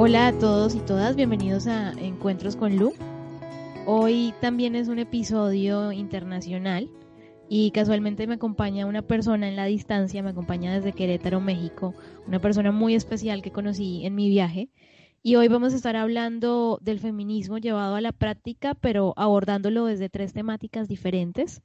Hola 0.00 0.28
a 0.28 0.32
todos 0.32 0.74
y 0.74 0.78
todas, 0.78 1.16
bienvenidos 1.16 1.66
a 1.66 1.90
Encuentros 1.90 2.56
con 2.56 2.76
Lu. 2.76 2.94
Hoy 3.84 4.32
también 4.40 4.74
es 4.74 4.88
un 4.88 4.98
episodio 4.98 5.92
internacional 5.92 6.88
y 7.48 7.72
casualmente 7.72 8.26
me 8.26 8.36
acompaña 8.36 8.86
una 8.86 9.02
persona 9.02 9.48
en 9.48 9.56
la 9.56 9.66
distancia, 9.66 10.22
me 10.22 10.30
acompaña 10.30 10.72
desde 10.72 10.92
Querétaro, 10.92 11.40
México, 11.40 11.94
una 12.26 12.40
persona 12.40 12.72
muy 12.72 12.94
especial 12.94 13.42
que 13.42 13.50
conocí 13.50 14.06
en 14.06 14.14
mi 14.14 14.30
viaje. 14.30 14.70
Y 15.22 15.34
hoy 15.34 15.48
vamos 15.48 15.72
a 15.72 15.76
estar 15.76 15.96
hablando 15.96 16.78
del 16.80 17.00
feminismo 17.00 17.58
llevado 17.58 17.96
a 17.96 18.00
la 18.00 18.12
práctica, 18.12 18.74
pero 18.74 19.14
abordándolo 19.16 19.84
desde 19.86 20.08
tres 20.08 20.32
temáticas 20.32 20.86
diferentes. 20.86 21.60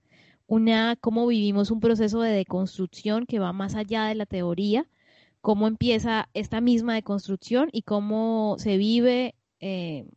Una, 0.48 0.96
cómo 0.96 1.28
vivimos 1.28 1.70
un 1.72 1.80
proceso 1.80 2.22
de 2.22 2.32
deconstrucción 2.32 3.26
que 3.26 3.40
va 3.40 3.54
más 3.54 3.76
allá 3.76 4.06
de 4.06 4.16
la 4.16 4.26
teoría, 4.26 4.88
cómo 5.42 5.68
empieza 5.68 6.30
esta 6.34 6.62
misma 6.62 6.96
deconstrucción 6.96 7.70
y 7.72 7.84
cómo 7.84 8.56
se 8.58 8.78
vive 8.78 9.36
eh, 9.60 10.08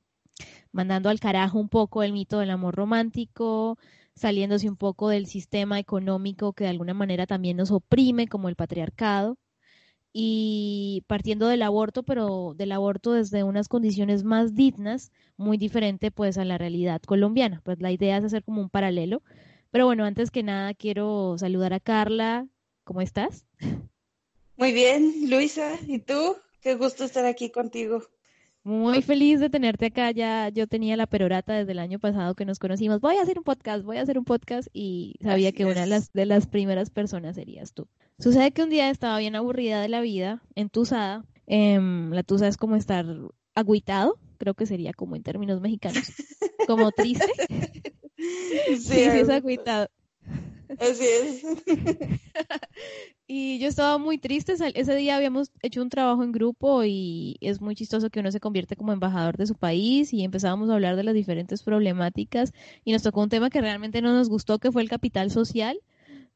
mandando 0.72 1.10
al 1.10 1.20
carajo 1.20 1.58
un 1.58 1.68
poco 1.68 2.02
el 2.02 2.12
mito 2.12 2.38
del 2.38 2.50
amor 2.50 2.74
romántico, 2.74 3.78
saliéndose 4.14 4.68
un 4.68 4.76
poco 4.76 5.10
del 5.10 5.26
sistema 5.26 5.78
económico 5.78 6.54
que 6.54 6.64
de 6.64 6.70
alguna 6.70 6.94
manera 6.94 7.26
también 7.26 7.58
nos 7.58 7.70
oprime, 7.70 8.28
como 8.28 8.48
el 8.48 8.56
patriarcado, 8.56 9.36
y 10.18 11.04
partiendo 11.08 11.46
del 11.46 11.60
aborto, 11.60 12.02
pero 12.02 12.54
del 12.56 12.72
aborto 12.72 13.12
desde 13.12 13.44
unas 13.44 13.68
condiciones 13.68 14.24
más 14.24 14.54
dignas, 14.54 15.12
muy 15.36 15.58
diferente 15.58 16.10
pues 16.10 16.38
a 16.38 16.46
la 16.46 16.56
realidad 16.56 17.02
colombiana. 17.02 17.60
Pues 17.62 17.82
la 17.82 17.92
idea 17.92 18.16
es 18.16 18.24
hacer 18.24 18.42
como 18.42 18.62
un 18.62 18.70
paralelo. 18.70 19.22
Pero 19.70 19.84
bueno, 19.84 20.06
antes 20.06 20.30
que 20.30 20.42
nada 20.42 20.72
quiero 20.72 21.36
saludar 21.36 21.74
a 21.74 21.80
Carla. 21.80 22.48
¿Cómo 22.84 23.02
estás? 23.02 23.44
Muy 24.56 24.72
bien, 24.72 25.28
Luisa. 25.28 25.78
¿Y 25.86 25.98
tú? 25.98 26.36
Qué 26.62 26.76
gusto 26.76 27.04
estar 27.04 27.26
aquí 27.26 27.50
contigo. 27.50 28.02
Muy 28.66 29.00
feliz 29.00 29.38
de 29.38 29.48
tenerte 29.48 29.86
acá. 29.86 30.10
Ya 30.10 30.48
yo 30.48 30.66
tenía 30.66 30.96
la 30.96 31.06
perorata 31.06 31.52
desde 31.52 31.70
el 31.70 31.78
año 31.78 32.00
pasado 32.00 32.34
que 32.34 32.44
nos 32.44 32.58
conocimos. 32.58 33.00
Voy 33.00 33.14
a 33.14 33.22
hacer 33.22 33.38
un 33.38 33.44
podcast, 33.44 33.84
voy 33.84 33.98
a 33.98 34.02
hacer 34.02 34.18
un 34.18 34.24
podcast 34.24 34.66
y 34.72 35.14
sabía 35.22 35.52
que 35.52 35.64
una 35.66 35.82
de 35.82 35.86
las, 35.86 36.12
de 36.12 36.26
las 36.26 36.48
primeras 36.48 36.90
personas 36.90 37.36
serías 37.36 37.74
tú. 37.74 37.86
Sucede 38.18 38.50
que 38.50 38.64
un 38.64 38.70
día 38.70 38.90
estaba 38.90 39.20
bien 39.20 39.36
aburrida 39.36 39.80
de 39.80 39.88
la 39.88 40.00
vida, 40.00 40.42
entusada. 40.56 41.24
Eh, 41.46 41.78
la 41.80 42.24
tusa 42.24 42.48
es 42.48 42.56
como 42.56 42.74
estar 42.74 43.06
agüitado, 43.54 44.18
creo 44.36 44.54
que 44.54 44.66
sería 44.66 44.92
como 44.92 45.14
en 45.14 45.22
términos 45.22 45.60
mexicanos, 45.60 46.12
como 46.66 46.90
triste. 46.90 47.24
Sí, 48.18 48.78
sí, 48.78 48.98
es 48.98 49.28
agüitado. 49.28 49.88
Así 50.80 51.04
es. 51.04 51.42
y 53.28 53.58
yo 53.58 53.68
estaba 53.68 53.98
muy 53.98 54.18
triste. 54.18 54.54
Ese 54.74 54.94
día 54.94 55.16
habíamos 55.16 55.50
hecho 55.62 55.82
un 55.82 55.88
trabajo 55.88 56.22
en 56.22 56.32
grupo 56.32 56.84
y 56.84 57.36
es 57.40 57.60
muy 57.60 57.74
chistoso 57.74 58.10
que 58.10 58.20
uno 58.20 58.30
se 58.30 58.40
convierte 58.40 58.76
como 58.76 58.92
embajador 58.92 59.36
de 59.36 59.46
su 59.46 59.56
país 59.56 60.12
y 60.12 60.22
empezábamos 60.22 60.70
a 60.70 60.74
hablar 60.74 60.96
de 60.96 61.02
las 61.04 61.14
diferentes 61.14 61.62
problemáticas 61.62 62.52
y 62.84 62.92
nos 62.92 63.02
tocó 63.02 63.22
un 63.22 63.28
tema 63.28 63.50
que 63.50 63.60
realmente 63.60 64.00
no 64.02 64.12
nos 64.12 64.28
gustó, 64.28 64.58
que 64.58 64.70
fue 64.70 64.82
el 64.82 64.88
capital 64.88 65.30
social 65.30 65.80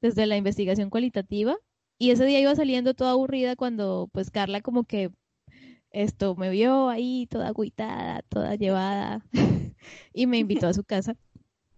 desde 0.01 0.27
la 0.27 0.37
investigación 0.37 0.91
cualitativa. 0.91 1.57
Y 1.99 2.11
ese 2.11 2.25
día 2.27 2.41
iba 2.41 2.55
saliendo 2.57 2.95
toda 2.95 3.13
aburrida 3.13 3.57
cuando 3.57 4.09
pues 4.13 4.31
Carla 4.31 4.61
como 4.61 4.85
que 4.85 5.11
esto 5.93 6.35
me 6.37 6.51
vio 6.51 6.89
ahí 6.89 7.27
toda 7.31 7.49
agüitada, 7.49 8.23
toda 8.29 8.57
llevada 8.57 9.25
y 10.15 10.27
me 10.27 10.39
invitó 10.39 10.69
a 10.69 10.75
su 10.75 10.85
casa 10.85 11.17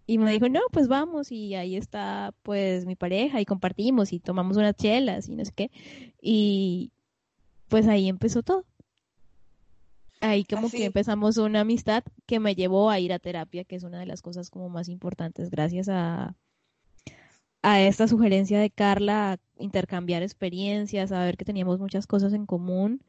y 0.05 0.17
me 0.17 0.31
dijo, 0.31 0.49
no, 0.49 0.61
pues 0.71 0.87
vamos, 0.87 1.31
y 1.31 1.55
ahí 1.55 1.75
está 1.75 2.33
pues 2.43 2.85
mi 2.85 2.95
pareja, 2.95 3.39
y 3.39 3.45
compartimos, 3.45 4.11
y 4.11 4.19
tomamos 4.19 4.57
unas 4.57 4.75
chelas, 4.75 5.29
y 5.29 5.35
no 5.35 5.45
sé 5.45 5.51
qué, 5.53 5.71
y 6.21 6.91
pues 7.69 7.87
ahí 7.87 8.09
empezó 8.09 8.43
todo. 8.43 8.65
Ahí 10.19 10.45
como 10.45 10.69
que 10.69 10.85
empezamos 10.85 11.37
una 11.37 11.61
amistad 11.61 12.03
que 12.25 12.39
me 12.39 12.55
llevó 12.55 12.89
a 12.89 12.99
ir 12.99 13.11
a 13.11 13.19
terapia, 13.19 13.65
que 13.65 13.75
es 13.75 13.83
una 13.83 13.99
de 13.99 14.05
las 14.05 14.21
cosas 14.21 14.49
como 14.49 14.69
más 14.69 14.87
importantes, 14.87 15.49
gracias 15.49 15.89
a, 15.89 16.35
a 17.61 17.81
esta 17.81 18.07
sugerencia 18.07 18.59
de 18.59 18.69
Carla, 18.69 19.33
a 19.33 19.37
intercambiar 19.57 20.23
experiencias, 20.23 21.11
a 21.11 21.23
ver 21.23 21.37
que 21.37 21.45
teníamos 21.45 21.79
muchas 21.79 22.07
cosas 22.07 22.33
en 22.33 22.45
común, 22.45 23.01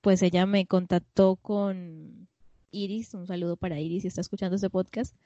pues 0.00 0.22
ella 0.22 0.46
me 0.46 0.66
contactó 0.66 1.36
con 1.36 2.28
Iris, 2.72 3.14
un 3.14 3.26
saludo 3.26 3.56
para 3.56 3.80
Iris 3.80 4.02
si 4.02 4.08
está 4.08 4.20
escuchando 4.20 4.56
este 4.56 4.68
podcast, 4.68 5.16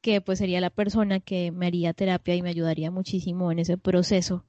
que 0.00 0.20
pues 0.20 0.38
sería 0.38 0.60
la 0.60 0.70
persona 0.70 1.20
que 1.20 1.50
me 1.50 1.66
haría 1.66 1.92
terapia 1.92 2.34
y 2.34 2.42
me 2.42 2.50
ayudaría 2.50 2.90
muchísimo 2.90 3.50
en 3.52 3.58
ese 3.58 3.78
proceso 3.78 4.44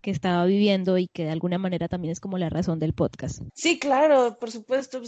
que 0.00 0.10
estaba 0.10 0.44
viviendo 0.46 0.98
y 0.98 1.08
que 1.08 1.24
de 1.24 1.30
alguna 1.30 1.58
manera 1.58 1.88
también 1.88 2.12
es 2.12 2.20
como 2.20 2.38
la 2.38 2.48
razón 2.48 2.78
del 2.78 2.94
podcast. 2.94 3.42
Sí, 3.54 3.78
claro, 3.78 4.38
por 4.38 4.50
supuesto. 4.50 5.02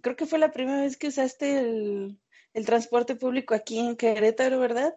Creo 0.00 0.16
que 0.16 0.26
fue 0.26 0.38
la 0.38 0.52
primera 0.52 0.82
vez 0.82 0.96
que 0.96 1.08
usaste 1.08 1.58
el, 1.58 2.18
transporte 2.64 3.16
público 3.16 3.54
aquí 3.54 3.78
en 3.78 3.96
Querétaro, 3.96 4.60
¿verdad? 4.60 4.94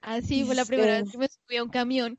Ah, 0.00 0.20
sí, 0.20 0.44
fue 0.44 0.54
la 0.54 0.64
primera 0.64 0.92
vez 0.94 1.02
este 1.02 1.12
que 1.12 1.18
me 1.18 1.28
subí 1.28 1.56
a 1.56 1.62
un 1.62 1.70
camión. 1.70 2.18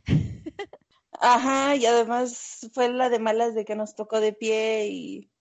Ajá, 1.12 1.76
y 1.76 1.86
además 1.86 2.70
fue 2.74 2.90
la 2.94 3.10
de 3.10 3.20
malas 3.20 3.54
de 3.54 3.66
que 3.66 3.76
nos 3.76 3.96
tocó 3.96 4.22
de 4.22 4.32
pie 4.32 4.88
y 4.88 5.32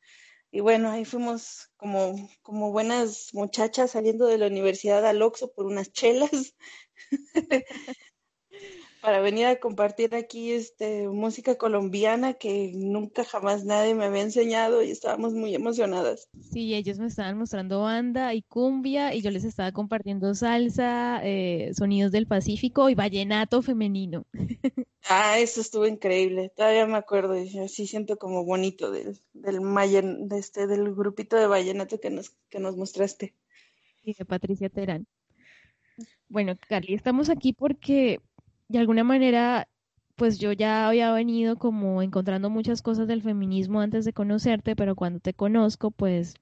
y 0.50 0.60
bueno, 0.60 0.91
ahí 0.91 1.04
fuimos 1.04 1.70
como, 1.76 2.14
como 2.42 2.72
buenas 2.72 3.31
muchachas 3.34 3.92
saliendo 3.92 4.26
de 4.26 4.38
la 4.38 4.47
universidad 4.48 5.04
al 5.06 5.22
Oxxo 5.22 5.53
por 5.53 5.66
unas 5.66 5.92
chelas 5.92 6.54
para 9.09 9.23
venir 9.23 9.47
a 9.47 9.59
compartir 9.59 10.15
aquí 10.15 10.53
este 10.53 11.09
música 11.09 11.57
colombiana 11.57 12.35
que 12.35 12.73
nunca 12.75 13.25
jamás 13.25 13.65
nadie 13.65 13.95
me 13.95 14.05
había 14.05 14.21
enseñado 14.21 14.83
y 14.83 14.91
estábamos 14.91 15.33
muy 15.33 15.55
emocionadas. 15.55 16.29
Sí, 16.53 16.75
ellos 16.75 16.99
me 16.99 17.07
estaban 17.07 17.39
mostrando 17.39 17.81
banda 17.81 18.35
y 18.35 18.43
cumbia 18.43 19.15
y 19.15 19.23
yo 19.23 19.31
les 19.31 19.45
estaba 19.45 19.73
compartiendo 19.73 20.35
salsa, 20.35 21.23
eh, 21.25 21.71
sonidos 21.73 22.13
del 22.13 22.27
Pacífico 22.27 22.91
y 22.91 22.95
vallenato 22.95 23.63
femenino. 23.63 24.27
Ah, 25.11 25.39
eso 25.39 25.63
estuvo 25.63 25.87
increíble. 25.87 26.53
Todavía 26.55 26.85
me 26.87 26.99
acuerdo 26.99 27.43
y 27.43 27.59
así 27.61 27.87
siento 27.87 28.19
como 28.19 28.45
bonito 28.45 28.91
del, 28.91 29.19
del 29.33 29.61
de 29.63 30.39
este, 30.39 30.67
del 30.67 30.95
grupito 30.95 31.37
de 31.37 31.47
vallenato 31.47 31.99
que 31.99 32.11
nos, 32.11 32.37
que 32.51 32.59
nos 32.59 32.77
mostraste. 32.77 33.35
Sí, 34.05 34.15
de 34.19 34.25
Patricia 34.27 34.69
Terán. 34.69 35.07
Bueno, 36.29 36.55
Carly, 36.69 36.93
estamos 36.93 37.31
aquí 37.31 37.55
porque 37.55 38.21
de 38.69 38.79
alguna 38.79 39.05
manera, 39.05 39.69
pues 40.17 40.39
yo 40.39 40.53
ya 40.53 40.89
había 40.89 41.12
venido 41.12 41.56
como 41.56 42.03
encontrando 42.03 42.51
muchas 42.51 42.83
cosas 42.83 43.09
del 43.09 43.23
feminismo 43.23 43.81
antes 43.81 44.05
de 44.05 44.12
conocerte, 44.12 44.77
pero 44.77 44.95
cuando 44.97 45.21
te 45.21 45.34
conozco, 45.34 45.91
pues, 45.91 46.34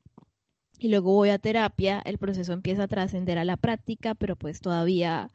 y 0.79 0.89
luego 0.89 1.13
voy 1.13 1.31
a 1.31 1.39
terapia, 1.39 2.01
el 2.05 2.19
proceso 2.19 2.53
empieza 2.53 2.85
a 2.85 2.89
trascender 2.89 3.39
a 3.39 3.45
la 3.45 3.57
práctica, 3.57 4.15
pero 4.15 4.37
pues 4.37 4.61
todavía 4.61 5.31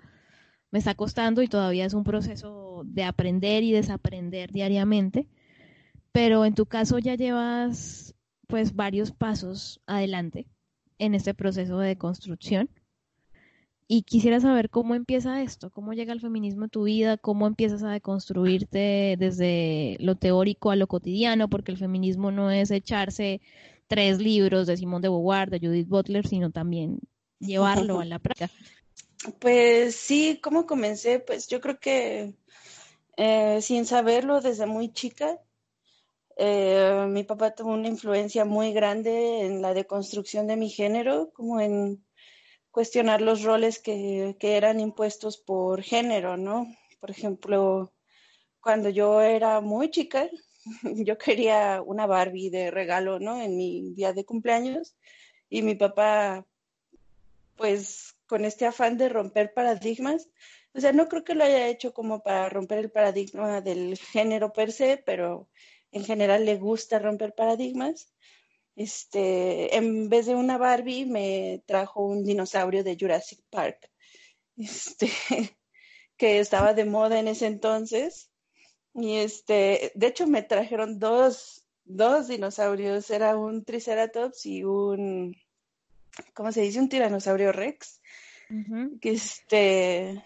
me 0.71 0.79
está 0.79 0.95
costando 0.95 1.41
y 1.41 1.47
todavía 1.47 1.85
es 1.85 1.93
un 1.93 2.03
proceso 2.03 2.83
de 2.85 3.03
aprender 3.03 3.63
y 3.63 3.71
desaprender 3.71 4.51
diariamente. 4.51 5.27
Pero 6.11 6.45
en 6.45 6.55
tu 6.55 6.65
caso 6.65 6.99
ya 6.99 7.15
llevas 7.15 8.15
pues 8.47 8.75
varios 8.75 9.11
pasos 9.11 9.81
adelante 9.87 10.47
en 10.99 11.15
este 11.15 11.33
proceso 11.33 11.79
de 11.79 11.97
construcción. 11.97 12.69
Y 13.93 14.03
quisiera 14.03 14.39
saber 14.39 14.69
cómo 14.69 14.95
empieza 14.95 15.41
esto, 15.41 15.69
cómo 15.69 15.91
llega 15.91 16.13
el 16.13 16.21
feminismo 16.21 16.63
a 16.63 16.69
tu 16.69 16.83
vida, 16.83 17.17
cómo 17.17 17.45
empiezas 17.45 17.83
a 17.83 17.91
deconstruirte 17.91 19.17
desde 19.19 19.97
lo 19.99 20.15
teórico 20.15 20.71
a 20.71 20.77
lo 20.77 20.87
cotidiano, 20.87 21.49
porque 21.49 21.73
el 21.73 21.77
feminismo 21.77 22.31
no 22.31 22.51
es 22.51 22.71
echarse 22.71 23.41
tres 23.87 24.19
libros 24.19 24.65
de 24.65 24.77
Simón 24.77 25.01
de 25.01 25.09
Beauvoir, 25.09 25.49
de 25.49 25.59
Judith 25.59 25.89
Butler, 25.89 26.25
sino 26.25 26.51
también 26.51 26.99
llevarlo 27.41 27.99
a 27.99 28.05
la 28.05 28.19
práctica. 28.19 28.49
Pues 29.39 29.93
sí, 29.93 30.39
¿cómo 30.41 30.65
comencé? 30.65 31.19
Pues 31.19 31.49
yo 31.49 31.59
creo 31.59 31.77
que 31.77 32.33
eh, 33.17 33.61
sin 33.61 33.85
saberlo 33.85 34.39
desde 34.39 34.67
muy 34.67 34.93
chica, 34.93 35.37
eh, 36.37 37.07
mi 37.09 37.25
papá 37.25 37.53
tuvo 37.53 37.73
una 37.73 37.89
influencia 37.89 38.45
muy 38.45 38.71
grande 38.71 39.41
en 39.45 39.61
la 39.61 39.73
deconstrucción 39.73 40.47
de 40.47 40.55
mi 40.55 40.69
género, 40.69 41.29
como 41.33 41.59
en 41.59 42.01
cuestionar 42.71 43.21
los 43.21 43.43
roles 43.43 43.79
que, 43.79 44.35
que 44.39 44.57
eran 44.57 44.79
impuestos 44.79 45.37
por 45.37 45.83
género, 45.83 46.37
¿no? 46.37 46.67
Por 46.99 47.11
ejemplo, 47.11 47.91
cuando 48.61 48.89
yo 48.89 49.21
era 49.21 49.61
muy 49.61 49.89
chica, 49.89 50.29
yo 50.83 51.17
quería 51.17 51.81
una 51.85 52.05
Barbie 52.05 52.49
de 52.49 52.71
regalo, 52.71 53.19
¿no? 53.19 53.41
En 53.41 53.57
mi 53.57 53.93
día 53.93 54.13
de 54.13 54.25
cumpleaños 54.25 54.95
y 55.49 55.61
mi 55.61 55.75
papá, 55.75 56.45
pues 57.57 58.15
con 58.25 58.45
este 58.45 58.65
afán 58.65 58.97
de 58.97 59.09
romper 59.09 59.53
paradigmas, 59.53 60.29
o 60.73 60.79
sea, 60.79 60.93
no 60.93 61.09
creo 61.09 61.23
que 61.23 61.35
lo 61.35 61.43
haya 61.43 61.67
hecho 61.67 61.93
como 61.93 62.23
para 62.23 62.47
romper 62.49 62.77
el 62.79 62.91
paradigma 62.91 63.59
del 63.59 63.97
género 63.97 64.53
per 64.53 64.71
se, 64.71 64.97
pero 64.97 65.49
en 65.91 66.05
general 66.05 66.45
le 66.45 66.55
gusta 66.55 66.99
romper 66.99 67.35
paradigmas. 67.35 68.13
Este, 68.75 69.75
en 69.75 70.09
vez 70.09 70.25
de 70.25 70.35
una 70.35 70.57
Barbie, 70.57 71.05
me 71.05 71.63
trajo 71.65 72.03
un 72.03 72.23
dinosaurio 72.23 72.83
de 72.83 72.97
Jurassic 72.99 73.39
Park, 73.49 73.89
este, 74.57 75.09
que 76.17 76.39
estaba 76.39 76.73
de 76.73 76.85
moda 76.85 77.19
en 77.19 77.27
ese 77.27 77.47
entonces. 77.47 78.29
Y 78.93 79.17
este, 79.17 79.91
de 79.95 80.07
hecho, 80.07 80.27
me 80.27 80.43
trajeron 80.43 80.99
dos, 80.99 81.65
dos 81.83 82.27
dinosaurios. 82.27 83.09
Era 83.09 83.37
un 83.37 83.63
Triceratops 83.63 84.45
y 84.45 84.63
un, 84.63 85.35
¿cómo 86.33 86.51
se 86.51 86.61
dice? 86.61 86.79
Un 86.79 86.89
tiranosaurio 86.89 87.51
Rex. 87.51 88.01
Que 88.99 89.11
este, 89.11 90.21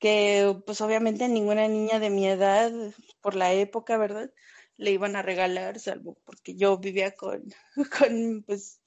que 0.00 0.60
pues 0.66 0.80
obviamente 0.80 1.28
ninguna 1.28 1.68
niña 1.68 2.00
de 2.00 2.10
mi 2.10 2.26
edad, 2.26 2.72
por 3.20 3.36
la 3.36 3.52
época, 3.52 3.96
¿verdad? 3.96 4.32
Le 4.80 4.92
iban 4.92 5.14
a 5.14 5.22
regalar, 5.22 5.78
salvo 5.78 6.16
porque 6.24 6.56
yo 6.56 6.78
vivía 6.78 7.12
con, 7.12 7.42
con 7.98 8.42
pues, 8.46 8.80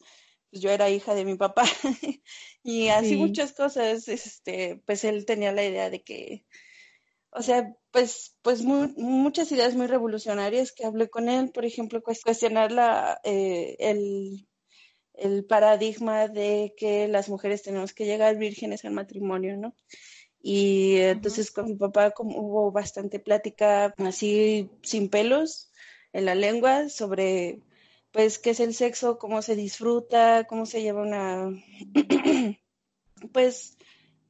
pues 0.49 0.61
yo 0.61 0.71
era 0.71 0.89
hija 0.89 1.13
de 1.15 1.25
mi 1.25 1.35
papá. 1.35 1.63
Y 2.65 2.87
así 2.87 3.17
muchas 3.17 3.51
cosas, 3.51 4.07
este, 4.07 4.81
pues 4.85 5.03
él 5.03 5.25
tenía 5.25 5.51
la 5.51 5.65
idea 5.65 5.89
de 5.89 6.01
que, 6.01 6.45
o 7.29 7.41
sea, 7.41 7.75
pues, 7.91 8.37
pues 8.41 8.61
muchas 8.63 9.51
ideas 9.51 9.75
muy 9.75 9.87
revolucionarias 9.87 10.71
que 10.71 10.85
hablé 10.85 11.09
con 11.09 11.27
él, 11.27 11.51
por 11.51 11.65
ejemplo, 11.65 12.01
cuestionar 12.01 12.71
la, 12.71 13.19
eh, 13.25 13.75
el, 13.79 14.47
el 15.13 15.43
paradigma 15.45 16.29
de 16.29 16.73
que 16.77 17.09
las 17.09 17.27
mujeres 17.27 17.63
tenemos 17.63 17.93
que 17.93 18.05
llegar 18.05 18.37
vírgenes 18.37 18.85
al 18.85 18.93
matrimonio, 18.93 19.57
¿no? 19.57 19.75
Y 20.41 20.97
entonces 20.97 21.51
con 21.51 21.65
mi 21.65 21.75
papá 21.75 22.11
como 22.11 22.37
hubo 22.39 22.71
bastante 22.71 23.19
plática 23.19 23.93
así 23.97 24.69
sin 24.81 25.09
pelos 25.09 25.71
en 26.13 26.25
la 26.25 26.35
lengua 26.35 26.89
sobre 26.89 27.59
pues 28.11 28.39
qué 28.39 28.51
es 28.51 28.59
el 28.59 28.73
sexo, 28.73 29.17
cómo 29.17 29.41
se 29.41 29.55
disfruta, 29.55 30.45
cómo 30.47 30.65
se 30.65 30.81
lleva 30.81 31.01
una 31.01 31.49
pues 33.33 33.77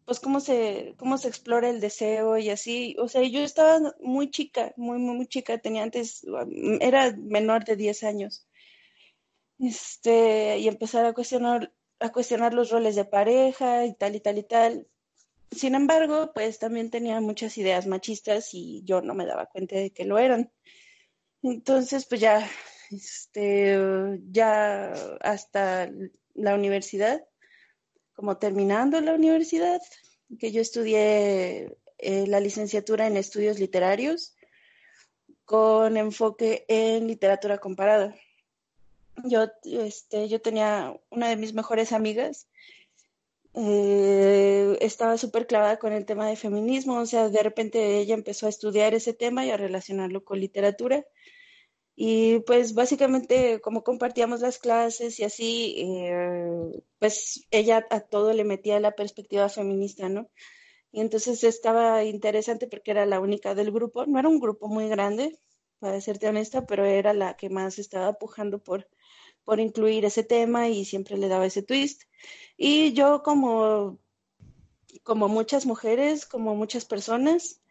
pues 0.05 0.19
cómo 0.19 0.39
se 0.39 0.95
cómo 0.97 1.17
se 1.17 1.27
explora 1.29 1.69
el 1.69 1.79
deseo 1.79 2.37
y 2.37 2.49
así, 2.49 2.95
o 2.99 3.07
sea, 3.07 3.23
yo 3.23 3.41
estaba 3.41 3.79
muy 4.01 4.31
chica, 4.31 4.73
muy 4.77 4.99
muy, 4.99 5.15
muy 5.15 5.27
chica, 5.27 5.57
tenía 5.59 5.83
antes 5.83 6.25
era 6.81 7.13
menor 7.17 7.65
de 7.65 7.75
10 7.75 8.03
años. 8.03 8.47
Este, 9.59 10.57
y 10.59 10.67
empezar 10.67 11.05
a 11.05 11.13
cuestionar 11.13 11.73
a 11.99 12.11
cuestionar 12.11 12.53
los 12.53 12.69
roles 12.71 12.95
de 12.95 13.05
pareja 13.05 13.85
y 13.85 13.93
tal 13.95 14.15
y 14.15 14.19
tal 14.19 14.37
y 14.37 14.43
tal 14.43 14.87
sin 15.55 15.75
embargo, 15.75 16.31
pues 16.33 16.59
también 16.59 16.89
tenía 16.89 17.21
muchas 17.21 17.57
ideas 17.57 17.85
machistas 17.85 18.53
y 18.53 18.81
yo 18.85 19.01
no 19.01 19.13
me 19.13 19.25
daba 19.25 19.45
cuenta 19.45 19.75
de 19.75 19.91
que 19.91 20.05
lo 20.05 20.17
eran. 20.17 20.51
Entonces, 21.43 22.05
pues 22.05 22.21
ya, 22.21 22.49
este, 22.89 23.77
ya 24.31 24.93
hasta 25.21 25.91
la 26.33 26.55
universidad, 26.55 27.23
como 28.15 28.37
terminando 28.37 28.99
la 29.01 29.13
universidad, 29.13 29.81
que 30.39 30.51
yo 30.51 30.61
estudié 30.61 31.77
eh, 31.97 32.27
la 32.27 32.39
licenciatura 32.39 33.07
en 33.07 33.17
estudios 33.17 33.59
literarios 33.59 34.35
con 35.45 35.97
enfoque 35.97 36.65
en 36.69 37.07
literatura 37.07 37.57
comparada. 37.57 38.15
Yo, 39.25 39.47
este, 39.65 40.29
yo 40.29 40.41
tenía 40.41 40.97
una 41.11 41.29
de 41.29 41.35
mis 41.35 41.53
mejores 41.53 41.91
amigas 41.91 42.47
eh, 43.55 44.77
estaba 44.81 45.17
súper 45.17 45.45
clavada 45.45 45.77
con 45.77 45.93
el 45.93 46.05
tema 46.05 46.27
de 46.27 46.35
feminismo, 46.35 46.97
o 46.97 47.05
sea, 47.05 47.29
de 47.29 47.43
repente 47.43 47.99
ella 47.99 48.15
empezó 48.15 48.47
a 48.47 48.49
estudiar 48.49 48.95
ese 48.95 49.13
tema 49.13 49.45
y 49.45 49.51
a 49.51 49.57
relacionarlo 49.57 50.23
con 50.23 50.39
literatura. 50.39 51.05
Y 51.95 52.39
pues 52.41 52.73
básicamente 52.73 53.61
como 53.61 53.83
compartíamos 53.83 54.41
las 54.41 54.59
clases 54.59 55.19
y 55.19 55.23
así, 55.23 55.75
eh, 55.77 56.83
pues 56.99 57.45
ella 57.51 57.85
a 57.89 57.99
todo 58.01 58.33
le 58.33 58.43
metía 58.43 58.79
la 58.79 58.95
perspectiva 58.95 59.49
feminista, 59.49 60.09
¿no? 60.09 60.29
Y 60.91 61.01
entonces 61.01 61.43
estaba 61.43 62.03
interesante 62.03 62.67
porque 62.67 62.91
era 62.91 63.05
la 63.05 63.19
única 63.19 63.55
del 63.55 63.71
grupo, 63.71 64.05
no 64.05 64.19
era 64.19 64.29
un 64.29 64.39
grupo 64.39 64.67
muy 64.67 64.89
grande, 64.89 65.39
para 65.79 66.01
serte 66.01 66.29
honesta, 66.29 66.65
pero 66.65 66.85
era 66.85 67.13
la 67.13 67.35
que 67.35 67.49
más 67.49 67.79
estaba 67.79 68.13
pujando 68.13 68.63
por 68.63 68.87
por 69.43 69.59
incluir 69.59 70.05
ese 70.05 70.23
tema 70.23 70.69
y 70.69 70.85
siempre 70.85 71.17
le 71.17 71.27
daba 71.27 71.45
ese 71.45 71.63
twist. 71.63 72.03
Y 72.57 72.93
yo 72.93 73.23
como, 73.23 73.99
como 75.03 75.27
muchas 75.27 75.65
mujeres, 75.65 76.25
como 76.25 76.55
muchas 76.55 76.85
personas, 76.85 77.61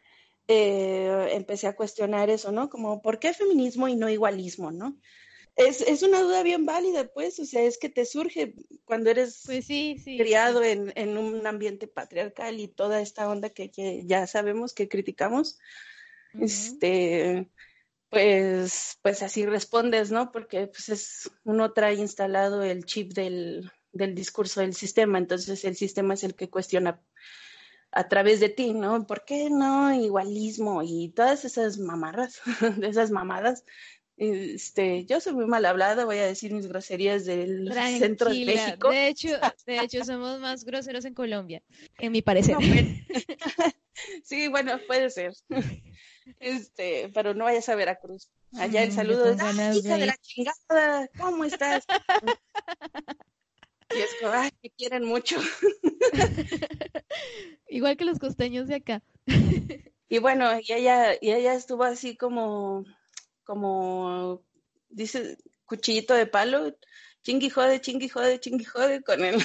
eh, 0.48 1.28
empecé 1.32 1.66
a 1.66 1.76
cuestionar 1.76 2.30
eso, 2.30 2.52
¿no? 2.52 2.68
Como, 2.68 3.02
¿por 3.02 3.18
qué 3.18 3.32
feminismo 3.32 3.88
y 3.88 3.96
no 3.96 4.08
igualismo, 4.08 4.70
no? 4.70 4.98
Es, 5.54 5.82
es, 5.82 6.02
una 6.02 6.22
duda 6.22 6.42
bien 6.42 6.64
válida, 6.64 7.08
pues, 7.12 7.38
o 7.38 7.44
sea, 7.44 7.62
es 7.62 7.78
que 7.78 7.90
te 7.90 8.06
surge 8.06 8.54
cuando 8.84 9.10
eres 9.10 9.42
pues 9.44 9.66
sí, 9.66 10.02
criado 10.02 10.62
En, 10.62 10.92
en, 10.96 11.18
un 11.18 11.46
ambiente 11.46 11.86
patriarcal 11.86 12.58
y 12.58 12.68
toda 12.68 13.02
esta 13.02 13.28
onda 13.28 13.50
que, 13.50 13.70
que 13.70 14.02
ya 14.06 14.26
sabemos 14.26 14.72
que 14.72 14.88
criticamos. 14.88 15.58
Este, 16.40 17.50
pues, 18.08 18.98
pues 19.02 19.22
así 19.22 19.44
respondes, 19.44 20.10
¿no? 20.10 20.32
Porque 20.32 20.66
pues 20.68 20.88
es, 20.88 21.30
uno 21.44 21.72
trae 21.72 21.94
instalado 21.94 22.62
el 22.62 22.86
chip 22.86 23.12
del, 23.12 23.70
del 23.92 24.14
discurso 24.14 24.60
del 24.60 24.74
sistema, 24.74 25.18
entonces 25.18 25.64
el 25.64 25.76
sistema 25.76 26.14
es 26.14 26.24
el 26.24 26.34
que 26.34 26.48
cuestiona 26.48 27.02
a 27.92 28.08
través 28.08 28.40
de 28.40 28.48
ti, 28.48 28.72
¿no? 28.72 29.06
¿Por 29.06 29.24
qué 29.24 29.50
no 29.50 29.94
igualismo 29.94 30.82
y 30.82 31.10
todas 31.10 31.44
esas 31.44 31.78
mamarras, 31.78 32.40
de 32.78 32.88
esas 32.88 33.10
mamadas? 33.10 33.64
Este, 34.16 35.04
yo 35.06 35.20
soy 35.20 35.32
muy 35.34 35.46
mal 35.46 35.64
hablada, 35.64 36.04
voy 36.04 36.18
a 36.18 36.26
decir 36.26 36.52
mis 36.52 36.66
groserías 36.66 37.24
del 37.24 37.72
centro 37.98 38.30
de 38.30 38.44
México. 38.44 38.90
De 38.90 39.08
hecho, 39.08 39.28
de 39.66 39.78
hecho 39.78 40.04
somos 40.04 40.38
más 40.40 40.64
groseros 40.64 41.04
en 41.04 41.14
Colombia, 41.14 41.62
en 41.98 42.12
mi 42.12 42.22
parecer. 42.22 42.56
sí, 44.24 44.48
bueno, 44.48 44.78
puede 44.86 45.10
ser. 45.10 45.32
Este, 46.38 47.10
pero 47.12 47.34
no 47.34 47.44
vayas 47.44 47.68
a 47.68 47.74
Veracruz. 47.74 48.30
Allá 48.56 48.82
el 48.82 48.92
saludo 48.92 49.30
es, 49.30 49.36
hija 49.76 49.96
de 49.96 50.06
la 50.06 50.16
chingada, 50.18 51.08
¿cómo 51.18 51.44
estás? 51.44 51.84
y 53.96 54.00
es 54.00 54.14
que, 54.18 54.26
ay, 54.26 54.50
me 54.62 54.70
quieren 54.70 55.04
mucho. 55.04 55.36
Igual 57.68 57.96
que 57.96 58.04
los 58.04 58.18
costeños 58.18 58.68
de 58.68 58.76
acá. 58.76 59.02
y 60.08 60.18
bueno, 60.18 60.50
y 60.60 60.72
ella, 60.72 61.14
y 61.20 61.32
ella 61.32 61.54
estuvo 61.54 61.84
así 61.84 62.16
como, 62.16 62.84
como, 63.44 64.42
dice, 64.88 65.38
cuchillito 65.64 66.14
de 66.14 66.26
palo, 66.26 66.76
chingui 67.22 67.50
jode, 67.50 67.80
chingui 67.80 68.08
jode, 68.08 68.40
chingui 68.40 68.64
jode 68.64 69.02
con 69.02 69.24
el, 69.24 69.42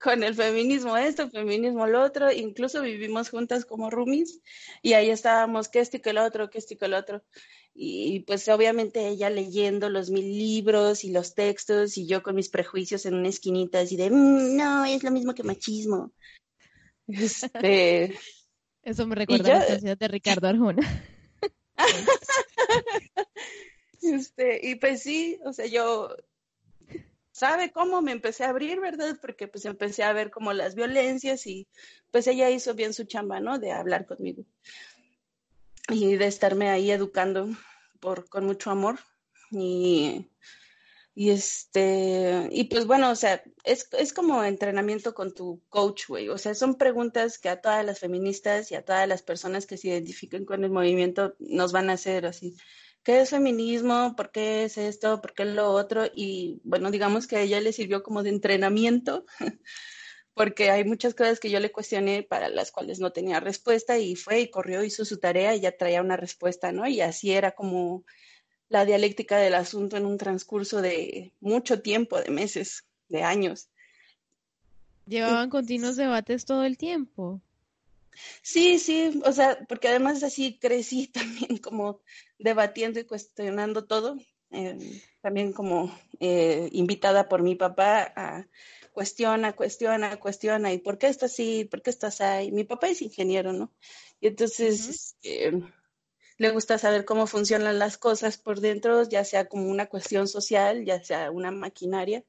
con 0.00 0.22
el 0.22 0.34
feminismo 0.34 0.96
esto, 0.96 1.30
feminismo 1.30 1.86
lo 1.86 2.02
otro, 2.02 2.32
incluso 2.32 2.82
vivimos 2.82 3.30
juntas 3.30 3.64
como 3.64 3.90
roomies 3.90 4.40
y 4.82 4.92
ahí 4.94 5.10
estábamos 5.10 5.68
que 5.68 5.80
esto 5.80 5.96
y 5.96 6.00
que 6.00 6.12
lo 6.12 6.24
otro, 6.24 6.50
que 6.50 6.58
esto 6.58 6.74
y 6.74 6.76
que 6.76 6.88
lo 6.88 6.98
otro. 6.98 7.22
Y 7.74 8.20
pues 8.20 8.48
obviamente 8.48 9.06
ella 9.06 9.30
leyendo 9.30 9.88
los 9.88 10.10
mil 10.10 10.36
libros 10.36 11.04
y 11.04 11.12
los 11.12 11.34
textos 11.34 11.96
y 11.96 12.06
yo 12.06 12.22
con 12.22 12.34
mis 12.34 12.48
prejuicios 12.48 13.06
en 13.06 13.14
una 13.14 13.28
esquinita 13.28 13.80
así 13.80 13.96
de, 13.96 14.10
mm, 14.10 14.56
no, 14.56 14.84
es 14.84 15.02
lo 15.04 15.10
mismo 15.10 15.34
que 15.34 15.44
machismo. 15.44 16.12
Este... 17.06 18.18
Eso 18.82 19.06
me 19.06 19.14
recuerda 19.14 19.56
a 19.56 19.60
la 19.60 19.66
canción 19.66 19.98
de 19.98 20.08
Ricardo 20.08 20.48
Arjona. 20.48 21.04
Este, 24.00 24.60
y 24.62 24.76
pues 24.76 25.02
sí, 25.02 25.38
o 25.44 25.52
sea, 25.52 25.66
yo 25.66 26.14
sabe 27.38 27.70
cómo 27.72 28.02
me 28.02 28.12
empecé 28.12 28.44
a 28.44 28.50
abrir, 28.50 28.80
¿verdad? 28.80 29.16
Porque 29.20 29.48
pues 29.48 29.64
empecé 29.64 30.02
a 30.02 30.12
ver 30.12 30.30
como 30.30 30.52
las 30.52 30.74
violencias 30.74 31.46
y 31.46 31.68
pues 32.10 32.26
ella 32.26 32.50
hizo 32.50 32.74
bien 32.74 32.92
su 32.92 33.04
chamba, 33.04 33.40
¿no? 33.40 33.58
De 33.58 33.72
hablar 33.72 34.06
conmigo 34.06 34.44
y 35.88 36.16
de 36.16 36.26
estarme 36.26 36.68
ahí 36.68 36.90
educando 36.90 37.48
por, 38.00 38.28
con 38.28 38.44
mucho 38.44 38.70
amor 38.70 38.98
y, 39.50 40.28
y 41.14 41.30
este, 41.30 42.48
y 42.52 42.64
pues 42.64 42.86
bueno, 42.86 43.10
o 43.10 43.16
sea, 43.16 43.42
es, 43.64 43.88
es 43.98 44.12
como 44.12 44.44
entrenamiento 44.44 45.14
con 45.14 45.32
tu 45.34 45.62
coach, 45.68 46.06
güey, 46.08 46.28
o 46.28 46.38
sea, 46.38 46.54
son 46.54 46.76
preguntas 46.76 47.38
que 47.38 47.48
a 47.48 47.60
todas 47.60 47.84
las 47.84 48.00
feministas 48.00 48.70
y 48.70 48.74
a 48.74 48.84
todas 48.84 49.08
las 49.08 49.22
personas 49.22 49.66
que 49.66 49.76
se 49.76 49.88
identifiquen 49.88 50.44
con 50.44 50.64
el 50.64 50.70
movimiento 50.70 51.34
nos 51.38 51.72
van 51.72 51.90
a 51.90 51.94
hacer 51.94 52.26
así 52.26 52.56
¿qué 53.08 53.22
es 53.22 53.30
feminismo? 53.30 54.14
¿Por 54.14 54.30
qué 54.30 54.64
es 54.64 54.76
esto? 54.76 55.22
¿Por 55.22 55.32
qué 55.32 55.44
es 55.44 55.48
lo 55.48 55.70
otro? 55.70 56.04
Y 56.14 56.60
bueno, 56.62 56.90
digamos 56.90 57.26
que 57.26 57.36
a 57.36 57.40
ella 57.40 57.58
le 57.58 57.72
sirvió 57.72 58.02
como 58.02 58.22
de 58.22 58.28
entrenamiento, 58.28 59.24
porque 60.34 60.70
hay 60.70 60.84
muchas 60.84 61.14
cosas 61.14 61.40
que 61.40 61.48
yo 61.48 61.58
le 61.58 61.72
cuestioné 61.72 62.22
para 62.22 62.50
las 62.50 62.70
cuales 62.70 63.00
no 63.00 63.10
tenía 63.10 63.40
respuesta 63.40 63.96
y 63.96 64.14
fue 64.14 64.40
y 64.40 64.50
corrió, 64.50 64.84
hizo 64.84 65.06
su 65.06 65.16
tarea 65.16 65.54
y 65.54 65.60
ya 65.60 65.74
traía 65.74 66.02
una 66.02 66.18
respuesta, 66.18 66.70
¿no? 66.70 66.86
Y 66.86 67.00
así 67.00 67.32
era 67.32 67.52
como 67.52 68.04
la 68.68 68.84
dialéctica 68.84 69.38
del 69.38 69.54
asunto 69.54 69.96
en 69.96 70.04
un 70.04 70.18
transcurso 70.18 70.82
de 70.82 71.32
mucho 71.40 71.80
tiempo, 71.80 72.20
de 72.20 72.30
meses, 72.30 72.84
de 73.08 73.22
años. 73.22 73.70
Llevaban 75.06 75.48
continuos 75.48 75.96
debates 75.96 76.44
todo 76.44 76.62
el 76.62 76.76
tiempo. 76.76 77.40
Sí, 78.42 78.78
sí, 78.78 79.18
o 79.24 79.32
sea, 79.32 79.64
porque 79.66 79.88
además 79.88 80.22
así 80.22 80.58
crecí 80.58 81.06
también 81.12 81.56
como 81.56 82.02
debatiendo 82.38 83.00
y 83.00 83.04
cuestionando 83.04 83.84
todo, 83.84 84.16
eh, 84.50 85.02
también 85.20 85.52
como 85.52 85.96
eh, 86.20 86.68
invitada 86.72 87.28
por 87.28 87.42
mi 87.42 87.54
papá 87.54 88.12
a 88.16 88.46
cuestiona, 88.92 89.54
cuestiona, 89.54 90.18
cuestiona, 90.18 90.72
¿y 90.72 90.78
por 90.78 90.98
qué 90.98 91.06
estás 91.06 91.32
así? 91.32 91.64
¿Por 91.64 91.82
qué 91.82 91.90
estás 91.90 92.20
ahí? 92.20 92.50
Mi 92.50 92.64
papá 92.64 92.88
es 92.88 93.02
ingeniero, 93.02 93.52
¿no? 93.52 93.72
Y 94.20 94.26
entonces 94.26 94.88
este, 94.88 95.52
le 96.38 96.50
gusta 96.50 96.78
saber 96.78 97.04
cómo 97.04 97.26
funcionan 97.26 97.78
las 97.78 97.98
cosas 97.98 98.38
por 98.38 98.60
dentro, 98.60 99.02
ya 99.08 99.24
sea 99.24 99.48
como 99.48 99.68
una 99.70 99.86
cuestión 99.86 100.26
social, 100.26 100.84
ya 100.84 101.02
sea 101.02 101.30
una 101.30 101.50
maquinaria. 101.50 102.24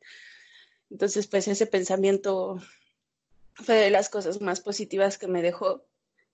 Entonces, 0.90 1.28
pues 1.28 1.48
ese 1.48 1.68
pensamiento 1.68 2.60
fue 3.54 3.76
de 3.76 3.90
las 3.90 4.10
cosas 4.10 4.42
más 4.42 4.62
positivas 4.62 5.18
que 5.18 5.28
me 5.28 5.42
dejó 5.42 5.86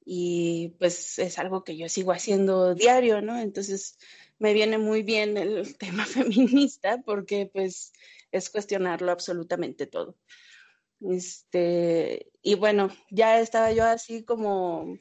y 0.05 0.69
pues 0.79 1.17
es 1.19 1.39
algo 1.39 1.63
que 1.63 1.75
yo 1.75 1.89
sigo 1.89 2.11
haciendo 2.11 2.75
diario, 2.75 3.21
¿no? 3.21 3.39
Entonces 3.39 3.97
me 4.37 4.53
viene 4.53 4.77
muy 4.77 5.01
bien 5.01 5.35
el 5.37 5.75
tema 5.77 6.05
feminista 6.05 7.01
porque 7.03 7.49
pues 7.51 7.91
es 8.31 8.49
cuestionarlo 8.49 9.11
absolutamente 9.11 9.87
todo. 9.87 10.15
Este, 11.01 12.31
y 12.41 12.55
bueno, 12.55 12.89
ya 13.09 13.39
estaba 13.39 13.71
yo 13.71 13.83
así 13.85 14.23
como 14.23 14.97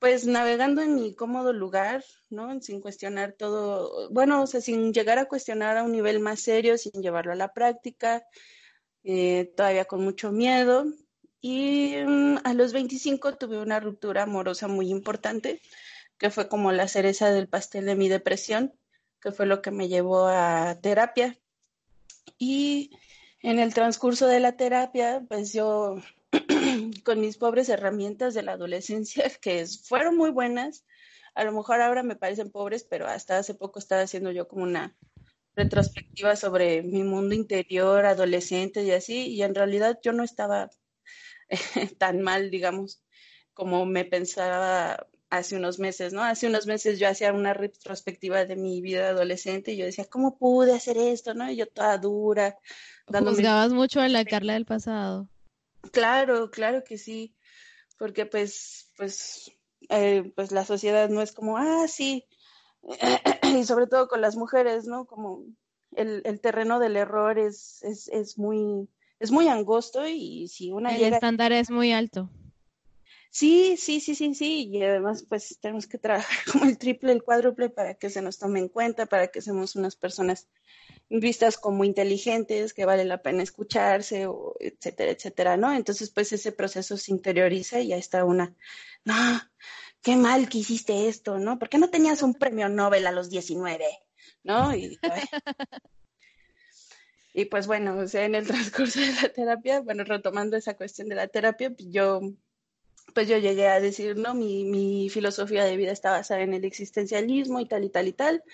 pues 0.00 0.26
navegando 0.26 0.80
en 0.80 0.94
mi 0.94 1.14
cómodo 1.14 1.52
lugar, 1.52 2.02
¿no? 2.30 2.60
Sin 2.62 2.80
cuestionar 2.80 3.34
todo, 3.34 4.10
bueno, 4.10 4.42
o 4.42 4.46
sea, 4.46 4.62
sin 4.62 4.94
llegar 4.94 5.18
a 5.18 5.26
cuestionar 5.26 5.76
a 5.76 5.82
un 5.82 5.92
nivel 5.92 6.20
más 6.20 6.40
serio, 6.40 6.78
sin 6.78 7.02
llevarlo 7.02 7.32
a 7.32 7.36
la 7.36 7.52
práctica, 7.52 8.26
eh, 9.04 9.52
todavía 9.56 9.84
con 9.84 10.02
mucho 10.02 10.32
miedo. 10.32 10.86
Y 11.40 11.96
mm, 12.06 12.38
a 12.44 12.54
los 12.54 12.72
25 12.72 13.36
tuve 13.36 13.58
una 13.58 13.80
ruptura 13.80 14.24
amorosa 14.24 14.68
muy 14.68 14.90
importante, 14.90 15.60
que 16.18 16.30
fue 16.30 16.48
como 16.48 16.72
la 16.72 16.88
cereza 16.88 17.30
del 17.30 17.48
pastel 17.48 17.86
de 17.86 17.96
mi 17.96 18.08
depresión, 18.08 18.74
que 19.20 19.32
fue 19.32 19.46
lo 19.46 19.62
que 19.62 19.70
me 19.70 19.88
llevó 19.88 20.26
a 20.26 20.78
terapia. 20.80 21.38
Y 22.38 22.90
en 23.42 23.58
el 23.58 23.72
transcurso 23.74 24.26
de 24.26 24.40
la 24.40 24.56
terapia, 24.56 25.24
pues 25.28 25.52
yo 25.52 25.96
con 27.04 27.20
mis 27.20 27.38
pobres 27.38 27.68
herramientas 27.68 28.34
de 28.34 28.42
la 28.42 28.52
adolescencia, 28.52 29.24
que 29.40 29.66
fueron 29.66 30.16
muy 30.16 30.30
buenas, 30.30 30.84
a 31.34 31.44
lo 31.44 31.52
mejor 31.52 31.80
ahora 31.80 32.02
me 32.02 32.16
parecen 32.16 32.50
pobres, 32.50 32.84
pero 32.84 33.06
hasta 33.06 33.38
hace 33.38 33.54
poco 33.54 33.78
estaba 33.78 34.02
haciendo 34.02 34.30
yo 34.30 34.48
como 34.48 34.64
una 34.64 34.96
retrospectiva 35.54 36.36
sobre 36.36 36.82
mi 36.82 37.02
mundo 37.02 37.34
interior, 37.34 38.04
adolescente 38.04 38.82
y 38.84 38.90
así, 38.92 39.28
y 39.28 39.42
en 39.42 39.54
realidad 39.54 39.98
yo 40.02 40.12
no 40.12 40.22
estaba 40.22 40.70
tan 41.98 42.22
mal, 42.22 42.50
digamos, 42.50 43.02
como 43.54 43.86
me 43.86 44.04
pensaba 44.04 45.06
hace 45.30 45.56
unos 45.56 45.78
meses, 45.78 46.12
¿no? 46.12 46.22
Hace 46.22 46.48
unos 46.48 46.66
meses 46.66 46.98
yo 46.98 47.08
hacía 47.08 47.32
una 47.32 47.54
retrospectiva 47.54 48.44
de 48.44 48.56
mi 48.56 48.82
vida 48.82 49.10
adolescente 49.10 49.72
y 49.72 49.76
yo 49.76 49.84
decía, 49.84 50.04
¿cómo 50.06 50.38
pude 50.38 50.74
hacer 50.74 50.96
esto, 50.98 51.34
no? 51.34 51.50
Y 51.50 51.56
yo 51.56 51.66
toda 51.68 51.98
dura. 51.98 52.58
Juzgabas 53.06 53.72
mucho 53.72 54.00
a 54.00 54.08
la 54.08 54.24
Carla 54.24 54.54
del 54.54 54.66
pasado. 54.66 55.28
Claro, 55.92 56.50
claro 56.50 56.84
que 56.84 56.98
sí, 56.98 57.34
porque 57.96 58.26
pues, 58.26 58.90
pues, 58.96 59.52
eh, 59.88 60.32
pues 60.34 60.52
la 60.52 60.64
sociedad 60.64 61.08
no 61.08 61.22
es 61.22 61.32
como, 61.32 61.56
ah, 61.56 61.86
sí, 61.88 62.26
y 63.42 63.64
sobre 63.64 63.86
todo 63.86 64.08
con 64.08 64.20
las 64.20 64.36
mujeres, 64.36 64.86
¿no? 64.86 65.06
Como 65.06 65.44
el, 65.96 66.22
el 66.24 66.40
terreno 66.40 66.78
del 66.78 66.96
error 66.96 67.38
es, 67.38 67.82
es, 67.82 68.08
es, 68.08 68.38
muy, 68.38 68.88
es 69.20 69.30
muy 69.30 69.46
angosto 69.48 70.06
y 70.08 70.48
si 70.48 70.72
una 70.72 70.96
El 70.96 71.12
estándar 71.12 71.52
es 71.52 71.70
muy 71.70 71.92
alto. 71.92 72.30
Sí, 73.30 73.76
sí, 73.76 74.00
sí, 74.00 74.16
sí, 74.16 74.34
sí, 74.34 74.68
y 74.68 74.82
además 74.82 75.24
pues 75.28 75.56
tenemos 75.60 75.86
que 75.86 75.98
trabajar 75.98 76.36
como 76.52 76.64
el 76.64 76.78
triple, 76.78 77.12
el 77.12 77.22
cuádruple 77.22 77.68
para 77.68 77.94
que 77.94 78.10
se 78.10 78.22
nos 78.22 78.38
tome 78.38 78.58
en 78.58 78.68
cuenta, 78.68 79.06
para 79.06 79.28
que 79.28 79.40
seamos 79.40 79.76
unas 79.76 79.94
personas 79.94 80.48
vistas 81.08 81.56
como 81.56 81.84
inteligentes, 81.84 82.72
que 82.72 82.86
vale 82.86 83.04
la 83.04 83.22
pena 83.22 83.42
escucharse, 83.42 84.26
o 84.26 84.56
etcétera, 84.58 85.12
etcétera, 85.12 85.56
¿no? 85.56 85.72
Entonces 85.72 86.10
pues 86.10 86.32
ese 86.32 86.50
proceso 86.50 86.96
se 86.96 87.12
interioriza 87.12 87.78
y 87.78 87.88
ya 87.88 87.96
está 87.96 88.24
una, 88.24 88.56
no, 89.04 89.14
qué 90.02 90.16
mal 90.16 90.48
que 90.48 90.58
hiciste 90.58 91.08
esto, 91.08 91.38
¿no? 91.38 91.58
¿Por 91.58 91.68
qué 91.68 91.78
no 91.78 91.90
tenías 91.90 92.22
un 92.22 92.34
premio 92.38 92.68
Nobel 92.68 93.06
a 93.06 93.12
los 93.12 93.30
19? 93.30 93.86
¿No? 94.42 94.74
Y, 94.74 94.98
y 97.32 97.44
pues 97.46 97.66
bueno, 97.66 97.96
o 97.98 98.08
sea, 98.08 98.24
en 98.24 98.34
el 98.34 98.46
transcurso 98.46 99.00
de 99.00 99.12
la 99.12 99.28
terapia, 99.28 99.80
bueno, 99.80 100.04
retomando 100.04 100.56
esa 100.56 100.74
cuestión 100.74 101.08
de 101.08 101.16
la 101.16 101.28
terapia, 101.28 101.70
pues 101.70 101.88
yo 101.90 102.20
pues 103.14 103.28
yo 103.28 103.38
llegué 103.38 103.68
a 103.68 103.80
decir, 103.80 104.16
no, 104.16 104.34
mi, 104.34 104.64
mi, 104.64 105.08
filosofía 105.10 105.64
de 105.64 105.76
vida 105.76 105.92
está 105.92 106.12
basada 106.12 106.42
en 106.42 106.54
el 106.54 106.64
existencialismo 106.64 107.60
y 107.60 107.66
tal 107.66 107.84
y 107.84 107.90
tal 107.90 108.08
y 108.08 108.12
tal. 108.12 108.44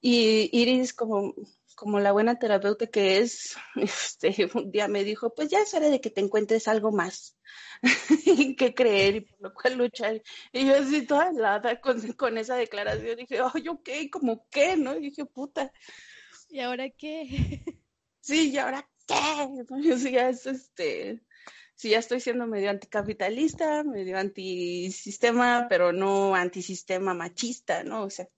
Y 0.00 0.50
Iris, 0.52 0.92
como, 0.92 1.34
como 1.74 2.00
la 2.00 2.12
buena 2.12 2.38
terapeuta 2.38 2.86
que 2.86 3.18
es, 3.18 3.56
este, 3.76 4.50
un 4.54 4.70
día 4.70 4.88
me 4.88 5.04
dijo, 5.04 5.34
pues 5.34 5.48
ya 5.48 5.60
es 5.60 5.74
hora 5.74 5.88
de 5.88 6.00
que 6.00 6.10
te 6.10 6.20
encuentres 6.20 6.68
algo 6.68 6.92
más 6.92 7.36
que 8.58 8.74
creer 8.74 9.16
y 9.16 9.20
por 9.22 9.40
lo 9.40 9.54
cual 9.54 9.76
luchar. 9.76 10.22
Y 10.52 10.66
yo 10.66 10.76
así 10.76 11.06
toda 11.06 11.30
helada 11.30 11.80
con, 11.80 12.00
con 12.12 12.38
esa 12.38 12.56
declaración, 12.56 13.16
dije, 13.16 13.38
ay, 13.54 13.68
ok, 13.68 13.88
como 14.10 14.46
qué, 14.50 14.76
¿no? 14.76 14.96
Y 14.96 15.10
dije, 15.10 15.24
puta. 15.24 15.72
¿Y 16.48 16.60
ahora 16.60 16.88
qué? 16.90 17.62
Sí, 18.24 18.52
¿y 18.52 18.58
ahora 18.58 18.88
qué? 19.06 19.14
Ya 20.10 20.30
es 20.30 20.46
este 20.46 21.20
sí 21.74 21.90
ya 21.90 21.98
estoy 21.98 22.20
siendo 22.20 22.46
medio 22.46 22.70
anticapitalista, 22.70 23.84
medio 23.84 24.16
antisistema, 24.16 25.66
pero 25.68 25.92
no 25.92 26.34
antisistema 26.34 27.12
machista, 27.12 27.84
¿no? 27.84 28.04
O 28.04 28.10
sea, 28.10 28.28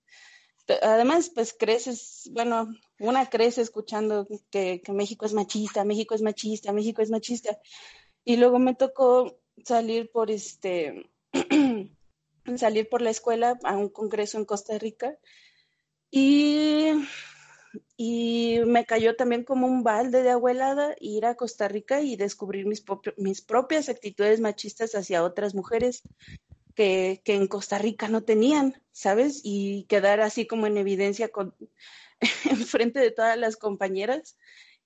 además, 0.82 1.30
pues 1.32 1.54
creces, 1.56 2.28
bueno, 2.32 2.68
una 2.98 3.28
crece 3.30 3.62
escuchando 3.62 4.26
que, 4.50 4.82
que, 4.82 4.92
México 4.92 5.24
es 5.24 5.34
machista, 5.34 5.84
México 5.84 6.16
es 6.16 6.22
machista, 6.22 6.72
México 6.72 7.02
es 7.02 7.10
machista. 7.10 7.56
Y 8.24 8.38
luego 8.38 8.58
me 8.58 8.74
tocó 8.74 9.38
salir 9.64 10.10
por 10.10 10.32
este, 10.32 11.08
salir 12.56 12.88
por 12.88 13.02
la 13.02 13.10
escuela 13.10 13.56
a 13.62 13.76
un 13.76 13.90
congreso 13.90 14.38
en 14.38 14.46
Costa 14.46 14.78
Rica 14.78 15.16
y 16.10 16.92
y 17.96 18.60
me 18.66 18.84
cayó 18.84 19.16
también 19.16 19.42
como 19.42 19.66
un 19.66 19.82
balde 19.82 20.22
de 20.22 20.30
abuelada 20.30 20.94
ir 21.00 21.24
a 21.24 21.34
Costa 21.34 21.66
Rica 21.66 22.02
y 22.02 22.16
descubrir 22.16 22.66
mis, 22.66 22.84
mis 23.16 23.40
propias 23.40 23.88
actitudes 23.88 24.40
machistas 24.40 24.94
hacia 24.94 25.24
otras 25.24 25.54
mujeres 25.54 26.02
que, 26.74 27.22
que, 27.24 27.34
en 27.34 27.46
Costa 27.46 27.78
Rica 27.78 28.08
no 28.08 28.22
tenían, 28.22 28.82
¿sabes? 28.92 29.40
Y 29.42 29.84
quedar 29.84 30.20
así 30.20 30.46
como 30.46 30.66
en 30.66 30.76
evidencia 30.76 31.28
con, 31.28 31.54
en 32.44 32.66
frente 32.66 33.00
de 33.00 33.10
todas 33.10 33.38
las 33.38 33.56
compañeras. 33.56 34.36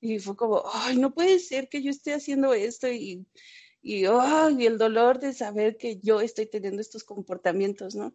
Y 0.00 0.20
fue 0.20 0.36
como, 0.36 0.62
ay, 0.72 0.96
no 0.96 1.12
puede 1.12 1.40
ser 1.40 1.68
que 1.68 1.82
yo 1.82 1.90
esté 1.90 2.14
haciendo 2.14 2.54
esto 2.54 2.88
y, 2.88 3.26
y, 3.82 4.04
y 4.04 4.66
el 4.66 4.78
dolor 4.78 5.18
de 5.18 5.32
saber 5.32 5.76
que 5.76 5.98
yo 5.98 6.20
estoy 6.20 6.46
teniendo 6.46 6.80
estos 6.80 7.02
comportamientos, 7.02 7.96
¿no? 7.96 8.14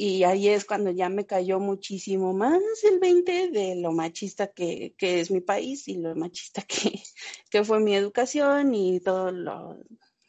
Y 0.00 0.22
ahí 0.22 0.46
es 0.46 0.64
cuando 0.64 0.92
ya 0.92 1.08
me 1.08 1.26
cayó 1.26 1.58
muchísimo 1.58 2.32
más 2.32 2.62
el 2.84 3.00
20 3.00 3.50
de 3.50 3.74
lo 3.74 3.90
machista 3.90 4.46
que, 4.46 4.94
que 4.96 5.18
es 5.18 5.32
mi 5.32 5.40
país 5.40 5.88
y 5.88 5.96
lo 5.96 6.14
machista 6.14 6.62
que, 6.68 7.02
que 7.50 7.64
fue 7.64 7.80
mi 7.80 7.96
educación 7.96 8.76
y 8.76 9.00
todo 9.00 9.32
lo, 9.32 9.76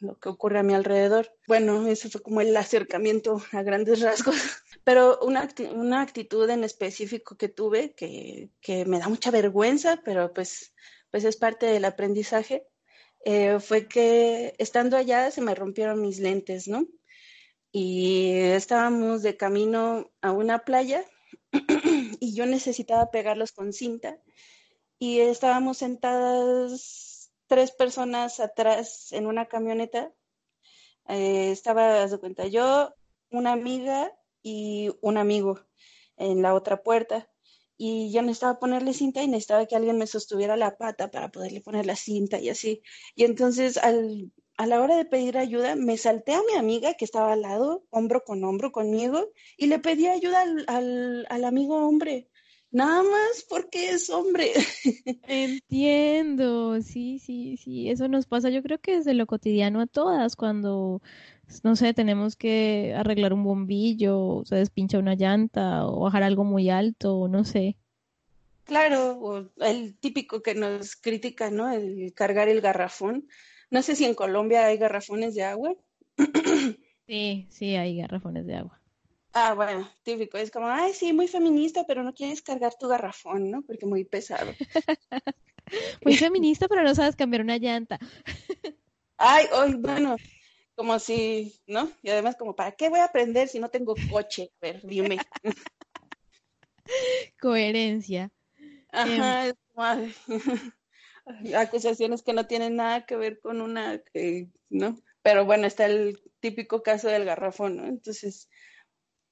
lo, 0.00 0.18
que 0.18 0.28
ocurre 0.28 0.58
a 0.58 0.64
mi 0.64 0.74
alrededor. 0.74 1.32
Bueno, 1.46 1.86
eso 1.86 2.10
fue 2.10 2.20
como 2.20 2.40
el 2.40 2.56
acercamiento 2.56 3.40
a 3.52 3.62
grandes 3.62 4.00
rasgos. 4.00 4.34
Pero 4.82 5.20
una, 5.22 5.48
una 5.72 6.00
actitud 6.00 6.50
en 6.50 6.64
específico 6.64 7.36
que 7.36 7.48
tuve, 7.48 7.94
que, 7.94 8.50
que 8.60 8.84
me 8.86 8.98
da 8.98 9.08
mucha 9.08 9.30
vergüenza, 9.30 10.00
pero 10.04 10.32
pues, 10.32 10.74
pues 11.12 11.22
es 11.22 11.36
parte 11.36 11.66
del 11.66 11.84
aprendizaje, 11.84 12.66
eh, 13.24 13.60
fue 13.60 13.86
que 13.86 14.54
estando 14.58 14.96
allá 14.96 15.30
se 15.30 15.42
me 15.42 15.54
rompieron 15.54 16.00
mis 16.00 16.18
lentes, 16.18 16.66
¿no? 16.66 16.88
Y 17.72 18.32
estábamos 18.34 19.22
de 19.22 19.36
camino 19.36 20.10
a 20.20 20.32
una 20.32 20.60
playa 20.60 21.04
y 22.20 22.34
yo 22.34 22.46
necesitaba 22.46 23.10
pegarlos 23.10 23.52
con 23.52 23.72
cinta 23.72 24.18
y 24.98 25.20
estábamos 25.20 25.78
sentadas 25.78 27.32
tres 27.46 27.72
personas 27.72 28.38
atrás 28.38 29.12
en 29.12 29.26
una 29.26 29.46
camioneta. 29.46 30.12
Eh, 31.08 31.50
estaba, 31.50 32.06
de 32.06 32.18
cuenta, 32.18 32.46
yo, 32.46 32.94
una 33.30 33.52
amiga 33.52 34.12
y 34.42 34.90
un 35.00 35.16
amigo 35.16 35.58
en 36.16 36.42
la 36.42 36.54
otra 36.54 36.82
puerta. 36.82 37.28
y 37.76 38.12
yo 38.12 38.22
necesitaba 38.22 38.58
ponerle 38.60 38.92
cinta 38.92 39.22
y 39.22 39.28
necesitaba 39.28 39.66
que 39.66 39.74
alguien 39.76 39.96
me 39.98 40.06
sostuviera 40.06 40.56
la 40.56 40.76
pata 40.76 41.10
para 41.10 41.30
poderle 41.30 41.62
poner 41.62 41.86
la 41.86 41.96
cinta 41.96 42.38
y 42.38 42.50
así. 42.50 42.82
Y 43.14 43.24
entonces 43.24 43.78
al, 43.78 44.30
a 44.60 44.66
la 44.66 44.82
hora 44.82 44.94
de 44.94 45.06
pedir 45.06 45.38
ayuda, 45.38 45.74
me 45.74 45.96
salté 45.96 46.34
a 46.34 46.42
mi 46.42 46.58
amiga 46.58 46.92
que 46.92 47.06
estaba 47.06 47.32
al 47.32 47.40
lado, 47.40 47.82
hombro 47.88 48.24
con 48.24 48.44
hombro 48.44 48.72
conmigo, 48.72 49.30
y 49.56 49.68
le 49.68 49.78
pedí 49.78 50.06
ayuda 50.06 50.42
al, 50.42 50.64
al, 50.66 51.26
al 51.30 51.44
amigo 51.46 51.78
hombre. 51.88 52.28
Nada 52.70 53.02
más 53.02 53.46
porque 53.48 53.88
es 53.88 54.10
hombre. 54.10 54.52
Entiendo, 55.26 56.78
sí, 56.82 57.18
sí, 57.20 57.56
sí, 57.56 57.88
eso 57.88 58.06
nos 58.08 58.26
pasa. 58.26 58.50
Yo 58.50 58.62
creo 58.62 58.78
que 58.78 58.96
desde 58.96 59.14
lo 59.14 59.26
cotidiano 59.26 59.80
a 59.80 59.86
todas, 59.86 60.36
cuando 60.36 61.00
no 61.64 61.74
sé, 61.74 61.94
tenemos 61.94 62.36
que 62.36 62.94
arreglar 62.94 63.32
un 63.32 63.44
bombillo, 63.44 64.42
se 64.44 64.56
despincha 64.56 64.98
una 64.98 65.14
llanta 65.14 65.86
o 65.86 66.00
bajar 66.00 66.22
algo 66.22 66.44
muy 66.44 66.68
alto, 66.68 67.28
no 67.28 67.46
sé. 67.46 67.78
Claro, 68.64 69.18
o 69.20 69.50
el 69.64 69.96
típico 69.98 70.42
que 70.42 70.54
nos 70.54 70.96
critica, 70.96 71.50
¿no? 71.50 71.72
El 71.72 72.12
cargar 72.12 72.50
el 72.50 72.60
garrafón. 72.60 73.26
No 73.70 73.82
sé 73.82 73.94
si 73.94 74.04
en 74.04 74.14
Colombia 74.14 74.66
hay 74.66 74.78
garrafones 74.78 75.34
de 75.34 75.44
agua. 75.44 75.74
Sí, 77.06 77.48
sí, 77.50 77.74
hay 77.74 77.96
garrafones 77.96 78.46
de 78.46 78.54
agua. 78.54 78.80
Ah, 79.32 79.54
bueno, 79.54 79.88
típico. 80.04 80.38
Es 80.38 80.52
como, 80.52 80.68
ay, 80.68 80.92
sí, 80.92 81.12
muy 81.12 81.26
feminista, 81.26 81.84
pero 81.84 82.04
no 82.04 82.14
quieres 82.14 82.40
cargar 82.40 82.74
tu 82.78 82.86
garrafón, 82.86 83.50
¿no? 83.50 83.62
Porque 83.62 83.84
muy 83.84 84.04
pesado. 84.04 84.52
muy 86.04 86.16
feminista, 86.16 86.68
pero 86.68 86.84
no 86.84 86.94
sabes 86.94 87.16
cambiar 87.16 87.42
una 87.42 87.58
llanta. 87.58 87.98
ay, 89.18 89.46
hoy, 89.52 89.74
bueno, 89.74 90.16
como 90.76 90.98
si, 90.98 91.52
¿no? 91.66 91.90
Y 92.02 92.10
además 92.10 92.36
como, 92.36 92.54
¿para 92.54 92.72
qué 92.72 92.88
voy 92.88 93.00
a 93.00 93.04
aprender 93.06 93.48
si 93.48 93.58
no 93.58 93.70
tengo 93.70 93.94
coche? 94.10 94.52
A 94.62 94.66
ver, 94.66 94.80
dime. 94.82 95.18
Coherencia. 97.40 98.30
Ajá, 98.92 99.48
em. 99.48 100.72
Acusaciones 101.56 102.22
que 102.22 102.32
no 102.32 102.46
tienen 102.46 102.76
nada 102.76 103.06
que 103.06 103.16
ver 103.16 103.40
con 103.40 103.60
una, 103.60 104.02
¿no? 104.68 104.96
Pero 105.22 105.44
bueno, 105.44 105.66
está 105.66 105.86
el 105.86 106.18
típico 106.40 106.82
caso 106.82 107.08
del 107.08 107.24
garrafón, 107.24 107.76
¿no? 107.76 107.86
Entonces, 107.86 108.48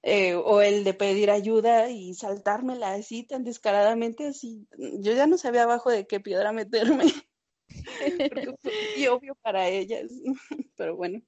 eh, 0.03 0.35
o 0.35 0.61
el 0.61 0.85
de 0.85 0.95
pedir 0.95 1.31
ayuda 1.31 1.91
y 1.91 2.15
saltármela 2.15 2.95
así 2.95 3.25
tan 3.25 3.45
descaradamente, 3.45 4.29
así, 4.29 4.67
yo 5.01 5.13
ya 5.13 5.27
no 5.27 5.39
sabía 5.39 5.65
abajo 5.65 5.91
de 5.91 6.07
qué 6.07 6.21
piedra 6.21 6.53
meterme. 6.53 7.05
Fue 8.63 9.09
obvio 9.09 9.35
para 9.43 9.69
ellas, 9.69 10.11
pero 10.77 10.97
bueno. 10.97 11.21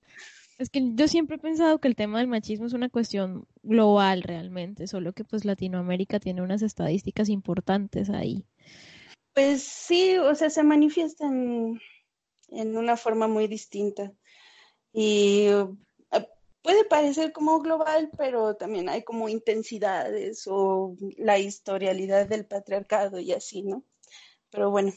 Es 0.58 0.68
que 0.68 0.82
yo 0.94 1.08
siempre 1.08 1.36
he 1.36 1.38
pensado 1.38 1.80
que 1.80 1.88
el 1.88 1.96
tema 1.96 2.18
del 2.18 2.28
machismo 2.28 2.66
es 2.66 2.74
una 2.74 2.90
cuestión 2.90 3.46
global 3.62 4.22
realmente, 4.22 4.86
solo 4.86 5.14
que 5.14 5.24
pues 5.24 5.46
Latinoamérica 5.46 6.20
tiene 6.20 6.42
unas 6.42 6.60
estadísticas 6.60 7.30
importantes 7.30 8.10
ahí. 8.10 8.44
Pues 9.40 9.62
sí, 9.62 10.18
o 10.18 10.34
sea, 10.34 10.50
se 10.50 10.62
manifiesta 10.62 11.24
en, 11.26 11.80
en 12.50 12.76
una 12.76 12.98
forma 12.98 13.26
muy 13.26 13.46
distinta. 13.46 14.12
Y 14.92 15.46
eh, 15.46 15.66
puede 16.60 16.84
parecer 16.84 17.32
como 17.32 17.58
global, 17.60 18.10
pero 18.18 18.54
también 18.56 18.90
hay 18.90 19.02
como 19.02 19.30
intensidades 19.30 20.46
o 20.46 20.94
la 21.16 21.38
historialidad 21.38 22.28
del 22.28 22.44
patriarcado 22.44 23.18
y 23.18 23.32
así, 23.32 23.62
¿no? 23.62 23.82
Pero 24.50 24.70
bueno. 24.70 24.92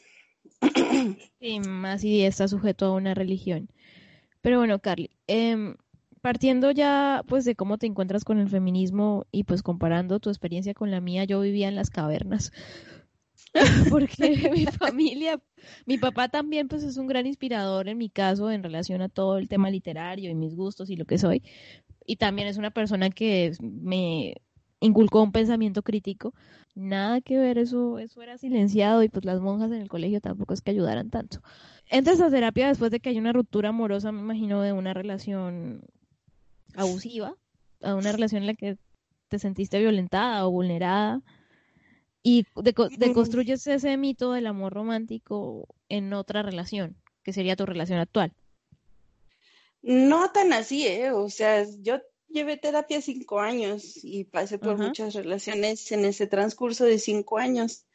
Sí, 1.39 1.59
más 1.61 2.01
si 2.01 2.23
está 2.25 2.49
sujeto 2.49 2.87
a 2.87 2.95
una 2.95 3.13
religión. 3.13 3.69
Pero 4.41 4.57
bueno, 4.57 4.79
Carly, 4.79 5.09
em, 5.27 5.77
partiendo 6.21 6.71
ya 6.71 7.23
pues 7.27 7.45
de 7.45 7.55
cómo 7.55 7.77
te 7.77 7.85
encuentras 7.87 8.25
con 8.25 8.39
el 8.39 8.49
feminismo 8.49 9.25
y 9.31 9.45
pues 9.45 9.63
comparando 9.63 10.19
tu 10.19 10.29
experiencia 10.29 10.73
con 10.73 10.91
la 10.91 10.99
mía, 10.99 11.23
yo 11.23 11.39
vivía 11.39 11.69
en 11.69 11.75
las 11.75 11.89
cavernas. 11.89 12.51
Porque 13.89 14.17
mi 14.51 14.65
familia, 14.65 15.39
mi 15.85 15.97
papá 15.97 16.29
también 16.29 16.67
pues 16.67 16.83
es 16.83 16.97
un 16.97 17.07
gran 17.07 17.27
inspirador 17.27 17.87
en 17.87 17.97
mi 17.97 18.09
caso 18.09 18.51
en 18.51 18.63
relación 18.63 19.01
a 19.01 19.09
todo 19.09 19.37
el 19.37 19.47
tema 19.47 19.69
literario 19.69 20.29
y 20.29 20.35
mis 20.35 20.55
gustos 20.55 20.89
y 20.89 20.95
lo 20.95 21.05
que 21.05 21.17
soy. 21.17 21.43
Y 22.05 22.17
también 22.17 22.47
es 22.47 22.57
una 22.57 22.71
persona 22.71 23.09
que 23.09 23.53
me 23.61 24.35
inculcó 24.79 25.21
un 25.21 25.31
pensamiento 25.31 25.83
crítico. 25.83 26.33
Nada 26.75 27.21
que 27.21 27.37
ver, 27.37 27.59
eso, 27.59 27.99
eso 27.99 28.21
era 28.23 28.37
silenciado 28.37 29.03
y 29.03 29.09
pues 29.09 29.23
las 29.25 29.39
monjas 29.39 29.71
en 29.71 29.81
el 29.81 29.87
colegio 29.87 30.19
tampoco 30.19 30.53
es 30.53 30.61
que 30.61 30.71
ayudaran 30.71 31.09
tanto. 31.11 31.41
Entras 31.89 32.19
a 32.21 32.31
terapia 32.31 32.67
después 32.67 32.91
de 32.91 32.99
que 32.99 33.09
hay 33.09 33.19
una 33.19 33.33
ruptura 33.33 33.69
amorosa, 33.69 34.11
me 34.11 34.21
imagino, 34.21 34.61
de 34.61 34.73
una 34.73 34.93
relación 34.93 35.83
abusiva, 36.75 37.35
a 37.81 37.93
una 37.95 38.11
relación 38.11 38.41
en 38.41 38.47
la 38.47 38.55
que 38.55 38.77
te 39.27 39.37
sentiste 39.37 39.79
violentada 39.79 40.45
o 40.47 40.51
vulnerada 40.51 41.21
y 42.23 42.47
deconstruyes 42.55 43.67
ese 43.67 43.97
mito 43.97 44.31
del 44.31 44.47
amor 44.47 44.73
romántico 44.73 45.67
en 45.89 46.13
otra 46.13 46.41
relación, 46.41 46.95
que 47.21 47.33
sería 47.33 47.57
tu 47.57 47.65
relación 47.65 47.99
actual. 47.99 48.33
No 49.81 50.31
tan 50.31 50.53
así, 50.53 50.87
¿eh? 50.87 51.11
O 51.11 51.29
sea, 51.29 51.65
yo 51.81 51.99
llevé 52.29 52.55
terapia 52.55 53.01
cinco 53.01 53.41
años 53.41 53.99
y 54.01 54.23
pasé 54.23 54.57
por 54.57 54.77
muchas 54.77 55.13
relaciones 55.13 55.91
en 55.91 56.05
ese 56.05 56.25
transcurso 56.25 56.85
de 56.85 56.97
cinco 56.97 57.37
años. 57.37 57.85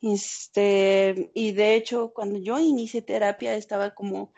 Este, 0.00 1.30
y 1.34 1.52
de 1.52 1.76
hecho, 1.76 2.12
cuando 2.14 2.38
yo 2.38 2.58
inicié 2.58 3.02
terapia 3.02 3.54
estaba 3.54 3.94
como 3.94 4.32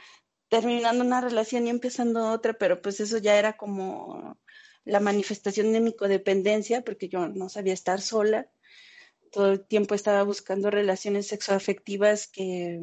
terminando 0.49 1.05
una 1.05 1.21
relación 1.21 1.67
y 1.67 1.71
empezando 1.71 2.31
otra, 2.31 2.55
pero 2.55 2.83
pues 2.83 3.01
eso 3.01 3.19
ya 3.19 3.39
era 3.39 3.57
como 3.57 4.39
la 4.85 5.01
manifestación 5.01 5.73
de 5.73 5.81
mi 5.81 5.95
codependencia, 5.95 6.85
porque 6.85 7.09
yo 7.09 7.29
no 7.29 7.49
sabía 7.49 7.75
estar 7.75 8.01
sola. 8.01 8.49
Todo 9.33 9.53
el 9.53 9.67
tiempo 9.67 9.95
estaba 9.95 10.23
buscando 10.23 10.71
relaciones 10.71 11.29
sexoafectivas 11.29 12.29
que, 12.29 12.81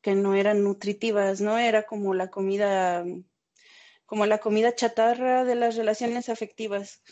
que 0.00 0.14
no 0.14 0.34
eran 0.34 0.62
nutritivas, 0.62 1.40
¿no? 1.40 1.58
Era 1.58 1.84
como 1.84 2.14
la 2.14 2.30
comida, 2.30 3.04
como 4.04 4.26
la 4.26 4.38
comida 4.38 4.74
chatarra 4.74 5.44
de 5.44 5.54
las 5.54 5.76
relaciones 5.76 6.28
afectivas. 6.28 7.02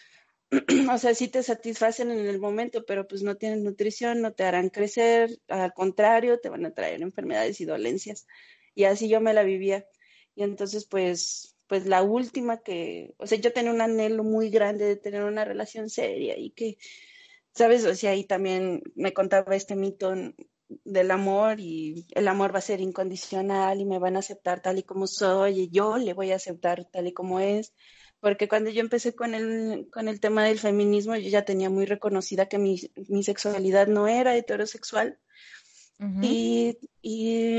o 0.92 0.98
sea, 0.98 1.14
sí 1.14 1.28
te 1.28 1.42
satisfacen 1.42 2.10
en 2.10 2.26
el 2.26 2.38
momento, 2.38 2.84
pero 2.84 3.06
pues 3.06 3.22
no 3.22 3.36
tienen 3.36 3.64
nutrición, 3.64 4.20
no 4.20 4.32
te 4.32 4.44
harán 4.44 4.68
crecer, 4.68 5.38
al 5.48 5.72
contrario, 5.72 6.38
te 6.38 6.48
van 6.48 6.66
a 6.66 6.74
traer 6.74 7.02
enfermedades 7.02 7.60
y 7.60 7.64
dolencias. 7.64 8.26
Y 8.74 8.84
así 8.84 9.08
yo 9.08 9.20
me 9.20 9.34
la 9.34 9.42
vivía. 9.42 9.86
Y 10.34 10.42
entonces, 10.42 10.86
pues, 10.86 11.56
pues 11.66 11.86
la 11.86 12.02
última 12.02 12.62
que, 12.62 13.14
o 13.18 13.26
sea, 13.26 13.38
yo 13.38 13.52
tenía 13.52 13.72
un 13.72 13.80
anhelo 13.80 14.24
muy 14.24 14.50
grande 14.50 14.84
de 14.84 14.96
tener 14.96 15.24
una 15.24 15.44
relación 15.44 15.90
seria 15.90 16.36
y 16.38 16.50
que, 16.50 16.76
¿sabes? 17.54 17.84
O 17.84 17.94
sea, 17.94 18.12
ahí 18.12 18.24
también 18.24 18.82
me 18.94 19.12
contaba 19.12 19.56
este 19.56 19.76
mito 19.76 20.12
del 20.84 21.10
amor 21.10 21.60
y 21.60 22.06
el 22.14 22.28
amor 22.28 22.54
va 22.54 22.58
a 22.58 22.62
ser 22.62 22.80
incondicional 22.80 23.80
y 23.80 23.84
me 23.84 23.98
van 23.98 24.16
a 24.16 24.20
aceptar 24.20 24.60
tal 24.60 24.78
y 24.78 24.82
como 24.82 25.06
soy 25.06 25.60
y 25.60 25.70
yo 25.70 25.98
le 25.98 26.14
voy 26.14 26.32
a 26.32 26.36
aceptar 26.36 26.84
tal 26.90 27.06
y 27.06 27.12
como 27.12 27.40
es 27.40 27.72
porque 28.24 28.48
cuando 28.48 28.70
yo 28.70 28.80
empecé 28.80 29.14
con 29.14 29.34
el, 29.34 29.90
con 29.92 30.08
el 30.08 30.18
tema 30.18 30.44
del 30.44 30.58
feminismo, 30.58 31.14
yo 31.14 31.28
ya 31.28 31.44
tenía 31.44 31.68
muy 31.68 31.84
reconocida 31.84 32.46
que 32.46 32.56
mi, 32.56 32.80
mi 33.08 33.22
sexualidad 33.22 33.86
no 33.86 34.08
era 34.08 34.34
heterosexual. 34.34 35.18
y, 36.22 36.78
y, 37.02 37.58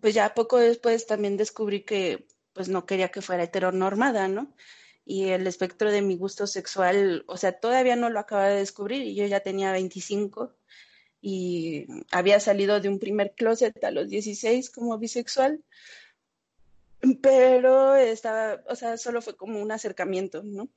pues 0.00 0.14
ya 0.14 0.32
poco 0.32 0.58
después 0.58 1.08
también 1.08 1.36
descubrí 1.36 1.82
que 1.84 2.28
pues 2.52 2.68
no 2.68 2.86
quería 2.86 3.08
que 3.08 3.20
fuera 3.20 3.42
heteronormada, 3.42 4.28
¿no? 4.28 4.54
Y 5.06 5.30
el 5.30 5.46
espectro 5.46 5.90
de 5.90 6.02
mi 6.02 6.16
gusto 6.16 6.46
sexual, 6.46 7.24
o 7.28 7.38
sea, 7.38 7.52
todavía 7.52 7.96
no 7.96 8.10
lo 8.10 8.20
acababa 8.20 8.48
de 8.48 8.58
descubrir 8.58 9.02
y 9.02 9.14
yo 9.14 9.24
ya 9.26 9.40
tenía 9.40 9.72
25 9.72 10.52
y 11.22 11.86
había 12.10 12.40
salido 12.40 12.80
de 12.80 12.88
un 12.88 12.98
primer 12.98 13.32
closet 13.34 13.82
a 13.84 13.90
los 13.90 14.08
16 14.10 14.68
como 14.70 14.98
bisexual 14.98 15.62
pero 17.22 17.96
estaba, 17.96 18.62
o 18.68 18.74
sea, 18.74 18.96
solo 18.96 19.22
fue 19.22 19.36
como 19.36 19.60
un 19.60 19.70
acercamiento, 19.70 20.42
¿no? 20.42 20.68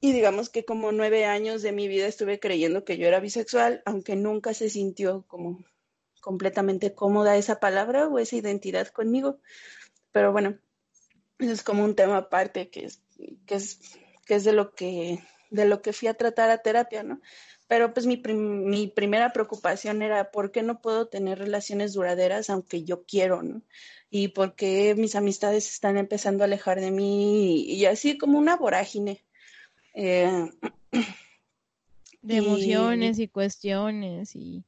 Y 0.00 0.12
digamos 0.12 0.48
que 0.48 0.64
como 0.64 0.92
nueve 0.92 1.24
años 1.24 1.62
de 1.62 1.72
mi 1.72 1.88
vida 1.88 2.06
estuve 2.06 2.38
creyendo 2.38 2.84
que 2.84 2.98
yo 2.98 3.06
era 3.06 3.20
bisexual, 3.20 3.82
aunque 3.84 4.14
nunca 4.14 4.54
se 4.54 4.70
sintió 4.70 5.24
como 5.26 5.64
completamente 6.20 6.94
cómoda 6.94 7.36
esa 7.36 7.58
palabra 7.58 8.06
o 8.06 8.18
esa 8.18 8.36
identidad 8.36 8.88
conmigo. 8.88 9.40
Pero 10.12 10.30
bueno, 10.30 10.58
es 11.38 11.62
como 11.62 11.84
un 11.84 11.96
tema 11.96 12.18
aparte 12.18 12.70
que 12.70 12.86
es, 12.86 13.02
que 13.46 13.54
es, 13.54 13.80
que 14.26 14.36
es 14.36 14.44
de 14.44 14.52
lo 14.52 14.74
que, 14.74 15.20
de 15.50 15.64
lo 15.64 15.82
que 15.82 15.92
fui 15.92 16.08
a 16.08 16.14
tratar 16.14 16.50
a 16.50 16.58
terapia, 16.58 17.02
¿no? 17.02 17.20
Pero 17.66 17.92
pues 17.92 18.06
mi, 18.06 18.16
mi 18.16 18.86
primera 18.86 19.32
preocupación 19.32 20.00
era, 20.00 20.30
¿por 20.30 20.52
qué 20.52 20.62
no 20.62 20.80
puedo 20.80 21.08
tener 21.08 21.38
relaciones 21.38 21.92
duraderas 21.92 22.48
aunque 22.48 22.84
yo 22.84 23.04
quiero, 23.04 23.42
¿no? 23.42 23.62
y 24.10 24.28
por 24.28 24.54
qué 24.54 24.94
mis 24.94 25.14
amistades 25.16 25.68
están 25.68 25.98
empezando 25.98 26.42
a 26.42 26.46
alejar 26.46 26.80
de 26.80 26.90
mí 26.90 27.62
y, 27.62 27.84
así 27.86 28.16
como 28.16 28.38
una 28.38 28.56
vorágine. 28.56 29.24
Eh, 29.94 30.50
de 32.22 32.36
emociones 32.36 33.18
y, 33.18 33.28
cuestiones 33.28 34.34
y... 34.34 34.64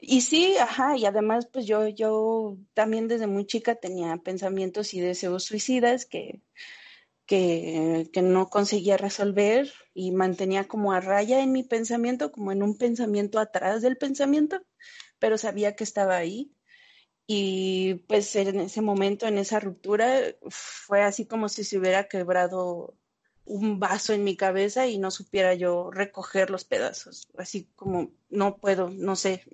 Y 0.00 0.20
sí, 0.20 0.56
ajá, 0.58 0.96
y 0.96 1.06
además 1.06 1.48
pues 1.52 1.66
yo, 1.66 1.88
yo 1.88 2.56
también 2.72 3.08
desde 3.08 3.26
muy 3.26 3.46
chica 3.46 3.74
tenía 3.74 4.16
pensamientos 4.18 4.94
y 4.94 5.00
deseos 5.00 5.42
suicidas 5.42 6.06
que, 6.06 6.40
que, 7.28 8.08
que, 8.12 8.22
no 8.22 8.48
conseguía 8.48 8.96
resolver 8.96 9.70
y 9.94 10.12
mantenía 10.12 10.66
como 10.66 10.92
a 10.92 11.00
raya 11.00 11.42
en 11.42 11.52
mi 11.52 11.62
pensamiento, 11.62 12.32
como 12.32 12.52
en 12.52 12.62
un 12.62 12.78
pensamiento 12.78 13.38
atrás 13.38 13.82
del 13.82 13.98
pensamiento, 13.98 14.62
pero 15.18 15.38
sabía 15.38 15.76
que 15.76 15.84
estaba 15.84 16.16
ahí. 16.16 16.52
Y 17.26 17.96
pues 18.08 18.34
en 18.36 18.60
ese 18.60 18.80
momento, 18.80 19.26
en 19.26 19.38
esa 19.38 19.60
ruptura, 19.60 20.20
fue 20.48 21.02
así 21.02 21.26
como 21.26 21.50
si 21.50 21.64
se 21.64 21.78
hubiera 21.78 22.08
quebrado 22.08 22.96
un 23.44 23.78
vaso 23.78 24.14
en 24.14 24.24
mi 24.24 24.36
cabeza 24.36 24.86
y 24.86 24.98
no 24.98 25.10
supiera 25.10 25.54
yo 25.54 25.90
recoger 25.90 26.50
los 26.50 26.64
pedazos. 26.64 27.28
Así 27.36 27.68
como 27.76 28.12
no 28.30 28.56
puedo, 28.56 28.88
no 28.90 29.16
sé. 29.16 29.44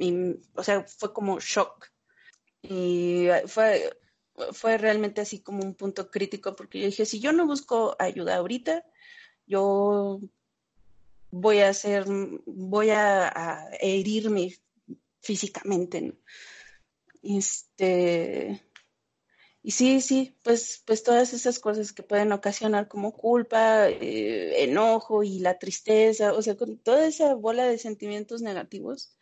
o 0.55 0.63
sea, 0.63 0.85
fue 0.85 1.13
como 1.13 1.41
shock. 1.41 1.91
Y 2.63 3.27
fue, 3.47 3.91
fue 4.53 4.79
realmente 4.79 5.21
así 5.21 5.41
como 5.41 5.63
un 5.63 5.75
punto 5.75 6.11
crítico 6.11 6.57
porque 6.57 6.81
yo 6.81 6.87
dije, 6.87 7.07
si 7.07 7.21
yo 7.21 7.33
no 7.33 7.47
busco 7.47 7.97
ayuda 7.99 8.37
ahorita, 8.37 8.85
yo 9.47 10.21
voy 11.31 11.61
a 11.61 11.69
hacer, 11.71 12.05
voy 12.47 12.91
a, 12.91 13.69
herirme 13.81 14.57
físicamente. 15.21 16.17
Este, 17.23 18.61
y 19.63 19.71
sí, 19.71 20.01
sí, 20.01 20.37
pues, 20.43 20.83
pues 20.87 21.03
todas 21.03 21.33
esas 21.33 21.59
cosas 21.59 21.93
que 21.93 22.03
pueden 22.03 22.33
ocasionar 22.33 22.89
como 22.89 23.13
culpa, 23.13 23.89
eh, 23.89 24.65
enojo 24.65 25.23
y 25.23 25.39
la 25.41 25.59
tristeza, 25.59 26.35
o 26.35 26.43
sea, 26.43 26.57
con 26.57 26.79
toda 26.79 27.07
esa 27.07 27.35
bola 27.35 27.67
de 27.67 27.79
sentimientos 27.79 28.43
negativos, 28.43 29.17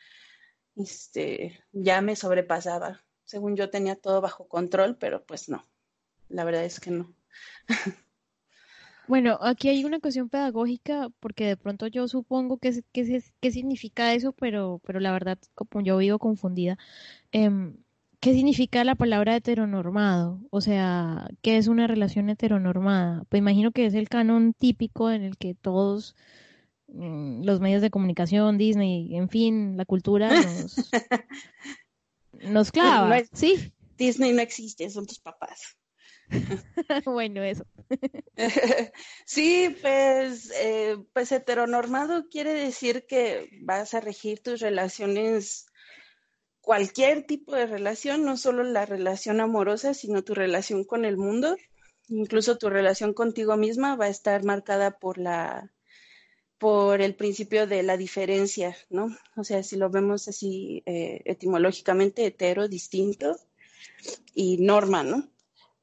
este, 0.77 1.61
ya 1.73 2.01
me 2.01 2.17
sobrepasaba 2.17 3.05
según 3.33 3.57
yo 3.57 3.71
tenía 3.71 3.97
todo 3.97 4.21
bajo 4.21 4.47
control, 4.47 4.99
pero 4.99 5.25
pues 5.25 5.49
no, 5.49 5.65
la 6.29 6.45
verdad 6.45 6.67
es 6.67 6.79
que 6.81 6.91
no. 6.91 7.15
Bueno, 9.09 9.37
aquí 9.43 9.69
hay 9.69 9.85
una 9.85 9.99
cuestión 9.99 10.29
pedagógica, 10.29 11.11
porque 11.19 11.45
de 11.47 11.57
pronto 11.57 11.89
yo 11.89 12.07
supongo 12.07 12.59
que, 12.59 12.85
qué 12.93 13.51
significa 13.51 14.15
eso, 14.15 14.33
pero, 14.33 14.81
pero 14.87 15.01
la 15.01 15.11
verdad, 15.11 15.39
como 15.55 15.85
yo 15.85 15.99
vivo 15.99 16.19
confundida, 16.21 16.79
em, 17.33 17.77
¿qué 18.21 18.33
significa 18.33 18.85
la 18.85 18.95
palabra 18.95 19.35
heteronormado? 19.35 20.39
O 20.51 20.61
sea, 20.61 21.29
¿qué 21.43 21.57
es 21.57 21.67
una 21.67 21.89
relación 21.89 22.31
heteronormada? 22.31 23.25
Pues 23.29 23.41
imagino 23.41 23.73
que 23.73 23.87
es 23.87 23.95
el 23.95 24.09
canon 24.09 24.55
típico 24.55 25.11
en 25.11 25.25
el 25.25 25.37
que 25.37 25.55
todos 25.55 26.15
mm, 26.89 27.43
los 27.45 27.61
medios 27.61 27.83
de 27.83 27.91
comunicación, 27.91 28.57
Disney, 28.57 29.17
en 29.17 29.29
fin, 29.29 29.77
la 29.77 29.85
cultura 29.85 30.29
nos, 30.31 30.77
Nos 32.43 32.71
clava, 32.71 33.23
sí. 33.33 33.73
Disney 33.97 34.33
no 34.33 34.43
existe, 34.43 34.89
son 34.91 35.07
tus 35.07 35.21
papás. 35.21 35.77
bueno, 37.05 37.43
eso. 37.43 37.65
sí, 39.27 39.77
pues, 39.81 40.51
eh, 40.57 40.97
pues 41.13 41.33
heteronormado 41.33 42.29
quiere 42.29 42.55
decir 42.55 43.07
que 43.07 43.49
vas 43.63 43.95
a 43.95 44.01
regir 44.01 44.43
tus 44.43 44.61
relaciones, 44.61 45.67
cualquier 46.61 47.27
tipo 47.27 47.55
de 47.55 47.67
relación, 47.67 48.25
no 48.25 48.37
solo 48.37 48.63
la 48.65 48.87
relación 48.87 49.41
amorosa, 49.41 49.95
sino 49.95 50.23
tu 50.23 50.35
relación 50.35 50.85
con 50.85 51.05
el 51.05 51.17
mundo, 51.17 51.57
incluso 52.09 52.59
tu 52.59 52.71
relación 52.71 53.15
contigo 53.15 53.57
misma 53.57 53.97
va 53.97 54.07
a 54.07 54.11
estar 54.11 54.45
marcada 54.45 54.99
por 54.99 55.19
la 55.19 55.73
por 56.63 57.03
el 57.03 57.17
principio 57.17 57.67
de 57.67 57.83
la 57.83 57.97
diferencia, 57.97 58.77
¿no? 58.89 59.09
O 59.35 59.43
sea, 59.43 59.65
si 59.65 59.75
lo 59.75 59.91
vemos 59.91 60.29
así 60.29 60.85
eh, 60.87 61.21
etimológicamente, 61.25 62.25
hetero, 62.25 62.69
distinto, 62.69 63.37
y 64.33 64.59
norma, 64.59 65.03
¿no? 65.03 65.29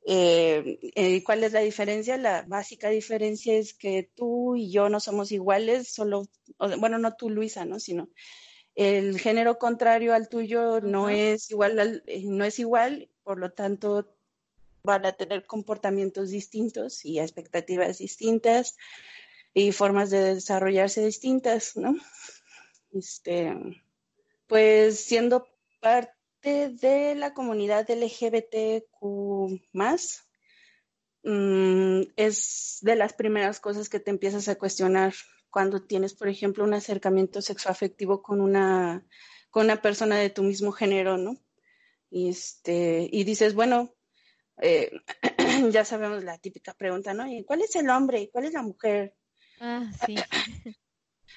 Eh, 0.05 0.79
eh, 0.95 1.21
¿Cuál 1.25 1.43
es 1.43 1.51
la 1.51 1.59
diferencia? 1.59 2.15
La 2.15 2.43
básica 2.47 2.87
diferencia 2.87 3.55
es 3.55 3.73
que 3.73 4.09
tú 4.15 4.55
y 4.55 4.71
yo 4.71 4.87
no 4.87 5.01
somos 5.01 5.33
iguales, 5.33 5.89
solo, 5.89 6.29
bueno, 6.79 6.97
no 6.97 7.13
tú, 7.17 7.29
Luisa, 7.29 7.65
¿no? 7.65 7.81
Sino 7.81 8.07
el 8.73 9.19
género 9.19 9.59
contrario 9.59 10.13
al 10.13 10.29
tuyo 10.29 10.79
no 10.79 11.09
es 11.09 11.51
igual, 11.51 12.03
no 12.23 12.45
es 12.45 12.57
igual, 12.57 13.09
por 13.23 13.37
lo 13.37 13.51
tanto 13.51 14.15
van 14.83 15.05
a 15.05 15.11
tener 15.11 15.45
comportamientos 15.45 16.29
distintos 16.29 17.03
y 17.03 17.19
expectativas 17.19 17.97
distintas 17.97 18.77
y 19.53 19.71
formas 19.71 20.09
de 20.09 20.35
desarrollarse 20.35 21.05
distintas, 21.05 21.75
¿no? 21.75 21.95
Este, 22.91 23.53
pues 24.47 24.99
siendo 24.99 25.47
parte 25.79 26.69
de 26.69 27.15
la 27.15 27.33
comunidad 27.33 27.89
LGBTQ 27.89 29.62
mm, 31.23 32.01
es 32.15 32.77
de 32.81 32.95
las 32.95 33.13
primeras 33.13 33.59
cosas 33.59 33.89
que 33.89 33.99
te 33.99 34.09
empiezas 34.12 34.47
a 34.47 34.57
cuestionar 34.57 35.13
cuando 35.49 35.83
tienes, 35.83 36.13
por 36.13 36.27
ejemplo, 36.27 36.63
un 36.63 36.73
acercamiento 36.73 37.41
sexoafectivo 37.41 38.21
con 38.21 38.41
una, 38.41 39.05
con 39.49 39.65
una 39.65 39.81
persona 39.81 40.17
de 40.17 40.29
tu 40.29 40.43
mismo 40.43 40.71
género, 40.71 41.17
¿no? 41.17 41.38
Y, 42.09 42.29
este, 42.29 43.07
y 43.12 43.23
dices, 43.23 43.53
bueno, 43.53 43.93
eh, 44.62 44.91
ya 45.71 45.85
sabemos 45.85 46.23
la 46.23 46.38
típica 46.38 46.73
pregunta, 46.73 47.13
¿no? 47.13 47.27
¿Y 47.27 47.43
cuál 47.43 47.62
es 47.62 47.75
el 47.75 47.89
hombre? 47.89 48.21
¿Y 48.21 48.29
cuál 48.29 48.45
es 48.45 48.53
la 48.53 48.62
mujer? 48.62 49.15
Ah, 49.59 49.91
sí. 50.05 50.15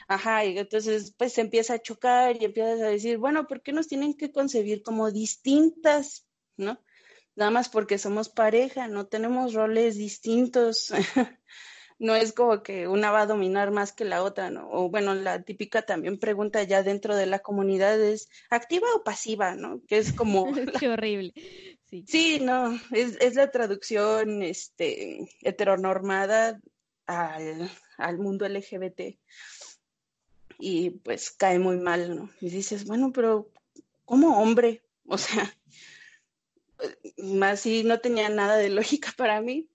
Ajá, 0.08 0.44
y 0.44 0.58
entonces 0.58 1.14
pues 1.16 1.32
se 1.32 1.40
empieza 1.40 1.74
a 1.74 1.82
chocar 1.82 2.36
y 2.40 2.44
empiezas 2.44 2.80
a 2.80 2.88
decir, 2.88 3.18
bueno, 3.18 3.46
¿por 3.46 3.62
qué 3.62 3.72
nos 3.72 3.88
tienen 3.88 4.14
que 4.14 4.32
concebir 4.32 4.82
como 4.82 5.10
distintas, 5.10 6.26
no? 6.56 6.78
Nada 7.34 7.50
más 7.50 7.68
porque 7.68 7.98
somos 7.98 8.28
pareja, 8.28 8.88
no 8.88 9.06
tenemos 9.06 9.54
roles 9.54 9.96
distintos. 9.96 10.92
no 11.98 12.16
es 12.16 12.32
como 12.32 12.62
que 12.62 12.88
una 12.88 13.10
va 13.10 13.22
a 13.22 13.26
dominar 13.26 13.70
más 13.70 13.92
que 13.92 14.04
la 14.04 14.22
otra, 14.22 14.50
¿no? 14.50 14.68
O 14.70 14.90
bueno, 14.90 15.14
la 15.14 15.42
típica 15.42 15.82
también 15.82 16.18
pregunta 16.18 16.62
ya 16.64 16.82
dentro 16.82 17.16
de 17.16 17.26
la 17.26 17.38
comunidad 17.38 18.00
es, 18.00 18.28
¿activa 18.50 18.88
o 18.94 19.04
pasiva, 19.04 19.54
no? 19.54 19.80
Que 19.86 19.98
es 19.98 20.12
como... 20.12 20.52
Qué 20.84 20.88
horrible. 20.88 21.32
Sí. 21.88 22.04
sí, 22.08 22.40
no, 22.40 22.78
es, 22.90 23.18
es 23.20 23.34
la 23.34 23.50
traducción 23.50 24.42
este, 24.42 25.28
heteronormada 25.42 26.58
al, 27.06 27.70
al 27.98 28.18
mundo 28.18 28.48
LGBT 28.48 29.18
y 30.58 30.90
pues 30.90 31.30
cae 31.30 31.58
muy 31.58 31.78
mal, 31.78 32.14
¿no? 32.14 32.30
Y 32.40 32.50
dices, 32.50 32.86
bueno, 32.86 33.12
pero 33.12 33.50
como 34.04 34.40
hombre, 34.40 34.82
o 35.06 35.18
sea, 35.18 35.52
más 37.18 37.60
si 37.60 37.84
no 37.84 38.00
tenía 38.00 38.28
nada 38.28 38.56
de 38.56 38.70
lógica 38.70 39.12
para 39.16 39.40
mí, 39.40 39.68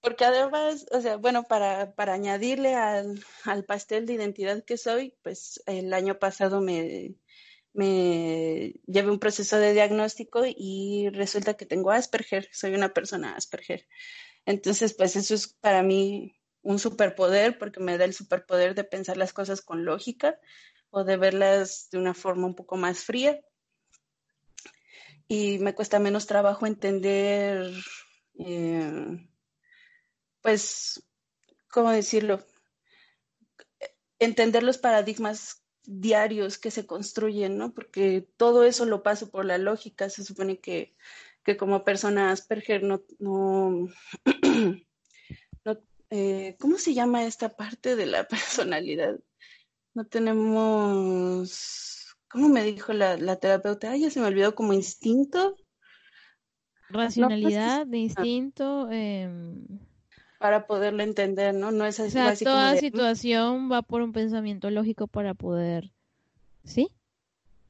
porque 0.00 0.24
además, 0.24 0.86
o 0.92 1.00
sea, 1.00 1.16
bueno, 1.16 1.44
para, 1.44 1.94
para 1.94 2.14
añadirle 2.14 2.74
al, 2.74 3.24
al, 3.44 3.64
pastel 3.64 4.04
de 4.04 4.14
identidad 4.14 4.64
que 4.64 4.76
soy, 4.76 5.14
pues 5.22 5.62
el 5.66 5.94
año 5.94 6.18
pasado 6.18 6.60
me, 6.60 7.14
me 7.72 8.74
llevé 8.86 9.10
un 9.10 9.20
proceso 9.20 9.58
de 9.58 9.72
diagnóstico 9.72 10.42
y 10.44 11.08
resulta 11.10 11.54
que 11.54 11.66
tengo 11.66 11.90
Asperger, 11.90 12.48
soy 12.52 12.74
una 12.74 12.92
persona 12.92 13.34
Asperger. 13.36 13.86
Entonces, 14.44 14.92
pues 14.94 15.14
eso 15.16 15.34
es 15.34 15.48
para 15.48 15.82
mí 15.82 16.34
un 16.62 16.78
superpoder 16.78 17.58
porque 17.58 17.80
me 17.80 17.98
da 17.98 18.04
el 18.04 18.14
superpoder 18.14 18.74
de 18.74 18.84
pensar 18.84 19.16
las 19.16 19.32
cosas 19.32 19.60
con 19.60 19.84
lógica 19.84 20.38
o 20.90 21.04
de 21.04 21.16
verlas 21.16 21.88
de 21.90 21.98
una 21.98 22.14
forma 22.14 22.46
un 22.46 22.54
poco 22.54 22.76
más 22.76 23.04
fría. 23.04 23.40
Y 25.26 25.58
me 25.58 25.74
cuesta 25.74 25.98
menos 25.98 26.26
trabajo 26.26 26.66
entender, 26.66 27.72
eh, 28.38 29.26
pues, 30.42 31.02
¿cómo 31.68 31.90
decirlo? 31.90 32.44
Entender 34.18 34.62
los 34.62 34.78
paradigmas 34.78 35.62
diarios 35.84 36.58
que 36.58 36.70
se 36.70 36.86
construyen, 36.86 37.56
¿no? 37.56 37.72
Porque 37.72 38.28
todo 38.36 38.64
eso 38.64 38.84
lo 38.84 39.02
paso 39.02 39.30
por 39.30 39.44
la 39.44 39.58
lógica. 39.58 40.10
Se 40.10 40.22
supone 40.22 40.60
que, 40.60 40.94
que 41.44 41.56
como 41.56 41.84
persona 41.84 42.30
Asperger 42.30 42.82
no, 42.82 43.02
no 43.18 43.88
eh, 46.14 46.56
¿cómo 46.60 46.76
se 46.76 46.92
llama 46.92 47.24
esta 47.24 47.48
parte 47.48 47.96
de 47.96 48.04
la 48.04 48.28
personalidad? 48.28 49.18
No 49.94 50.04
tenemos, 50.04 51.48
¿cómo 52.28 52.50
me 52.50 52.62
dijo 52.64 52.92
la, 52.92 53.36
terapeuta? 53.36 53.92
Ay, 53.92 54.02
ya 54.02 54.10
se 54.10 54.20
me 54.20 54.26
olvidó 54.26 54.54
como 54.54 54.74
instinto. 54.74 55.56
Racionalidad, 56.90 57.86
de 57.86 57.96
instinto. 57.98 58.90
Em, 58.90 59.66
para 60.38 60.66
poderlo 60.66 61.02
entender, 61.02 61.54
¿no? 61.54 61.70
No 61.70 61.86
es 61.86 61.98
así. 61.98 62.08
O 62.08 62.10
sea, 62.10 62.36
toda 62.36 62.74
mm". 62.74 62.78
situación 62.78 63.72
va 63.72 63.80
por 63.80 64.02
un 64.02 64.12
pensamiento 64.12 64.68
lógico 64.70 65.06
para 65.06 65.32
poder, 65.32 65.92
¿sí? 66.64 66.90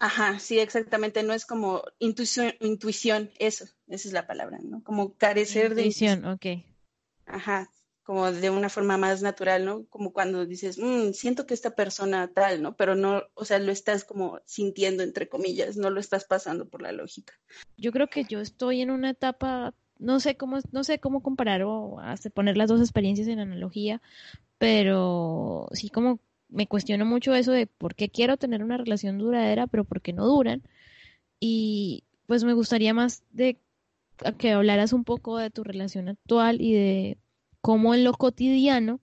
Ajá, 0.01 0.41
sí, 0.41 0.59
exactamente. 0.59 1.23
No 1.23 1.33
es 1.33 1.47
como 1.47 1.85
intuición, 2.01 2.55
intuición, 2.59 3.31
eso, 3.39 3.67
esa 3.87 4.09
es 4.09 4.13
la 4.13 4.27
palabra, 4.27 4.59
¿no? 4.61 4.83
Como 4.83 5.15
carecer 5.15 5.77
de 5.77 5.83
intuición. 5.83 6.25
ok. 6.25 6.65
Ajá, 7.27 7.71
como 8.03 8.31
de 8.33 8.51
una 8.51 8.69
forma 8.69 8.97
más 8.97 9.23
natural, 9.23 9.65
¿no? 9.65 9.85
Como 9.87 10.13
cuando 10.13 10.45
dices, 10.47 10.79
mm, 10.79 11.13
siento 11.13 11.47
que 11.47 11.55
esta 11.55 11.71
persona 11.71 12.31
tal, 12.33 12.63
¿no? 12.63 12.77
Pero 12.77 12.95
no, 12.95 13.23
o 13.35 13.45
sea, 13.45 13.59
lo 13.59 13.73
estás 13.73 14.05
como 14.05 14.41
sintiendo, 14.45 15.03
entre 15.03 15.29
comillas, 15.29 15.77
no 15.77 15.91
lo 15.91 16.01
estás 16.01 16.25
pasando 16.25 16.69
por 16.69 16.83
la 16.83 16.93
lógica. 16.93 17.35
Yo 17.77 17.93
creo 17.93 18.09
que 18.09 18.25
yo 18.25 18.41
estoy 18.41 18.81
en 18.81 18.91
una 18.91 19.11
etapa 19.11 19.75
no 20.03 20.19
sé 20.19 20.37
cómo, 20.37 20.59
no 20.73 20.83
sé 20.85 20.99
cómo 20.99 21.23
comparar 21.23 21.63
o 21.63 21.99
poner 22.35 22.57
las 22.57 22.69
dos 22.69 22.81
experiencias 22.81 23.29
en 23.29 23.39
analogía, 23.39 24.03
pero 24.59 25.69
sí 25.73 25.89
como 25.91 26.19
me 26.49 26.67
cuestiono 26.67 27.07
mucho 27.07 27.35
eso 27.35 27.53
de 27.53 27.67
por 27.67 27.95
qué 27.95 28.09
quiero 28.09 28.37
tener 28.37 28.63
una 28.63 28.77
relación 28.77 29.19
duradera, 29.19 29.67
pero 29.69 29.85
por 29.85 30.03
qué 30.03 30.13
no 30.13 30.27
duran. 30.27 30.63
Y 31.41 32.05
pues 32.27 32.45
me 32.45 32.53
gustaría 32.53 32.93
más 32.95 33.23
de 33.31 33.59
que 34.39 34.53
hablaras 34.53 34.93
un 34.93 35.05
poco 35.05 35.39
de 35.39 35.51
tu 35.51 35.65
relación 35.65 36.09
actual 36.09 36.61
y 36.61 36.75
de 36.75 37.19
cómo 37.63 37.95
en 37.95 38.05
lo 38.05 38.13
cotidiano 38.13 39.01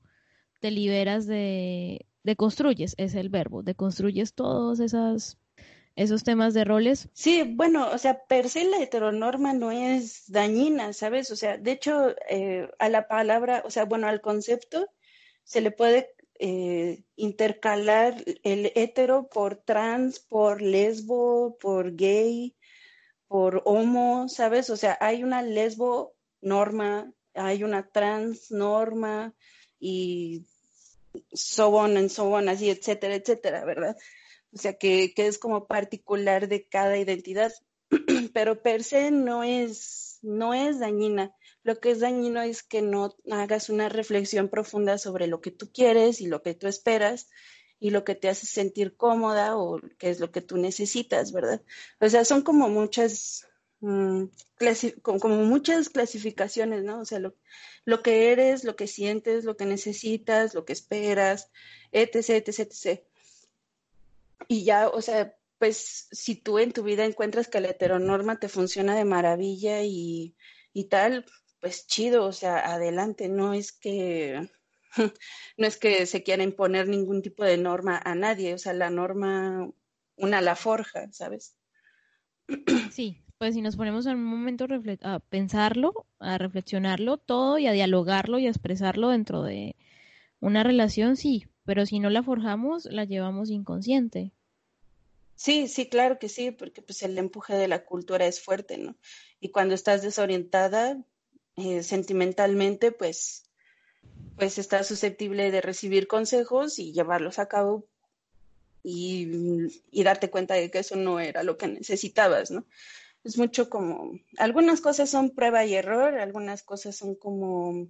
te 0.62 0.70
liberas 0.70 1.26
de, 1.26 2.06
de 2.24 2.36
construyes, 2.36 2.94
es 2.98 3.16
el 3.16 3.30
verbo, 3.30 3.64
de 3.64 3.74
construyes 3.74 4.36
todos 4.36 4.80
esas 4.80 5.40
esos 5.96 6.24
temas 6.24 6.54
de 6.54 6.64
roles. 6.64 7.10
Sí, 7.12 7.44
bueno, 7.44 7.90
o 7.92 7.98
sea, 7.98 8.24
per 8.26 8.48
se 8.48 8.64
la 8.64 8.82
heteronorma 8.82 9.52
no 9.54 9.70
es 9.70 10.32
dañina, 10.32 10.94
¿sabes? 10.94 11.30
O 11.30 11.36
sea, 11.36 11.58
de 11.58 11.72
hecho, 11.72 12.16
eh, 12.30 12.70
a 12.80 12.88
la 12.88 13.10
palabra, 13.10 13.64
o 13.66 13.70
sea, 13.70 13.84
bueno, 13.84 14.08
al 14.08 14.22
concepto 14.22 14.90
se 15.44 15.60
le 15.60 15.72
puede 15.72 16.16
eh, 16.40 17.04
intercalar 17.18 18.24
el 18.44 18.72
hetero 18.76 19.28
por 19.28 19.58
trans, 19.58 20.20
por 20.22 20.62
lesbo, 20.62 21.58
por 21.60 21.98
gay, 21.98 22.56
por 23.28 23.62
homo, 23.66 24.30
¿sabes? 24.30 24.70
O 24.70 24.78
sea, 24.78 24.98
hay 25.02 25.26
una 25.26 25.42
lesbo 25.42 26.16
norma, 26.40 27.12
hay 27.40 27.64
una 27.64 27.88
trans 27.90 28.52
norma 28.52 29.34
y 29.80 30.46
so 31.34 31.70
on 31.70 31.98
and 31.98 32.10
so 32.10 32.30
on, 32.32 32.50
así, 32.50 32.70
etcétera, 32.70 33.16
etcétera, 33.16 33.66
¿verdad? 33.66 33.98
O 34.54 34.58
sea, 34.58 34.74
que, 34.74 35.14
que 35.16 35.28
es 35.28 35.38
como 35.38 35.68
particular 35.68 36.48
de 36.48 36.68
cada 36.68 36.98
identidad, 36.98 37.54
pero 38.34 38.62
per 38.62 38.84
se 38.84 39.12
no 39.12 39.44
es, 39.44 40.20
no 40.22 40.54
es 40.54 40.80
dañina. 40.80 41.36
Lo 41.64 41.80
que 41.80 41.92
es 41.92 42.00
dañino 42.00 42.42
es 42.42 42.64
que 42.64 42.82
no 42.82 43.16
hagas 43.32 43.70
una 43.70 43.90
reflexión 43.90 44.50
profunda 44.50 44.98
sobre 44.98 45.28
lo 45.28 45.42
que 45.42 45.52
tú 45.52 45.72
quieres 45.72 46.22
y 46.22 46.28
lo 46.28 46.42
que 46.42 46.54
tú 46.54 46.68
esperas 46.68 47.30
y 47.80 47.92
lo 47.92 48.04
que 48.04 48.16
te 48.16 48.30
hace 48.30 48.46
sentir 48.46 48.96
cómoda 48.96 49.58
o 49.58 49.80
qué 49.98 50.10
es 50.10 50.20
lo 50.20 50.32
que 50.32 50.42
tú 50.42 50.58
necesitas, 50.58 51.32
¿verdad? 51.32 51.62
O 52.00 52.10
sea, 52.10 52.26
son 52.26 52.42
como 52.42 52.70
muchas, 52.70 53.48
mm, 53.82 54.26
como 55.02 55.36
muchas 55.46 55.90
clasificaciones, 55.90 56.84
¿no? 56.84 57.00
O 57.00 57.06
sea, 57.06 57.20
lo, 57.20 57.36
lo, 57.86 58.02
que 58.02 58.32
eres, 58.32 58.64
lo 58.64 58.76
que 58.76 58.88
sientes, 58.88 59.44
lo 59.46 59.58
que 59.58 59.66
necesitas, 59.66 60.54
lo 60.54 60.66
que 60.66 60.74
esperas, 60.74 61.52
etc., 61.92 62.30
etc., 62.30 62.60
etc. 62.60 63.04
Y 64.48 64.64
ya, 64.64 64.90
o 64.90 65.02
sea, 65.02 65.36
pues 65.60 66.08
si 66.12 66.36
tú 66.36 66.60
en 66.60 66.72
tu 66.72 66.84
vida 66.84 67.06
encuentras 67.06 67.48
que 67.48 67.60
la 67.60 67.70
heteronorma 67.70 68.40
te 68.40 68.50
funciona 68.50 68.96
de 68.96 69.06
maravilla 69.06 69.84
y, 69.84 70.36
y 70.74 70.86
tal, 70.86 71.26
pues 71.60 71.88
chido, 71.88 72.26
o 72.26 72.32
sea, 72.32 72.74
adelante, 72.74 73.28
no 73.30 73.54
es 73.54 73.72
que 73.72 74.50
no 75.58 75.68
es 75.68 75.78
que 75.78 76.06
se 76.06 76.24
quiera 76.24 76.44
imponer 76.44 76.88
ningún 76.88 77.22
tipo 77.22 77.44
de 77.44 77.58
norma 77.58 78.02
a 78.04 78.16
nadie, 78.16 78.54
o 78.54 78.58
sea, 78.58 78.74
la 78.74 78.90
norma 78.90 79.70
una 80.16 80.42
la 80.42 80.56
forja, 80.56 81.12
¿sabes? 81.12 81.56
Sí, 82.92 83.24
pues 83.40 83.56
si 83.56 83.62
nos 83.62 83.78
ponemos 83.78 84.06
en 84.06 84.18
un 84.18 84.26
momento 84.26 84.68
a 85.02 85.20
pensarlo, 85.20 86.06
a 86.20 86.38
reflexionarlo 86.38 87.18
todo 87.18 87.58
y 87.58 87.66
a 87.66 87.72
dialogarlo 87.72 88.38
y 88.38 88.46
a 88.46 88.50
expresarlo 88.50 89.10
dentro 89.10 89.42
de 89.42 89.76
una 90.42 90.62
relación, 90.64 91.16
sí, 91.16 91.48
pero 91.66 91.86
si 91.86 92.00
no 92.00 92.10
la 92.10 92.22
forjamos, 92.22 92.86
la 92.86 93.06
llevamos 93.06 93.50
inconsciente. 93.50 94.34
Sí, 95.36 95.70
sí, 95.70 95.88
claro 95.88 96.20
que 96.20 96.28
sí, 96.30 96.52
porque 96.52 96.82
pues 96.82 97.02
el 97.02 97.18
empuje 97.18 97.56
de 97.56 97.70
la 97.70 97.86
cultura 97.86 98.26
es 98.26 98.42
fuerte, 98.42 98.78
¿no? 98.78 98.98
Y 99.40 99.50
cuando 99.50 99.74
estás 99.74 100.02
desorientada 100.02 101.02
eh, 101.56 101.82
sentimentalmente, 101.82 102.92
pues 102.92 103.50
pues 104.36 104.58
estás 104.58 104.88
susceptible 104.88 105.52
de 105.52 105.62
recibir 105.62 106.08
consejos 106.08 106.80
y 106.80 106.94
llevarlos 106.94 107.40
a 107.40 107.48
cabo 107.48 107.88
y, 108.84 109.68
darte 110.04 110.30
cuenta 110.30 110.56
de 110.56 110.72
que 110.72 110.80
eso 110.80 110.96
no 110.96 111.20
era 111.20 111.44
lo 111.44 111.58
que 111.58 111.68
necesitabas, 111.68 112.50
¿no? 112.52 112.66
Es 113.24 113.38
mucho 113.38 113.70
como, 113.70 114.14
algunas 114.38 114.82
cosas 114.82 115.10
son 115.10 115.32
prueba 115.32 115.66
y 115.66 115.76
error, 115.76 116.18
algunas 116.18 116.64
cosas 116.64 116.96
son 116.96 117.16
como, 117.16 117.88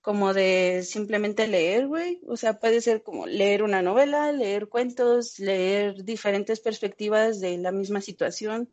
como 0.00 0.34
de 0.34 0.84
simplemente 0.84 1.48
leer, 1.48 1.88
güey. 1.88 2.20
O 2.28 2.36
sea, 2.36 2.60
puede 2.60 2.80
ser 2.80 3.02
como 3.02 3.26
leer 3.26 3.62
una 3.64 3.82
novela, 3.82 4.30
leer 4.30 4.68
cuentos, 4.68 5.40
leer 5.40 6.04
diferentes 6.04 6.60
perspectivas 6.60 7.40
de 7.40 7.58
la 7.58 7.72
misma 7.72 8.00
situación. 8.00 8.70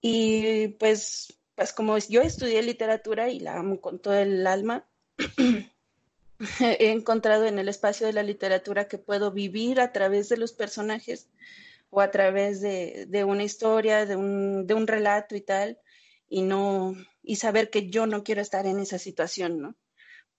Y 0.00 0.68
pues, 0.78 1.36
pues 1.56 1.72
como 1.72 1.98
yo 1.98 2.22
estudié 2.22 2.62
literatura 2.62 3.30
y 3.30 3.40
la 3.40 3.58
amo 3.58 3.80
con 3.80 3.98
todo 3.98 4.14
el 4.14 4.46
alma, 4.46 4.86
he 6.60 6.92
encontrado 6.92 7.46
en 7.46 7.58
el 7.58 7.68
espacio 7.68 8.06
de 8.06 8.12
la 8.12 8.22
literatura 8.22 8.86
que 8.86 8.98
puedo 8.98 9.32
vivir 9.32 9.80
a 9.80 9.90
través 9.90 10.28
de 10.28 10.36
los 10.36 10.52
personajes 10.52 11.28
o 11.90 12.00
a 12.00 12.10
través 12.10 12.60
de, 12.60 13.24
una 13.24 13.44
historia, 13.44 14.06
de 14.06 14.16
un, 14.16 14.66
de 14.66 14.74
un, 14.74 14.86
relato 14.86 15.36
y 15.36 15.40
tal, 15.40 15.78
y 16.28 16.42
no, 16.42 16.94
y 17.22 17.36
saber 17.36 17.70
que 17.70 17.88
yo 17.88 18.06
no 18.06 18.24
quiero 18.24 18.40
estar 18.40 18.66
en 18.66 18.78
esa 18.80 18.98
situación, 18.98 19.60
¿no? 19.60 19.76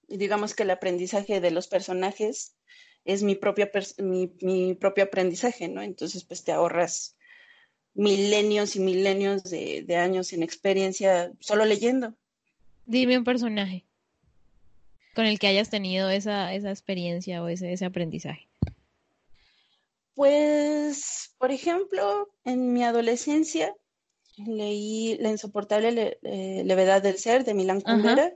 Y 0.08 0.18
digamos 0.18 0.56
que 0.56 0.64
el 0.64 0.72
aprendizaje 0.72 1.42
de 1.42 1.52
los 1.52 1.68
personajes 1.68 2.56
es 3.06 3.24
mi, 3.24 3.36
propia 3.36 3.72
mi, 3.98 4.34
mi 4.42 4.74
propio 4.74 5.06
aprendizaje, 5.06 5.68
¿no? 5.68 5.82
Entonces, 5.82 6.24
pues 6.24 6.44
te 6.44 6.52
ahorras 6.52 7.18
milenios 7.94 8.76
y 8.76 8.80
milenios 8.80 9.44
de, 9.44 9.84
de 9.86 9.96
años 9.96 10.34
en 10.34 10.44
experiencia 10.44 11.32
solo 11.40 11.66
leyendo. 11.66 12.14
Dime 12.86 13.18
un 13.18 13.24
personaje 13.24 13.88
con 15.18 15.26
el 15.26 15.40
que 15.40 15.48
hayas 15.48 15.72
tenido 15.72 16.12
esa, 16.12 16.54
esa 16.54 16.70
experiencia 16.70 17.42
o 17.42 17.48
ese, 17.48 17.74
ese 17.74 17.86
aprendizaje? 17.86 18.47
Pues, 20.18 21.36
por 21.38 21.52
ejemplo, 21.52 22.28
en 22.44 22.74
mi 22.74 22.84
adolescencia 22.84 23.76
leí 24.48 25.16
La 25.20 25.30
insoportable 25.30 26.18
eh, 26.24 26.64
levedad 26.66 27.04
del 27.04 27.20
ser 27.20 27.44
de 27.44 27.54
Milán 27.54 27.82
Kundera 27.82 28.34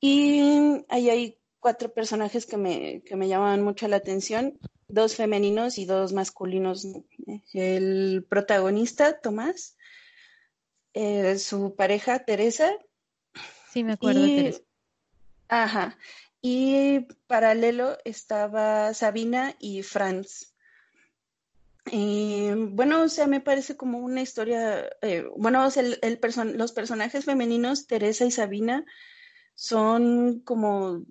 y 0.00 0.84
ahí 0.90 1.08
hay 1.08 1.38
cuatro 1.60 1.94
personajes 1.94 2.44
que 2.44 2.58
me, 2.58 3.02
que 3.06 3.16
me 3.16 3.26
llamaban 3.26 3.62
mucho 3.62 3.88
la 3.88 3.96
atención, 3.96 4.58
dos 4.86 5.16
femeninos 5.16 5.78
y 5.78 5.86
dos 5.86 6.12
masculinos. 6.12 6.86
El 7.54 8.26
protagonista, 8.28 9.18
Tomás, 9.18 9.78
eh, 10.92 11.38
su 11.38 11.74
pareja, 11.74 12.26
Teresa. 12.26 12.70
Sí, 13.72 13.82
me 13.82 13.94
acuerdo, 13.94 14.20
de 14.20 14.36
Teresa. 14.36 14.60
Ajá. 15.48 15.96
Y 16.42 17.06
paralelo 17.26 17.96
estaba 18.04 18.92
Sabina 18.92 19.56
y 19.58 19.82
Franz. 19.82 20.52
Y, 21.90 22.50
bueno, 22.52 23.02
o 23.02 23.08
sea, 23.08 23.26
me 23.26 23.40
parece 23.40 23.76
como 23.76 23.98
una 23.98 24.20
historia, 24.20 24.88
eh, 25.02 25.24
bueno, 25.36 25.64
o 25.64 25.70
sea, 25.70 25.82
los 25.82 26.72
personajes 26.72 27.24
femeninos, 27.24 27.86
Teresa 27.86 28.24
y 28.24 28.30
Sabina, 28.30 28.84
son 29.54 30.40
como 30.40 31.04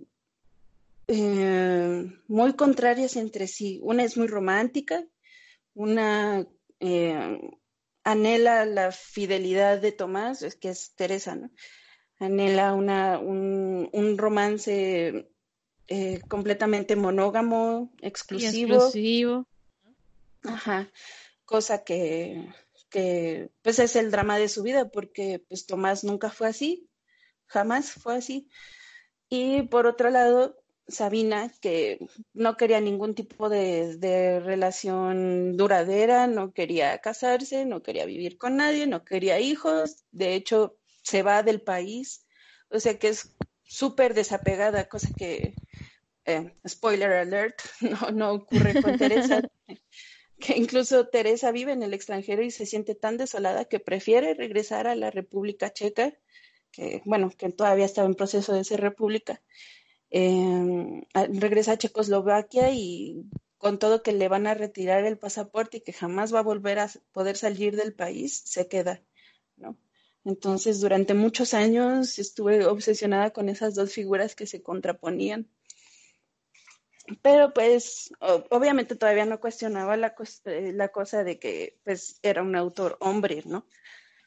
eh, 1.08 2.06
muy 2.28 2.54
contrarias 2.54 3.16
entre 3.16 3.48
sí. 3.48 3.80
Una 3.84 4.04
es 4.04 4.18
muy 4.18 4.28
romántica, 4.28 5.06
una 5.74 6.46
eh, 6.80 7.40
anhela 8.04 8.66
la 8.66 8.92
fidelidad 8.92 9.80
de 9.80 9.92
Tomás, 9.92 10.42
es 10.42 10.56
que 10.56 10.70
es 10.70 10.94
Teresa, 10.96 11.36
¿no? 11.36 11.52
anhela 12.20 12.74
un, 12.74 14.16
romance 14.18 15.28
eh, 15.88 16.22
completamente 16.28 16.96
monógamo, 16.96 17.92
exclusivo. 18.02 18.92
Ajá, 20.48 20.92
cosa 21.46 21.84
que, 21.84 22.48
que 22.90 23.50
pues 23.62 23.80
es 23.80 23.96
el 23.96 24.12
drama 24.12 24.38
de 24.38 24.50
su 24.50 24.64
vida 24.64 24.90
porque 24.90 25.44
pues 25.48 25.66
Tomás 25.66 26.04
nunca 26.04 26.30
fue 26.30 26.48
así, 26.48 26.90
jamás 27.48 27.92
fue 27.92 28.16
así. 28.16 28.50
Y 29.30 29.64
por 29.64 29.88
otro 29.88 30.10
lado, 30.10 30.62
Sabina, 30.88 31.52
que 31.62 32.00
no 32.34 32.58
quería 32.58 32.80
ningún 32.80 33.16
tipo 33.16 33.50
de, 33.50 33.98
de, 33.98 34.40
relación 34.40 35.58
duradera, 35.58 36.28
no 36.28 36.54
quería 36.54 37.00
casarse, 37.00 37.66
no 37.66 37.82
quería 37.82 38.06
vivir 38.06 38.38
con 38.38 38.58
nadie, 38.58 38.86
no 38.86 39.04
quería 39.04 39.40
hijos, 39.40 40.06
de 40.12 40.36
hecho 40.36 40.78
se 41.02 41.24
va 41.24 41.44
del 41.44 41.62
país, 41.62 42.28
o 42.70 42.80
sea 42.80 43.00
que 43.00 43.10
es 43.10 43.36
súper 43.64 44.14
desapegada, 44.14 44.88
cosa 44.88 45.10
que, 45.18 45.56
eh, 46.26 46.56
spoiler 46.68 47.12
alert, 47.14 47.62
no, 47.82 48.12
no 48.12 48.34
ocurre 48.34 48.80
con 48.82 48.98
Teresa, 48.98 49.42
que 50.40 50.58
incluso 50.58 51.08
Teresa 51.08 51.52
vive 51.52 51.72
en 51.72 51.84
el 51.84 51.94
extranjero 51.94 52.44
y 52.44 52.52
se 52.52 52.66
siente 52.66 52.96
tan 52.96 53.18
desolada 53.18 53.66
que 53.66 53.80
prefiere 53.80 54.34
regresar 54.34 54.88
a 54.88 54.96
la 54.96 55.12
República 55.12 55.72
Checa, 55.72 56.14
que 56.72 57.02
bueno, 57.06 57.32
que 57.38 57.50
todavía 57.52 57.86
estaba 57.86 58.08
en 58.08 58.16
proceso 58.16 58.54
de 58.54 58.64
ser 58.64 58.82
república, 58.82 59.42
eh, 60.10 61.02
regresa 61.14 61.74
a 61.74 61.78
Checoslovaquia 61.78 62.72
y 62.72 63.26
con 63.58 63.80
todo 63.80 64.04
que 64.04 64.12
le 64.12 64.28
van 64.28 64.48
a 64.48 64.54
retirar 64.54 65.06
el 65.06 65.18
pasaporte 65.18 65.78
y 65.78 65.82
que 65.82 65.94
jamás 65.94 66.34
va 66.34 66.40
a 66.40 66.44
volver 66.44 66.80
a 66.80 66.90
poder 67.12 67.38
salir 67.38 67.76
del 67.76 67.94
país, 67.94 68.42
se 68.46 68.68
queda, 68.68 69.04
¿no? 69.58 69.78
Entonces, 70.24 70.82
durante 70.82 71.14
muchos 71.14 71.54
años 71.54 72.20
estuve 72.20 72.66
obsesionada 72.66 73.32
con 73.32 73.48
esas 73.48 73.76
dos 73.76 73.94
figuras 73.94 74.36
que 74.36 74.48
se 74.48 74.62
contraponían. 74.62 75.48
Pero 77.22 77.54
pues 77.54 78.12
obviamente 78.50 78.96
todavía 78.96 79.26
no 79.26 79.40
cuestionaba 79.40 79.98
la, 79.98 80.16
eh, 80.46 80.72
la 80.74 80.90
cosa 80.90 81.24
de 81.24 81.40
que 81.40 81.78
pues 81.84 82.20
era 82.24 82.42
un 82.42 82.56
autor 82.56 82.98
hombre, 83.00 83.44
¿no? 83.46 83.66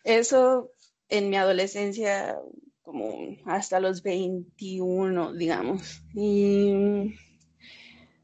Eso 0.05 0.71
en 1.09 1.31
mi 1.31 1.37
adolescencia 1.37 2.39
como 2.83 3.37
hasta 3.45 3.81
los 3.81 4.03
21, 4.03 5.35
digamos. 5.35 6.03
Y 6.15 7.15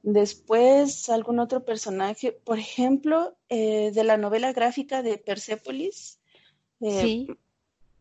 después 0.02 1.08
algún 1.10 1.38
otro 1.38 1.64
personaje, 1.64 2.32
por 2.32 2.58
ejemplo, 2.58 3.36
eh, 3.48 3.90
de 3.92 4.04
la 4.04 4.16
novela 4.16 4.52
gráfica 4.52 5.02
de 5.02 5.18
Persepolis, 5.18 6.18
eh, 6.80 7.00
sí. 7.02 7.26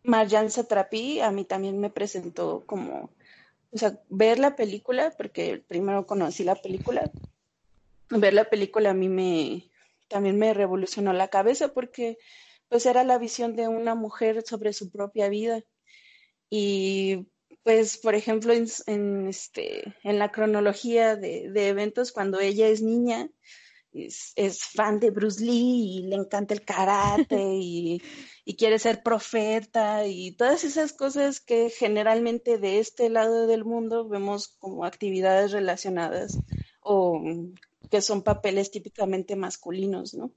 Marjan 0.04 0.52
Satrapi 0.52 1.22
a 1.22 1.32
mí 1.32 1.46
también 1.46 1.80
me 1.80 1.90
presentó 1.90 2.64
como 2.66 3.10
o 3.74 3.78
sea, 3.78 4.00
ver 4.10 4.40
la 4.40 4.56
película, 4.56 5.12
porque 5.18 5.64
primero 5.68 6.06
conocí 6.06 6.44
la 6.44 6.56
película, 6.56 7.12
ver 8.10 8.34
la 8.34 8.46
película 8.46 8.92
a 8.92 8.94
mí 8.94 9.10
me, 9.10 9.70
también 10.08 10.38
me 10.38 10.54
revolucionó 10.54 11.12
la 11.14 11.30
cabeza 11.30 11.74
porque 11.74 12.18
pues 12.70 12.86
era 12.86 13.04
la 13.04 13.18
visión 13.18 13.56
de 13.56 13.68
una 13.68 13.96
mujer 13.96 14.44
sobre 14.46 14.74
su 14.74 14.92
propia 14.92 15.30
vida. 15.30 15.64
Y 16.50 17.28
pues, 17.64 17.98
por 17.98 18.16
ejemplo, 18.16 18.54
en, 18.54 19.28
este, 19.28 19.96
en 20.04 20.20
la 20.20 20.32
cronología 20.32 21.16
de, 21.16 21.50
de, 21.50 21.70
eventos, 21.70 22.12
cuando 22.12 22.40
ella 22.40 22.68
es 22.68 22.82
niña, 22.82 23.30
es, 23.94 24.64
fan 24.64 25.00
de 25.00 25.12
Bruce 25.12 25.44
Lee 25.44 26.00
y 26.00 26.02
le 26.04 26.16
encanta 26.16 26.54
el 26.54 26.64
karate 26.66 27.38
y, 27.62 28.02
quiere 28.58 28.80
ser 28.80 29.04
profeta 29.04 30.06
y 30.06 30.32
todas 30.32 30.64
esas 30.64 30.94
cosas 30.94 31.40
que 31.40 31.70
generalmente 31.70 32.58
de 32.58 32.80
este 32.80 33.10
lado 33.10 33.48
del 33.48 33.66
mundo 33.66 34.08
vemos 34.08 34.48
como 34.48 34.86
actividades 34.86 35.52
relacionadas 35.52 36.38
o 36.82 37.22
que 37.90 38.02
son 38.02 38.22
papeles 38.22 38.72
típicamente 38.72 39.36
masculinos, 39.36 40.14
¿no? 40.14 40.32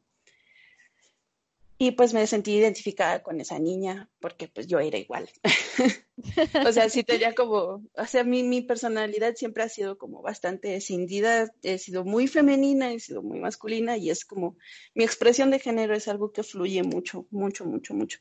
Y 1.79 1.91
pues 1.91 2.15
me 2.15 2.27
sentí 2.27 2.53
identificada 2.55 3.23
con 3.23 3.39
esa 3.39 3.59
niña 3.59 4.09
porque 4.21 4.49
pues 4.49 4.67
yo 4.67 4.79
era 4.79 4.97
igual. 4.97 5.29
o 6.67 6.73
sea, 6.73 6.89
sí 6.89 7.05
tenía 7.05 7.35
como, 7.35 7.85
o 7.95 8.07
sea, 8.07 8.25
mi, 8.25 8.43
mi 8.43 8.63
personalidad 8.63 9.35
siempre 9.35 9.63
ha 9.63 9.69
sido 9.69 9.99
como 9.99 10.23
bastante 10.23 10.75
escindida, 10.75 11.53
he 11.63 11.77
sido 11.77 12.05
muy 12.05 12.29
femenina, 12.29 12.93
he 12.93 12.99
sido 12.99 13.23
muy 13.23 13.41
masculina 13.41 13.99
y 13.99 14.09
es 14.09 14.25
como, 14.25 14.57
mi 14.95 15.05
expresión 15.05 15.51
de 15.51 15.59
género 15.59 15.95
es 15.95 16.09
algo 16.09 16.33
que 16.33 16.43
fluye 16.43 16.83
mucho, 16.83 17.27
mucho, 17.31 17.67
mucho, 17.67 17.93
mucho. 17.93 18.21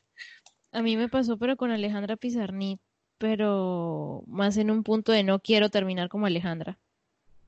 A 0.72 0.82
mí 0.82 0.98
me 0.98 1.08
pasó 1.08 1.38
pero 1.38 1.56
con 1.56 1.70
Alejandra 1.70 2.16
Pizarnit, 2.16 2.78
pero 3.16 4.22
más 4.26 4.58
en 4.58 4.70
un 4.70 4.82
punto 4.82 5.12
de 5.12 5.22
no 5.22 5.40
quiero 5.40 5.70
terminar 5.70 6.10
como 6.10 6.26
Alejandra. 6.26 6.78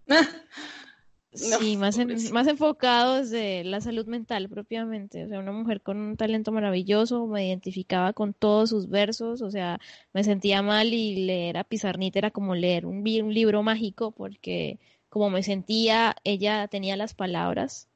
Sí, 1.32 1.76
más, 1.76 1.98
más 2.32 2.46
enfocado 2.46 3.16
desde 3.16 3.62
la 3.64 3.80
salud 3.80 4.06
mental 4.06 4.48
propiamente. 4.48 5.24
O 5.24 5.28
sea, 5.28 5.38
una 5.38 5.52
mujer 5.52 5.82
con 5.82 5.98
un 5.98 6.16
talento 6.16 6.52
maravilloso, 6.52 7.26
me 7.26 7.46
identificaba 7.46 8.12
con 8.12 8.34
todos 8.34 8.70
sus 8.70 8.88
versos, 8.88 9.42
o 9.42 9.50
sea, 9.50 9.78
me 10.12 10.24
sentía 10.24 10.62
mal 10.62 10.92
y 10.92 11.26
leer 11.26 11.58
a 11.58 11.64
Pizarnita 11.64 12.18
era 12.18 12.30
como 12.30 12.54
leer 12.54 12.86
un, 12.86 12.98
un 12.98 13.34
libro 13.34 13.62
mágico 13.62 14.10
porque 14.12 14.78
como 15.08 15.30
me 15.30 15.42
sentía, 15.42 16.16
ella 16.24 16.68
tenía 16.68 16.96
las 16.96 17.14
palabras. 17.14 17.88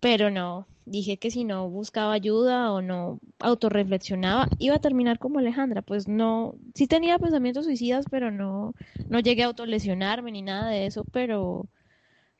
Pero 0.00 0.30
no, 0.30 0.66
dije 0.84 1.16
que 1.16 1.30
si 1.30 1.44
no 1.44 1.68
buscaba 1.70 2.12
ayuda 2.12 2.72
o 2.72 2.82
no 2.82 3.18
autorreflexionaba, 3.38 4.48
iba 4.58 4.76
a 4.76 4.80
terminar 4.80 5.18
como 5.18 5.38
Alejandra. 5.38 5.82
Pues 5.82 6.08
no, 6.08 6.54
sí 6.74 6.86
tenía 6.86 7.18
pensamientos 7.18 7.64
suicidas, 7.64 8.04
pero 8.10 8.30
no, 8.30 8.74
no 9.08 9.20
llegué 9.20 9.42
a 9.44 9.46
autolesionarme 9.46 10.32
ni 10.32 10.42
nada 10.42 10.68
de 10.70 10.86
eso, 10.86 11.04
pero 11.10 11.66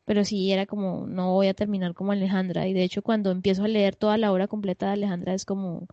pero 0.04 0.24
sí 0.24 0.52
era 0.52 0.66
como, 0.66 1.06
no 1.06 1.32
voy 1.32 1.48
a 1.48 1.54
terminar 1.54 1.94
como 1.94 2.12
Alejandra. 2.12 2.66
Y 2.66 2.74
de 2.74 2.84
hecho, 2.84 3.02
cuando 3.02 3.30
empiezo 3.30 3.64
a 3.64 3.68
leer 3.68 3.96
toda 3.96 4.18
la 4.18 4.32
obra 4.32 4.48
completa 4.48 4.86
de 4.86 4.92
Alejandra, 4.92 5.34
es 5.34 5.44
como, 5.44 5.86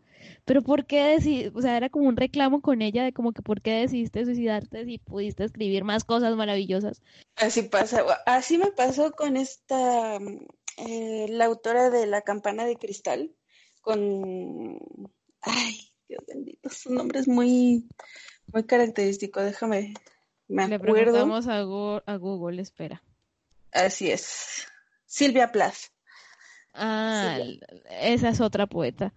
pero 0.45 0.62
¿por 0.62 0.86
qué 0.86 1.04
decidiste? 1.04 1.58
O 1.58 1.62
sea, 1.62 1.78
era 1.78 1.89
como 1.89 2.08
un 2.08 2.17
reclamo 2.17 2.62
con 2.62 2.82
ella 2.82 3.04
de 3.04 3.13
como 3.13 3.32
que 3.32 3.41
¿por 3.41 3.62
qué 3.62 3.71
decidiste 3.71 4.26
suicidarte 4.26 4.86
si 4.86 4.97
pudiste 4.97 5.45
escribir 5.45 5.84
más 5.84 6.04
cosas 6.04 6.36
maravillosas? 6.36 7.02
Así 7.38 7.63
pasa, 7.63 8.04
así 8.26 8.58
me 8.58 8.71
pasó 8.71 9.12
con 9.12 9.38
esta, 9.38 10.17
eh, 10.78 11.28
la 11.30 11.45
autora 11.45 11.89
de 11.89 12.06
La 12.06 12.21
campana 12.21 12.65
de 12.65 12.76
cristal, 12.76 13.32
con, 13.82 14.78
ay, 15.41 15.78
Dios 16.10 16.24
bendito, 16.28 16.69
su 16.69 16.93
nombre 16.93 17.19
es 17.19 17.30
muy, 17.30 17.88
muy 18.52 18.65
característico, 18.65 19.41
déjame, 19.41 19.93
me 20.50 20.63
acuerdo. 20.63 20.86
Le 20.86 20.91
preguntamos 20.91 21.47
a 21.47 21.60
a 21.60 22.15
Google 22.17 22.62
espera. 22.62 23.02
Así 23.71 24.12
es. 24.12 24.67
Silvia 25.05 25.51
Plath. 25.51 25.91
Ah, 26.73 27.38
esa 27.89 28.29
es 28.29 28.41
otra 28.41 28.67
poeta. 28.67 29.13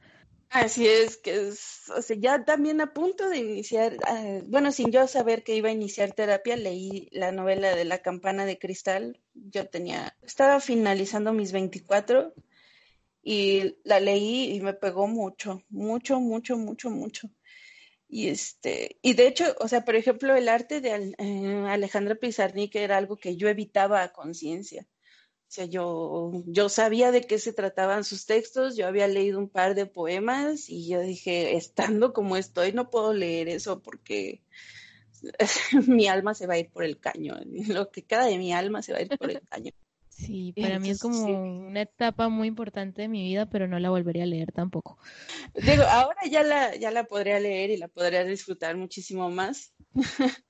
Así 0.50 0.86
es, 0.86 1.16
que 1.16 1.48
es, 1.48 1.90
o 1.96 2.00
sea, 2.00 2.16
ya 2.16 2.44
también 2.44 2.80
a 2.80 2.92
punto 2.92 3.28
de 3.28 3.38
iniciar, 3.38 3.96
ah, 4.06 4.40
bueno, 4.46 4.70
sin 4.70 4.92
yo 4.92 5.08
saber 5.08 5.42
que 5.42 5.56
iba 5.56 5.68
a 5.68 5.72
iniciar 5.72 6.12
terapia, 6.12 6.56
leí 6.56 7.08
la 7.10 7.32
novela 7.32 7.74
de 7.74 7.84
La 7.84 7.98
campana 7.98 8.46
de 8.46 8.58
cristal. 8.58 9.20
Yo 9.34 9.68
tenía, 9.68 10.16
estaba 10.22 10.60
finalizando 10.60 11.32
mis 11.32 11.50
24 11.50 12.34
y 13.20 13.76
la 13.82 13.98
leí 13.98 14.52
y 14.54 14.60
me 14.60 14.74
pegó 14.74 15.08
mucho, 15.08 15.64
mucho, 15.70 16.20
mucho, 16.20 16.56
mucho, 16.56 16.88
mucho. 16.88 17.30
Y 18.14 18.28
este, 18.28 18.96
y 19.02 19.14
de 19.14 19.26
hecho, 19.26 19.56
o 19.58 19.66
sea, 19.66 19.84
por 19.84 19.96
ejemplo, 19.96 20.36
el 20.36 20.48
arte 20.48 20.80
de 20.80 21.16
eh, 21.18 21.64
Alejandra 21.68 22.14
Pizarnik 22.14 22.76
era 22.76 22.96
algo 22.96 23.16
que 23.16 23.36
yo 23.36 23.48
evitaba 23.48 24.04
a 24.04 24.12
conciencia. 24.12 24.86
O 25.48 25.48
sea, 25.48 25.64
yo, 25.64 26.30
yo 26.46 26.68
sabía 26.68 27.10
de 27.10 27.22
qué 27.22 27.40
se 27.40 27.52
trataban 27.52 28.04
sus 28.04 28.24
textos, 28.26 28.76
yo 28.76 28.86
había 28.86 29.08
leído 29.08 29.40
un 29.40 29.48
par 29.48 29.74
de 29.74 29.86
poemas 29.86 30.70
y 30.70 30.88
yo 30.88 31.00
dije, 31.00 31.56
estando 31.56 32.12
como 32.12 32.36
estoy, 32.36 32.72
no 32.72 32.88
puedo 32.88 33.12
leer 33.12 33.48
eso 33.48 33.82
porque 33.82 34.44
mi 35.88 36.06
alma 36.06 36.34
se 36.34 36.46
va 36.46 36.54
a 36.54 36.58
ir 36.58 36.70
por 36.70 36.84
el 36.84 37.00
caño. 37.00 37.34
Lo 37.66 37.90
que 37.90 38.04
queda 38.04 38.26
de 38.26 38.38
mi 38.38 38.52
alma 38.52 38.80
se 38.82 38.92
va 38.92 38.98
a 38.98 39.02
ir 39.02 39.18
por 39.18 39.28
el 39.28 39.40
caño. 39.50 39.72
Sí, 40.14 40.54
para 40.56 40.78
mí 40.78 40.90
es 40.90 41.00
como 41.00 41.24
una 41.66 41.82
etapa 41.82 42.28
muy 42.28 42.46
importante 42.46 43.02
de 43.02 43.08
mi 43.08 43.24
vida, 43.24 43.46
pero 43.46 43.66
no 43.66 43.80
la 43.80 43.90
volvería 43.90 44.22
a 44.22 44.26
leer 44.26 44.52
tampoco. 44.52 44.96
Digo, 45.54 45.82
ahora 45.82 46.20
ya 46.30 46.44
la, 46.44 46.76
ya 46.76 46.92
la 46.92 47.04
podría 47.04 47.40
leer 47.40 47.70
y 47.70 47.76
la 47.76 47.88
podría 47.88 48.22
disfrutar 48.24 48.76
muchísimo 48.76 49.28
más 49.30 49.74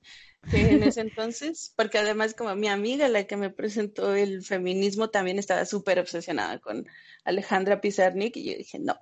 que 0.50 0.70
en 0.70 0.82
ese 0.82 1.00
entonces, 1.00 1.72
porque 1.76 1.96
además 1.96 2.34
como 2.34 2.54
mi 2.54 2.68
amiga, 2.68 3.08
la 3.08 3.24
que 3.24 3.38
me 3.38 3.48
presentó 3.48 4.14
el 4.14 4.44
feminismo, 4.44 5.08
también 5.08 5.38
estaba 5.38 5.64
súper 5.64 5.98
obsesionada 5.98 6.58
con 6.58 6.86
Alejandra 7.24 7.80
Pizarnik 7.80 8.36
y 8.36 8.50
yo 8.50 8.58
dije, 8.58 8.78
no, 8.78 8.98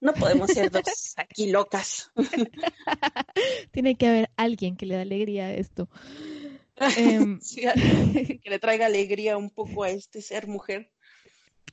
no 0.00 0.14
podemos 0.14 0.52
ser 0.52 0.70
dos 0.70 0.84
aquí 1.16 1.50
locas. 1.50 2.12
Tiene 3.72 3.96
que 3.96 4.06
haber 4.06 4.30
alguien 4.36 4.76
que 4.76 4.86
le 4.86 4.94
da 4.94 5.02
alegría 5.02 5.46
a 5.46 5.52
esto. 5.52 5.88
Em, 6.96 7.38
que 8.42 8.50
le 8.50 8.58
traiga 8.58 8.86
alegría 8.86 9.36
un 9.36 9.50
poco 9.50 9.84
a 9.84 9.90
este 9.90 10.22
ser 10.22 10.48
mujer. 10.48 10.90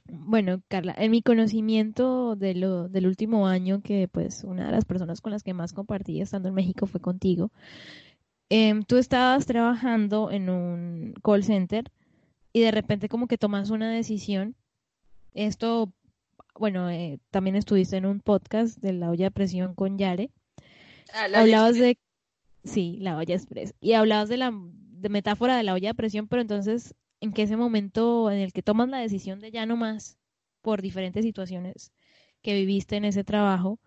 Bueno, 0.09 0.61
Carla, 0.67 0.95
en 0.97 1.11
mi 1.11 1.21
conocimiento 1.21 2.35
de 2.35 2.53
lo, 2.55 2.87
del 2.87 3.07
último 3.07 3.47
año, 3.47 3.81
que 3.81 4.07
pues 4.07 4.43
una 4.43 4.65
de 4.65 4.71
las 4.71 4.85
personas 4.85 5.21
con 5.21 5.31
las 5.31 5.43
que 5.43 5.53
más 5.53 5.73
compartí 5.73 6.21
estando 6.21 6.49
en 6.49 6.55
México 6.55 6.87
fue 6.87 7.01
contigo, 7.01 7.51
em, 8.49 8.83
tú 8.83 8.97
estabas 8.97 9.45
trabajando 9.45 10.31
en 10.31 10.49
un 10.49 11.13
call 11.23 11.43
center 11.43 11.91
y 12.53 12.61
de 12.61 12.71
repente 12.71 13.09
como 13.09 13.27
que 13.27 13.37
tomas 13.37 13.69
una 13.69 13.91
decisión. 13.91 14.55
Esto, 15.33 15.91
bueno, 16.55 16.89
eh, 16.89 17.19
también 17.29 17.55
estuviste 17.55 17.97
en 17.97 18.05
un 18.05 18.21
podcast 18.21 18.77
de 18.79 18.93
la 18.93 19.09
olla 19.09 19.25
de 19.25 19.31
presión 19.31 19.75
con 19.75 19.97
Yare. 19.97 20.31
Ah, 21.13 21.27
hablabas 21.33 21.75
de... 21.75 21.97
Sí, 22.63 22.97
la 22.99 23.17
olla 23.17 23.35
express. 23.35 23.73
Y 23.79 23.93
hablabas 23.93 24.29
de 24.29 24.37
la 24.37 24.51
de 24.99 25.09
metáfora 25.09 25.57
de 25.57 25.63
la 25.63 25.73
olla 25.73 25.89
de 25.89 25.95
presión, 25.95 26.27
pero 26.27 26.41
entonces, 26.41 26.95
¿en 27.21 27.33
qué 27.33 27.43
ese 27.43 27.57
momento 27.57 28.31
en 28.31 28.39
el 28.39 28.53
que 28.53 28.63
tomas 28.63 28.89
la 28.89 28.99
decisión 28.99 29.39
de 29.39 29.51
ya 29.51 29.65
no 29.65 29.77
más, 29.77 30.17
por 30.61 30.81
diferentes 30.81 31.23
situaciones 31.23 31.91
que 32.41 32.53
viviste 32.53 32.95
en 32.95 33.05
ese 33.05 33.23
trabajo, 33.23 33.79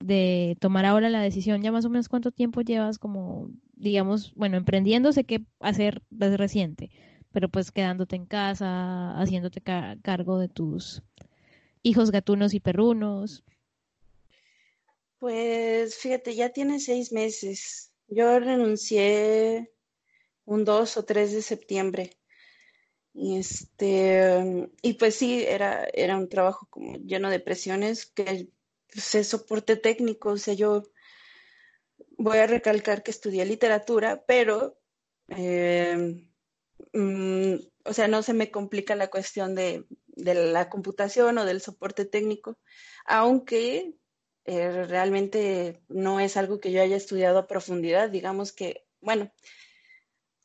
de 0.00 0.56
tomar 0.60 0.84
ahora 0.84 1.08
la 1.08 1.22
decisión, 1.22 1.62
ya 1.62 1.72
más 1.72 1.84
o 1.84 1.90
menos 1.90 2.08
cuánto 2.08 2.30
tiempo 2.30 2.60
llevas 2.60 2.98
como, 2.98 3.50
digamos, 3.74 4.32
bueno, 4.34 4.56
emprendiéndose 4.56 5.24
qué 5.24 5.44
hacer 5.60 6.02
desde 6.10 6.36
reciente, 6.36 6.90
pero 7.32 7.48
pues 7.48 7.72
quedándote 7.72 8.16
en 8.16 8.26
casa, 8.26 9.18
haciéndote 9.18 9.60
cargo 9.60 10.38
de 10.38 10.48
tus 10.48 11.02
hijos 11.82 12.10
gatunos 12.10 12.54
y 12.54 12.60
perrunos. 12.60 13.44
Pues 15.18 15.96
fíjate, 15.96 16.34
ya 16.34 16.50
tiene 16.50 16.78
seis 16.78 17.12
meses. 17.12 17.92
Yo 18.08 18.38
renuncié 18.38 19.70
un 20.46 20.64
2 20.64 20.96
o 20.96 21.04
3 21.04 21.32
de 21.32 21.42
septiembre. 21.42 22.16
Y 23.12 23.38
este, 23.38 24.70
y 24.82 24.94
pues 24.94 25.14
sí, 25.16 25.44
era, 25.46 25.86
era 25.92 26.16
un 26.16 26.28
trabajo 26.28 26.66
como 26.70 26.96
lleno 26.98 27.30
de 27.30 27.40
presiones 27.40 28.06
que 28.06 28.48
pues, 28.92 29.14
es 29.14 29.28
soporte 29.28 29.76
técnico, 29.76 30.30
o 30.30 30.36
sea, 30.38 30.54
yo 30.54 30.82
voy 32.18 32.38
a 32.38 32.46
recalcar 32.46 33.02
que 33.02 33.10
estudié 33.10 33.44
literatura, 33.44 34.24
pero, 34.26 34.78
eh, 35.28 36.28
mm, 36.92 37.54
o 37.84 37.92
sea, 37.92 38.08
no 38.08 38.22
se 38.22 38.34
me 38.34 38.50
complica 38.50 38.94
la 38.96 39.08
cuestión 39.08 39.54
de, 39.54 39.86
de, 40.08 40.34
la 40.34 40.68
computación 40.68 41.38
o 41.38 41.44
del 41.44 41.60
soporte 41.60 42.04
técnico, 42.04 42.58
aunque 43.06 43.94
eh, 44.44 44.84
realmente 44.84 45.82
no 45.88 46.20
es 46.20 46.36
algo 46.36 46.60
que 46.60 46.72
yo 46.72 46.82
haya 46.82 46.96
estudiado 46.96 47.38
a 47.38 47.46
profundidad, 47.46 48.10
digamos 48.10 48.52
que, 48.52 48.86
bueno, 49.00 49.32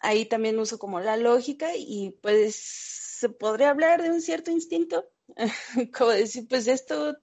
ahí 0.02 0.26
también 0.26 0.60
uso 0.60 0.80
como 0.80 0.99
la 0.99 1.18
lógica 1.18 1.76
y 1.76 2.18
pues 2.22 2.56
se 2.56 3.30
podría 3.30 3.70
hablar 3.70 4.02
de 4.02 4.10
un 4.10 4.22
cierto 4.22 4.52
instinto, 4.52 5.10
como 5.97 6.12
decir, 6.12 6.47
pues 6.47 6.68
esto 6.68 7.16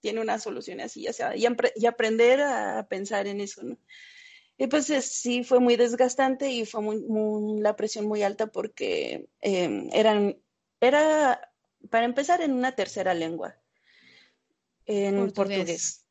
tiene 0.00 0.20
una 0.20 0.38
solución 0.38 0.80
así, 0.80 1.02
ya 1.02 1.12
sea, 1.12 1.36
y, 1.36 1.46
y 1.76 1.86
aprender 1.86 2.40
a 2.40 2.86
pensar 2.88 3.26
en 3.26 3.40
eso, 3.40 3.62
¿no? 3.62 3.78
Y 4.56 4.68
pues 4.68 4.86
sí, 4.86 5.42
fue 5.42 5.58
muy 5.58 5.76
desgastante 5.76 6.50
y 6.50 6.64
fue 6.64 6.80
muy, 6.80 7.60
la 7.60 7.74
presión 7.74 8.06
muy 8.06 8.22
alta 8.22 8.46
porque 8.46 9.28
em, 9.40 9.88
eran, 9.92 10.38
era, 10.80 11.50
para 11.90 12.04
empezar, 12.04 12.40
en 12.40 12.52
una 12.52 12.74
tercera 12.76 13.14
lengua, 13.14 13.56
en 14.86 15.32
portugués. 15.32 16.03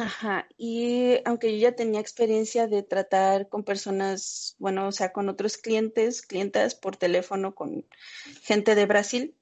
Ajá, 0.00 0.48
y 0.56 1.18
aunque 1.26 1.52
yo 1.52 1.58
ya 1.58 1.76
tenía 1.76 2.00
experiencia 2.00 2.66
de 2.66 2.82
tratar 2.82 3.50
con 3.50 3.64
personas, 3.64 4.56
bueno, 4.58 4.88
o 4.88 4.92
sea, 4.92 5.12
con 5.12 5.28
otros 5.28 5.58
clientes, 5.58 6.22
clientas 6.22 6.74
por 6.74 6.96
teléfono, 6.96 7.54
con 7.54 7.86
gente 8.40 8.74
de 8.74 8.86
Brasil, 8.86 9.36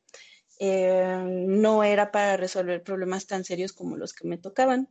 eh, 0.59 1.23
no 1.47 1.85
era 1.85 2.11
para 2.11 2.37
resolver 2.37 2.83
problemas 2.83 3.29
tan 3.29 3.45
serios 3.45 3.73
como 3.73 3.97
los 3.97 4.13
que 4.13 4.27
me 4.27 4.37
tocaban. 4.37 4.89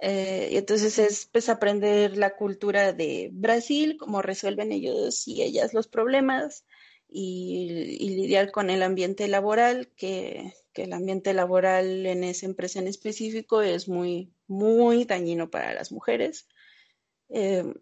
Eh, 0.00 0.50
y 0.52 0.58
entonces 0.58 0.98
es 0.98 1.24
pues 1.32 1.48
aprender 1.48 2.18
la 2.18 2.36
cultura 2.36 2.92
de 2.92 3.30
Brasil, 3.32 3.96
cómo 3.98 4.20
resuelven 4.20 4.70
ellos 4.72 5.26
y 5.26 5.42
ellas 5.42 5.72
los 5.72 5.88
problemas 5.88 6.66
y, 7.08 7.96
y 8.00 8.10
lidiar 8.10 8.50
con 8.50 8.68
el 8.68 8.82
ambiente 8.82 9.28
laboral, 9.28 9.88
que, 9.96 10.52
que 10.74 10.82
el 10.82 10.92
ambiente 10.92 11.32
laboral 11.32 12.04
en 12.04 12.22
esa 12.22 12.44
empresa 12.44 12.80
en 12.80 12.86
específico 12.88 13.62
es 13.62 13.88
muy, 13.88 14.30
muy 14.48 15.04
dañino 15.04 15.50
para 15.50 15.74
las 15.74 15.92
mujeres. 15.92 16.48
Eh, 17.28 17.72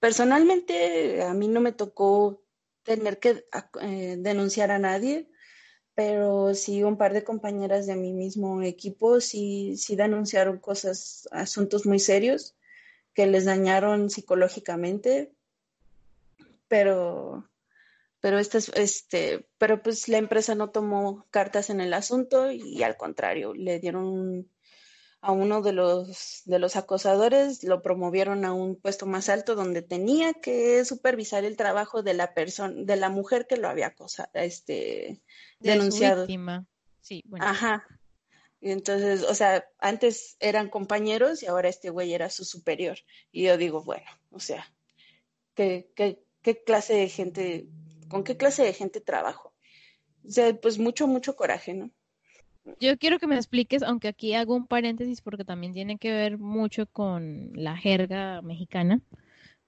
personalmente, 0.00 1.22
a 1.22 1.34
mí 1.34 1.46
no 1.48 1.60
me 1.60 1.72
tocó 1.72 2.42
tener 2.82 3.18
que 3.20 3.44
eh, 3.80 4.16
denunciar 4.18 4.70
a 4.70 4.78
nadie, 4.78 5.30
pero 5.94 6.54
sí 6.54 6.82
un 6.82 6.98
par 6.98 7.12
de 7.12 7.24
compañeras 7.24 7.86
de 7.86 7.94
mi 7.94 8.12
mismo 8.12 8.62
equipo 8.62 9.20
sí, 9.20 9.76
sí 9.76 9.94
denunciaron 9.94 10.58
cosas, 10.58 11.28
asuntos 11.30 11.86
muy 11.86 12.00
serios 12.00 12.56
que 13.14 13.26
les 13.26 13.44
dañaron 13.44 14.10
psicológicamente, 14.10 15.32
pero 16.68 17.48
pero 18.24 18.38
este, 18.38 19.46
pero 19.58 19.82
pues 19.82 20.08
la 20.08 20.16
empresa 20.16 20.54
no 20.54 20.70
tomó 20.70 21.26
cartas 21.30 21.68
en 21.68 21.82
el 21.82 21.92
asunto 21.92 22.50
y, 22.50 22.82
al 22.82 22.96
contrario, 22.96 23.52
le 23.52 23.78
dieron 23.80 24.48
a 25.24 25.32
uno 25.32 25.62
de 25.62 25.72
los, 25.72 26.42
de 26.44 26.58
los 26.58 26.76
acosadores, 26.76 27.64
lo 27.64 27.82
promovieron 27.82 28.44
a 28.44 28.52
un 28.52 28.76
puesto 28.76 29.06
más 29.06 29.28
alto 29.28 29.54
donde 29.54 29.82
tenía 29.82 30.34
que 30.34 30.84
supervisar 30.84 31.44
el 31.44 31.56
trabajo 31.56 32.02
de 32.02 32.14
la 32.14 32.34
persona, 32.34 32.74
de 32.76 32.96
la 32.96 33.08
mujer 33.08 33.46
que 33.46 33.56
lo 33.56 33.68
había 33.68 33.88
acosado, 33.88 34.30
este, 34.34 35.22
denunciado. 35.60 36.26
Sí, 37.00 37.22
bueno. 37.26 37.44
Ajá. 37.44 37.86
Y 38.60 38.70
entonces, 38.70 39.22
o 39.22 39.34
sea, 39.34 39.66
antes 39.78 40.36
eran 40.40 40.70
compañeros 40.70 41.42
y 41.42 41.46
ahora 41.46 41.68
este 41.68 41.90
güey 41.90 42.14
era 42.14 42.30
su 42.30 42.44
superior. 42.44 42.98
Y 43.30 43.44
yo 43.44 43.56
digo, 43.58 43.82
bueno, 43.82 44.06
o 44.30 44.40
sea, 44.40 44.66
¿qué, 45.54 45.90
qué, 45.94 46.24
qué 46.40 46.62
clase 46.62 46.94
de 46.94 47.08
gente 47.08 47.68
con 48.08 48.24
qué 48.24 48.36
clase 48.36 48.62
de 48.62 48.72
gente 48.72 49.00
trabajo. 49.00 49.52
O 50.26 50.30
sea, 50.30 50.54
pues 50.54 50.78
mucho, 50.78 51.06
mucho 51.06 51.36
coraje, 51.36 51.74
¿no? 51.74 51.90
Yo 52.80 52.96
quiero 52.98 53.18
que 53.18 53.26
me 53.26 53.36
expliques, 53.36 53.82
aunque 53.82 54.08
aquí 54.08 54.34
hago 54.34 54.54
un 54.54 54.66
paréntesis 54.66 55.20
porque 55.20 55.44
también 55.44 55.72
tiene 55.72 55.98
que 55.98 56.12
ver 56.12 56.38
mucho 56.38 56.86
con 56.86 57.50
la 57.54 57.76
jerga 57.76 58.40
mexicana 58.42 59.00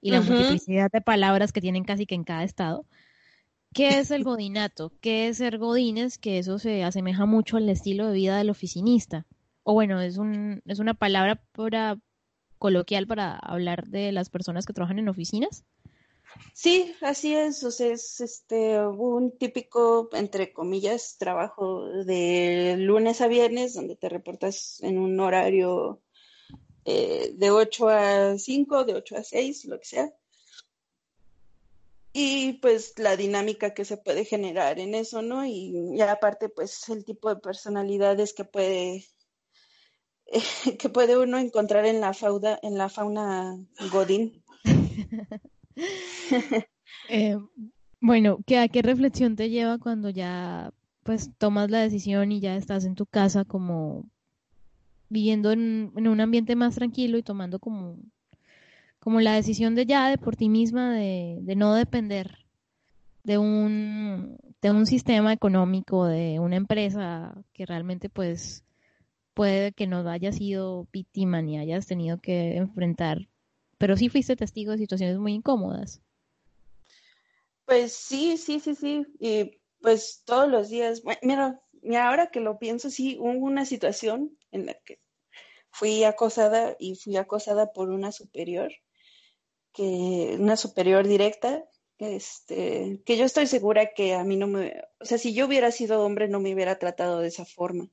y 0.01 0.11
la 0.11 0.21
multiplicidad 0.21 0.91
de 0.91 1.01
palabras 1.01 1.51
que 1.51 1.61
tienen 1.61 1.83
casi 1.83 2.05
que 2.05 2.15
en 2.15 2.23
cada 2.23 2.43
estado. 2.43 2.85
¿Qué 3.73 3.99
es 3.99 4.11
el 4.11 4.23
godinato? 4.23 4.91
¿Qué 5.01 5.27
es 5.27 5.37
ser 5.37 5.57
godines? 5.57 6.17
Que 6.17 6.39
eso 6.39 6.57
se 6.57 6.83
asemeja 6.83 7.25
mucho 7.25 7.57
al 7.57 7.69
estilo 7.69 8.07
de 8.07 8.13
vida 8.13 8.37
del 8.37 8.49
oficinista. 8.49 9.25
O 9.63 9.73
bueno, 9.73 10.01
es, 10.01 10.17
un, 10.17 10.61
es 10.65 10.79
una 10.79 10.93
palabra 10.93 11.41
para, 11.51 11.99
coloquial 12.57 13.05
para 13.05 13.35
hablar 13.35 13.87
de 13.87 14.11
las 14.11 14.29
personas 14.29 14.65
que 14.65 14.73
trabajan 14.73 14.99
en 14.99 15.09
oficinas. 15.09 15.63
Sí, 16.53 16.95
así 17.01 17.35
es, 17.35 17.63
o 17.63 17.71
sea, 17.71 17.93
es 17.93 18.19
este 18.19 18.79
un 18.81 19.37
típico, 19.37 20.09
entre 20.13 20.53
comillas, 20.53 21.17
trabajo 21.19 21.87
de 22.03 22.75
lunes 22.79 23.21
a 23.21 23.27
viernes, 23.27 23.75
donde 23.75 23.95
te 23.95 24.09
reportas 24.09 24.79
en 24.81 24.97
un 24.97 25.19
horario 25.19 26.01
eh, 26.85 27.33
de 27.35 27.51
8 27.51 27.89
a 27.89 28.37
5, 28.39 28.85
de 28.85 28.95
8 28.95 29.17
a 29.17 29.23
6, 29.23 29.65
lo 29.65 29.79
que 29.79 29.85
sea. 29.85 30.13
Y 32.13 32.53
pues 32.53 32.97
la 32.97 33.15
dinámica 33.15 33.73
que 33.75 33.85
se 33.85 33.97
puede 33.97 34.25
generar 34.25 34.79
en 34.79 34.95
eso, 34.95 35.21
¿no? 35.21 35.45
Y, 35.45 36.01
aparte, 36.01 36.49
pues 36.49 36.89
el 36.89 37.05
tipo 37.05 37.29
de 37.29 37.39
personalidades 37.39 38.33
que 38.33 38.45
puede 38.45 39.05
que 40.79 40.89
puede 40.89 41.17
uno 41.17 41.37
encontrar 41.37 41.85
en 41.85 42.01
la 42.01 42.13
fauna, 42.13 42.59
en 42.63 42.77
la 42.77 42.89
fauna 42.89 43.57
Godín. 43.91 44.43
Eh, 47.09 47.37
bueno, 48.01 48.39
¿qué, 48.45 48.59
¿a 48.59 48.67
qué 48.67 48.81
reflexión 48.81 49.35
te 49.35 49.49
lleva 49.49 49.77
cuando 49.77 50.09
ya 50.09 50.73
pues 51.03 51.31
tomas 51.37 51.71
la 51.71 51.79
decisión 51.79 52.33
y 52.33 52.41
ya 52.41 52.57
estás 52.57 52.83
en 52.83 52.95
tu 52.95 53.05
casa 53.05 53.45
como 53.45 54.09
viviendo 55.09 55.51
en, 55.51 55.93
un 55.95 56.19
ambiente 56.19 56.55
más 56.55 56.75
tranquilo 56.75 57.17
y 57.17 57.23
tomando 57.23 57.59
como, 57.59 57.97
como 58.99 59.21
la 59.21 59.35
decisión 59.35 59.73
de 59.73 59.85
ya 59.85 60.09
de 60.09 60.17
por 60.17 60.35
ti 60.35 60.49
misma 60.49 60.93
de, 60.93 61.41
no 61.55 61.73
depender 61.75 62.45
de 63.23 63.37
un, 63.37 64.37
de 64.61 64.71
un 64.71 64.85
sistema 64.85 65.31
económico, 65.31 66.05
de 66.05 66.39
una 66.39 66.57
empresa 66.57 67.41
que 67.53 67.65
realmente 67.65 68.09
pues 68.09 68.65
puede 69.33 69.71
que 69.71 69.87
no 69.87 70.07
hayas 70.09 70.35
sido 70.35 70.87
víctima 70.91 71.41
ni 71.41 71.57
hayas 71.57 71.87
tenido 71.87 72.19
que 72.19 72.57
enfrentar 72.57 73.27
pero 73.77 73.95
sí 73.97 74.09
fuiste 74.09 74.35
testigo 74.35 74.71
de 74.71 74.79
situaciones 74.79 75.17
muy 75.17 75.33
incómodas. 75.33 76.01
Pues 77.65 77.93
sí, 77.93 78.37
sí, 78.37 78.59
sí, 78.59 78.75
sí. 78.75 79.05
Y 79.19 79.59
pues 79.81 80.23
todos 80.25 80.49
los 80.49 80.69
días, 80.69 81.03
mira, 81.21 81.61
ahora 82.01 82.27
que 82.27 82.39
lo 82.39 82.57
pienso, 82.57 82.89
sí, 82.89 83.17
hubo 83.19 83.45
una 83.45 83.65
situación 83.65 84.37
en 84.51 84.65
la 84.65 84.73
que 84.73 84.99
fui 85.69 86.03
acosada 86.03 86.75
y 86.79 86.95
fui 86.95 87.17
acosada 87.17 87.71
por 87.73 87.89
una 87.89 88.11
superior, 88.11 88.71
que, 89.73 90.37
una 90.39 90.55
superior 90.55 91.07
directa, 91.07 91.63
este, 91.99 93.01
que 93.05 93.17
yo 93.17 93.25
estoy 93.25 93.47
segura 93.47 93.93
que 93.93 94.13
a 94.15 94.23
mí 94.23 94.37
no 94.37 94.47
me, 94.47 94.81
o 94.99 95.05
sea, 95.05 95.17
si 95.17 95.33
yo 95.33 95.45
hubiera 95.45 95.71
sido 95.71 96.03
hombre 96.03 96.27
no 96.27 96.39
me 96.39 96.53
hubiera 96.53 96.79
tratado 96.79 97.19
de 97.19 97.27
esa 97.27 97.45
forma. 97.45 97.89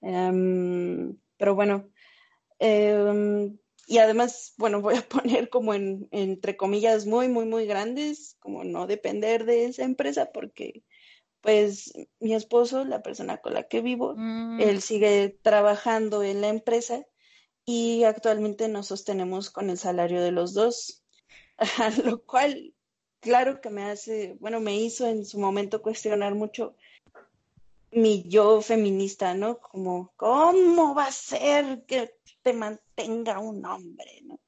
Em, 0.00 1.16
pero 1.36 1.54
bueno, 1.54 1.90
eh, 2.58 3.52
y 3.88 3.98
además, 3.98 4.52
bueno, 4.58 4.80
voy 4.82 4.96
a 4.96 5.08
poner 5.08 5.48
como 5.48 5.74
en, 5.74 6.08
entre 6.12 6.56
comillas 6.56 7.06
muy, 7.06 7.28
muy, 7.28 7.46
muy 7.46 7.66
grandes, 7.66 8.36
como 8.38 8.62
no 8.62 8.86
depender 8.86 9.46
de 9.46 9.64
esa 9.64 9.84
empresa, 9.84 10.30
porque 10.32 10.84
pues 11.40 11.92
mi 12.20 12.34
esposo, 12.34 12.84
la 12.84 13.02
persona 13.02 13.38
con 13.38 13.54
la 13.54 13.62
que 13.68 13.80
vivo, 13.80 14.14
mm. 14.16 14.60
él 14.60 14.82
sigue 14.82 15.38
trabajando 15.42 16.22
en 16.22 16.40
la 16.40 16.48
empresa 16.48 17.06
y 17.64 18.04
actualmente 18.04 18.68
nos 18.68 18.88
sostenemos 18.88 19.50
con 19.50 19.70
el 19.70 19.78
salario 19.78 20.20
de 20.20 20.32
los 20.32 20.52
dos, 20.52 21.04
lo 22.04 22.22
cual, 22.24 22.74
claro 23.20 23.60
que 23.60 23.70
me 23.70 23.84
hace, 23.84 24.36
bueno, 24.40 24.60
me 24.60 24.76
hizo 24.76 25.06
en 25.06 25.24
su 25.24 25.38
momento 25.38 25.80
cuestionar 25.80 26.34
mucho 26.34 26.74
mi 27.90 28.24
yo 28.28 28.60
feminista, 28.60 29.32
¿no? 29.34 29.60
Como, 29.60 30.12
¿cómo 30.16 30.94
va 30.94 31.06
a 31.06 31.12
ser 31.12 31.84
que 31.86 32.14
te 32.42 32.52
mantenga 32.98 33.38
un 33.38 33.64
hombre, 33.64 34.22
¿no? 34.24 34.40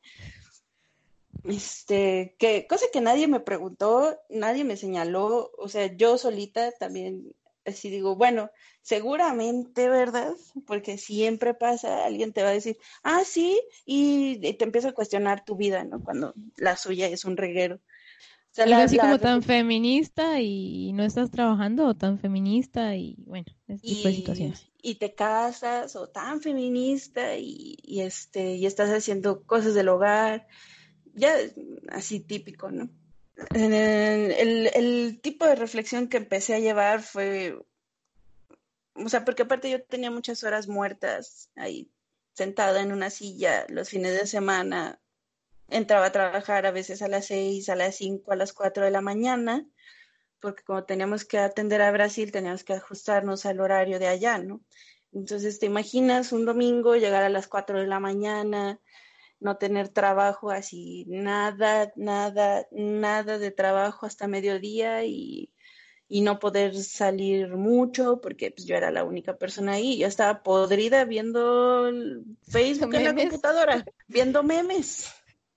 Este, 1.45 2.37
que 2.39 2.67
cosa 2.67 2.87
que 2.93 3.01
nadie 3.01 3.27
me 3.27 3.41
preguntó, 3.41 4.19
nadie 4.29 4.65
me 4.65 4.77
señaló, 4.77 5.51
o 5.57 5.69
sea, 5.69 5.87
yo 5.97 6.19
solita 6.19 6.71
también 6.73 7.33
así 7.65 7.89
digo, 7.89 8.17
bueno, 8.17 8.51
seguramente, 8.83 9.89
¿verdad? 9.89 10.33
Porque 10.67 10.99
siempre 10.99 11.55
pasa, 11.55 12.05
alguien 12.05 12.33
te 12.33 12.43
va 12.43 12.51
a 12.51 12.53
decir, 12.53 12.77
ah, 13.03 13.23
sí, 13.25 13.61
y, 13.87 14.39
te 14.39 14.65
empieza 14.65 14.91
a 14.91 14.95
cuestionar 14.95 15.45
tu 15.45 15.57
vida, 15.57 15.85
¿no? 15.85 16.03
Cuando 16.03 16.35
la 16.57 16.77
suya 16.77 17.07
es 17.07 17.25
un 17.25 17.37
reguero. 17.37 17.81
O 18.59 18.75
así 18.75 18.99
como 18.99 19.19
tan 19.21 19.43
feminista 19.43 20.41
y 20.41 20.93
no 20.93 21.05
estás 21.05 21.31
trabajando 21.31 21.87
o 21.87 21.95
tan 21.95 22.19
feminista 22.19 22.97
y 22.97 23.17
bueno, 23.25 23.47
ese 23.69 23.87
tipo 23.87 24.09
de 24.09 24.15
situaciones. 24.15 24.70
Y 24.83 24.97
te 24.97 25.15
casas 25.15 25.97
o 25.97 26.09
tan 26.09 26.41
feminista 26.41 27.37
y, 27.37 28.01
este, 28.01 28.53
y 28.53 28.67
estás 28.67 28.91
haciendo 28.91 29.43
cosas 29.45 29.75
del 29.75 29.89
hogar, 29.89 30.47
ya 31.15 31.35
así 31.91 32.21
típico, 32.21 32.71
¿no? 32.71 32.91
El, 33.53 34.69
el, 34.75 35.21
tipo 35.23 35.47
de 35.47 35.55
reflexión 35.55 36.09
que 36.09 36.19
empecé 36.19 36.55
a 36.55 36.59
llevar 36.59 37.03
fue, 37.03 37.59
o 38.95 39.09
sea, 39.09 39.25
porque 39.25 39.43
aparte 39.43 39.71
yo 39.71 39.83
tenía 39.83 40.11
muchas 40.11 40.45
horas 40.45 40.69
muertas 40.69 41.51
ahí 41.57 41.91
sentada 42.35 42.83
en 42.83 42.93
una 42.93 43.11
silla 43.11 43.67
los 43.69 43.89
fines 43.89 44.19
de 44.19 44.27
semana, 44.27 45.01
entraba 45.69 46.07
a 46.07 46.13
trabajar 46.13 46.67
a 46.67 46.71
veces 46.71 47.03
a 47.03 47.09
las 47.09 47.27
seis, 47.27 47.69
a 47.69 47.77
las 47.77 47.97
cinco, 47.97 48.33
a 48.33 48.37
las 48.37 48.53
cuatro 48.53 48.85
de 48.85 48.91
la 48.91 49.01
mañana, 49.01 49.67
porque 50.41 50.63
como 50.65 50.85
teníamos 50.85 51.25
que 51.25 51.39
atender 51.39 51.83
a 51.83 51.93
Brasil, 51.93 52.33
teníamos 52.33 52.65
que 52.65 52.75
ajustarnos 52.75 53.47
al 53.47 53.61
horario 53.61 53.99
de 53.99 54.09
allá, 54.09 54.39
¿no? 54.39 54.61
Entonces, 55.13 55.59
te 55.59 55.67
imaginas 55.67 56.33
un 56.33 56.45
domingo 56.45 56.97
llegar 56.97 57.23
a 57.23 57.29
las 57.29 57.49
cuatro 57.49 57.81
de 57.81 57.87
la 57.87 58.01
mañana, 58.01 58.81
no 59.41 59.57
tener 59.57 59.89
trabajo, 59.89 60.51
así 60.51 61.05
nada, 61.09 61.93
nada, 61.97 62.67
nada 62.71 63.39
de 63.39 63.51
trabajo 63.51 64.07
hasta 64.07 64.29
mediodía 64.29 65.05
y, 65.05 65.53
y 66.09 66.21
no 66.21 66.39
poder 66.39 66.77
salir 66.77 67.57
mucho 67.57 68.21
porque 68.21 68.51
pues, 68.51 68.67
yo 68.67 68.77
era 68.77 68.91
la 68.91 69.05
única 69.05 69.37
persona 69.37 69.75
ahí. 69.75 69.99
Yo 69.99 70.07
estaba 70.07 70.43
podrida 70.43 71.05
viendo 71.05 71.91
Facebook 72.49 72.95
en 72.95 73.05
la 73.05 73.15
computadora, 73.15 73.85
viendo 74.09 74.43
memes. 74.43 75.11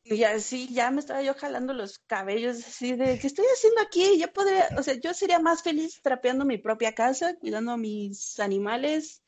Y 0.06 0.24
así 0.26 0.68
ya 0.74 0.91
me 0.91 0.99
estaba 0.99 1.22
yo 1.24 1.34
jalando 1.34 1.74
los 1.74 1.99
cabellos, 1.99 2.58
así 2.58 2.93
de, 2.95 3.18
¿qué 3.20 3.28
estoy 3.28 3.45
haciendo 3.54 3.82
aquí? 3.82 4.20
Yo 4.20 4.32
podría, 4.34 4.68
o 4.78 4.84
sea, 4.84 4.95
yo 4.95 5.14
sería 5.14 5.39
más 5.39 5.64
feliz 5.64 6.01
trapeando 6.01 6.43
mi 6.43 6.58
propia 6.58 6.93
casa, 6.93 7.36
cuidando 7.39 7.72
a 7.72 7.78
mis 7.78 8.39
animales, 8.39 9.24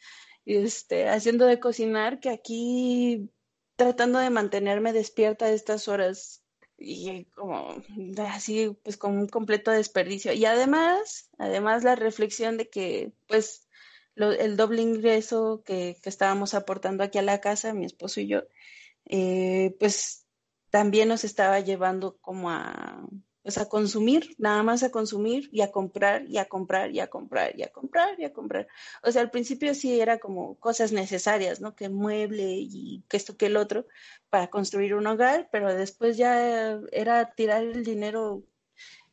este, 0.45 1.07
haciendo 1.07 1.45
de 1.45 1.59
cocinar, 1.61 2.19
que 2.19 2.29
aquí 2.29 3.31
tratando 3.77 4.19
de 4.19 4.29
mantenerme 4.29 4.93
despierta 4.93 5.45
a 5.45 5.51
estas 5.51 5.87
horas 5.87 6.43
y 6.77 7.25
como 7.35 7.81
así 8.27 8.77
pues 8.83 8.97
con 8.97 9.17
un 9.17 9.27
completo 9.27 9.71
desperdicio. 9.71 10.33
Y 10.33 10.45
además, 10.45 11.29
además 11.37 11.83
la 11.83 11.95
reflexión 11.95 12.57
de 12.57 12.69
que 12.69 13.13
pues 13.27 13.67
el 14.15 14.57
doble 14.57 14.81
ingreso 14.81 15.63
que, 15.65 15.97
que, 16.01 16.09
estábamos 16.09 16.53
aportando 16.53 17.03
aquí 17.03 17.17
a 17.17 17.21
la 17.21 17.41
casa, 17.41 17.73
mi 17.73 17.85
esposo 17.85 18.21
y 18.21 18.27
yo, 18.27 18.43
eh, 19.05 19.75
pues 19.79 20.24
también 20.75 21.07
nos 21.07 21.23
estaba 21.23 21.61
llevando 21.61 22.17
como 22.19 22.49
a, 22.49 23.07
pues 23.41 23.57
a 23.57 23.69
consumir, 23.69 24.35
nada 24.37 24.61
más 24.61 24.83
a 24.83 24.91
consumir 24.91 25.47
y 25.53 25.61
a 25.61 25.71
comprar 25.71 26.25
y 26.27 26.37
a 26.37 26.49
comprar 26.49 26.91
y 26.91 26.99
a 26.99 27.07
comprar 27.07 27.57
y 27.57 27.63
a 27.63 27.69
comprar 27.69 28.19
y 28.19 28.25
a 28.25 28.33
comprar. 28.33 28.67
O 29.01 29.09
sea, 29.09 29.21
al 29.21 29.31
principio 29.31 29.73
sí 29.73 30.01
era 30.01 30.19
como 30.19 30.59
cosas 30.59 30.91
necesarias, 30.91 31.61
¿no? 31.61 31.77
Que 31.77 31.87
mueble 31.87 32.57
y 32.57 33.05
que 33.07 33.15
esto 33.15 33.37
que 33.37 33.45
el 33.45 33.55
otro 33.55 33.87
para 34.29 34.49
construir 34.49 34.95
un 34.95 35.07
hogar, 35.07 35.47
pero 35.49 35.73
después 35.73 36.17
ya 36.17 36.77
era 36.91 37.33
tirar 37.35 37.63
el 37.63 37.85
dinero 37.85 38.43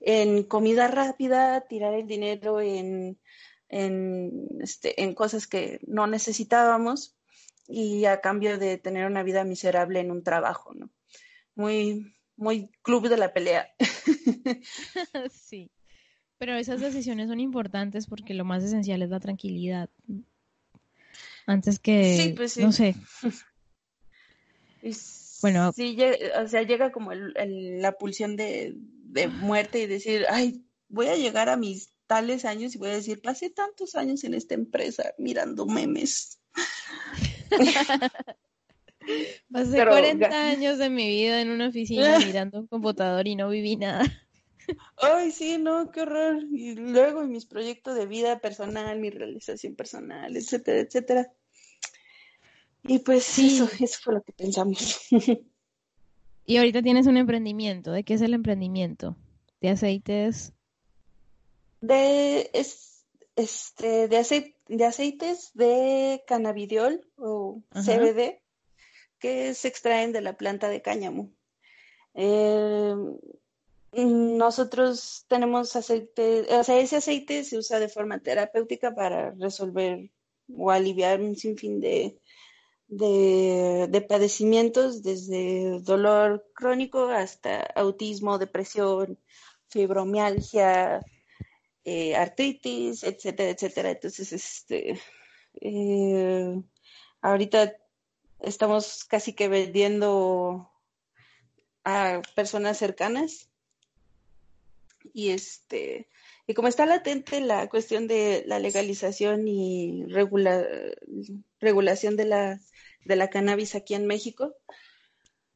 en 0.00 0.42
comida 0.42 0.88
rápida, 0.88 1.60
tirar 1.68 1.94
el 1.94 2.08
dinero 2.08 2.60
en, 2.60 3.20
en, 3.68 4.48
este, 4.60 5.00
en 5.00 5.14
cosas 5.14 5.46
que 5.46 5.78
no 5.86 6.08
necesitábamos 6.08 7.16
y 7.68 8.06
a 8.06 8.20
cambio 8.20 8.58
de 8.58 8.78
tener 8.78 9.06
una 9.06 9.22
vida 9.22 9.44
miserable 9.44 10.00
en 10.00 10.10
un 10.10 10.24
trabajo, 10.24 10.74
¿no? 10.74 10.90
Muy, 11.54 12.14
muy 12.36 12.70
club 12.82 13.08
de 13.08 13.16
la 13.16 13.32
pelea. 13.32 13.68
sí, 15.30 15.70
pero 16.38 16.56
esas 16.56 16.80
decisiones 16.80 17.28
son 17.28 17.40
importantes 17.40 18.06
porque 18.06 18.34
lo 18.34 18.44
más 18.44 18.64
esencial 18.64 19.02
es 19.02 19.10
la 19.10 19.20
tranquilidad. 19.20 19.90
Antes 21.46 21.78
que, 21.78 22.34
pues 22.36 22.56
no 22.58 22.72
sé. 22.72 22.94
bueno, 25.42 25.72
sí, 25.72 25.96
o 26.40 26.48
sea, 26.48 26.62
llega 26.62 26.92
como 26.92 27.12
la 27.14 27.92
pulsión 27.92 28.36
de, 28.36 28.74
de 28.76 29.28
muerte 29.28 29.80
y 29.80 29.86
decir, 29.86 30.24
ay, 30.30 30.64
voy 30.88 31.08
a 31.08 31.16
llegar 31.16 31.48
a 31.48 31.56
mis 31.56 31.92
tales 32.06 32.44
años 32.44 32.74
y 32.74 32.78
voy 32.78 32.90
a 32.90 32.94
decir, 32.94 33.22
pasé 33.22 33.50
tantos 33.50 33.94
años 33.94 34.24
en 34.24 34.34
esta 34.34 34.54
empresa 34.54 35.14
mirando 35.18 35.66
memes. 35.66 36.40
Pasé 39.50 39.84
40 39.86 40.28
años 40.28 40.78
de 40.78 40.90
mi 40.90 41.08
vida 41.08 41.40
en 41.40 41.50
una 41.50 41.68
oficina 41.68 42.18
mirando 42.26 42.60
un 42.60 42.66
computador 42.66 43.26
y 43.26 43.36
no 43.36 43.48
viví 43.48 43.76
nada. 43.76 44.04
Ay, 44.96 45.30
sí, 45.32 45.58
no, 45.58 45.90
qué 45.90 46.02
horror. 46.02 46.42
Y 46.52 46.74
luego 46.74 47.24
mis 47.24 47.46
proyectos 47.46 47.96
de 47.96 48.06
vida 48.06 48.38
personal, 48.38 48.98
mi 48.98 49.10
realización 49.10 49.74
personal, 49.74 50.36
etcétera, 50.36 50.80
etcétera. 50.80 51.32
Y 52.84 53.00
pues 53.00 53.24
sí. 53.24 53.56
eso, 53.56 53.68
eso 53.80 53.98
fue 54.02 54.14
lo 54.14 54.22
que 54.22 54.32
pensamos. 54.32 55.00
Y 56.44 56.56
ahorita 56.56 56.82
tienes 56.82 57.06
un 57.06 57.16
emprendimiento. 57.16 57.92
¿De 57.92 58.02
qué 58.02 58.14
es 58.14 58.20
el 58.20 58.34
emprendimiento? 58.34 59.16
¿De 59.60 59.70
aceites? 59.70 60.52
De, 61.80 62.50
este, 63.36 64.08
de, 64.08 64.54
de 64.68 64.84
aceites 64.84 65.52
de 65.54 66.24
cannabidiol 66.26 67.06
o 67.16 67.62
CBD 67.72 68.41
que 69.22 69.54
se 69.54 69.68
extraen 69.68 70.12
de 70.12 70.20
la 70.20 70.36
planta 70.36 70.68
de 70.68 70.82
cáñamo. 70.82 71.30
Eh, 72.14 72.94
nosotros 73.92 75.24
tenemos 75.28 75.76
aceite, 75.76 76.46
o 76.50 76.64
sea, 76.64 76.78
ese 76.80 76.96
aceite 76.96 77.44
se 77.44 77.58
usa 77.58 77.78
de 77.78 77.88
forma 77.88 78.18
terapéutica 78.18 78.94
para 78.94 79.30
resolver 79.32 80.10
o 80.56 80.70
aliviar 80.70 81.20
un 81.20 81.36
sinfín 81.36 81.80
de, 81.80 82.18
de, 82.88 84.06
padecimientos, 84.08 85.02
desde 85.02 85.80
dolor 85.80 86.44
crónico 86.54 87.08
hasta 87.08 87.62
autismo, 87.76 88.38
depresión, 88.38 89.18
fibromialgia, 89.68 91.00
eh, 91.84 92.16
artritis, 92.16 93.04
etcétera, 93.04 93.50
etcétera. 93.50 93.90
Entonces, 93.90 94.32
este, 94.32 94.98
eh, 95.60 96.60
ahorita 97.20 97.76
estamos 98.42 99.04
casi 99.04 99.32
que 99.32 99.48
vendiendo 99.48 100.70
a 101.84 102.22
personas 102.34 102.78
cercanas. 102.78 103.48
Y 105.12 105.30
este 105.30 106.08
y 106.46 106.54
como 106.54 106.68
está 106.68 106.86
latente 106.86 107.40
la 107.40 107.68
cuestión 107.68 108.06
de 108.08 108.44
la 108.46 108.58
legalización 108.58 109.46
y 109.48 110.04
regulación 111.60 112.16
de 112.16 112.24
la 112.24 112.60
de 113.04 113.16
la 113.16 113.30
cannabis 113.30 113.74
aquí 113.74 113.94
en 113.94 114.06
México. 114.06 114.54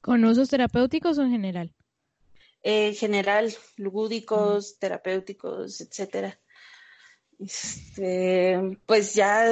Con 0.01 0.25
usos 0.25 0.49
terapéuticos 0.49 1.19
o 1.19 1.23
en 1.23 1.31
general 1.31 1.75
en 2.63 2.95
general 2.95 3.55
lúdicos 3.77 4.79
terapéuticos 4.79 5.81
etcétera. 5.81 6.41
Este, 7.39 8.79
pues 8.87 9.15
ya 9.15 9.47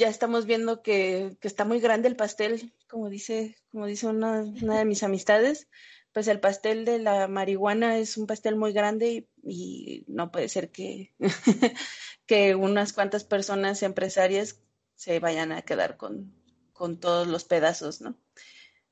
ya 0.00 0.08
estamos 0.08 0.46
viendo 0.46 0.82
que, 0.82 1.36
está 1.42 1.66
muy 1.66 1.78
grande 1.78 2.08
el 2.08 2.16
pastel, 2.16 2.72
como 2.88 3.10
dice, 3.10 3.56
como 3.70 3.84
dice 3.84 4.06
una, 4.06 4.42
de 4.42 4.84
mis 4.86 5.02
amistades, 5.02 5.68
pues 6.12 6.26
el 6.26 6.40
pastel 6.40 6.86
de 6.86 6.98
la 6.98 7.28
marihuana 7.28 7.98
es 7.98 8.16
un 8.16 8.26
pastel 8.26 8.56
muy 8.56 8.72
grande 8.72 9.28
y, 9.42 10.04
no 10.08 10.32
puede 10.32 10.48
ser 10.48 10.70
que, 10.70 11.14
que 12.26 12.54
unas 12.54 12.94
cuantas 12.94 13.24
personas 13.24 13.82
empresarias 13.82 14.58
se 14.94 15.20
vayan 15.20 15.52
a 15.52 15.62
quedar 15.62 15.98
con, 15.98 16.34
con 16.72 16.98
todos 16.98 17.28
los 17.28 17.44
pedazos, 17.44 18.00
¿no? 18.00 18.18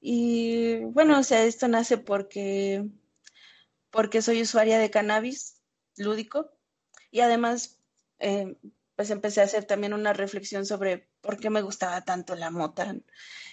Y 0.00 0.84
bueno, 0.84 1.18
o 1.18 1.22
sea, 1.22 1.42
esto 1.44 1.68
nace 1.68 1.96
porque, 1.96 2.86
porque 3.90 4.20
soy 4.20 4.42
usuaria 4.42 4.78
de 4.78 4.90
cannabis 4.90 5.62
lúdico 5.96 6.52
y 7.10 7.20
además 7.20 7.78
eh, 8.18 8.56
pues 8.98 9.10
empecé 9.10 9.40
a 9.40 9.44
hacer 9.44 9.64
también 9.64 9.92
una 9.92 10.12
reflexión 10.12 10.66
sobre 10.66 11.06
por 11.20 11.38
qué 11.38 11.50
me 11.50 11.62
gustaba 11.62 12.04
tanto 12.04 12.34
la 12.34 12.50
mota 12.50 12.96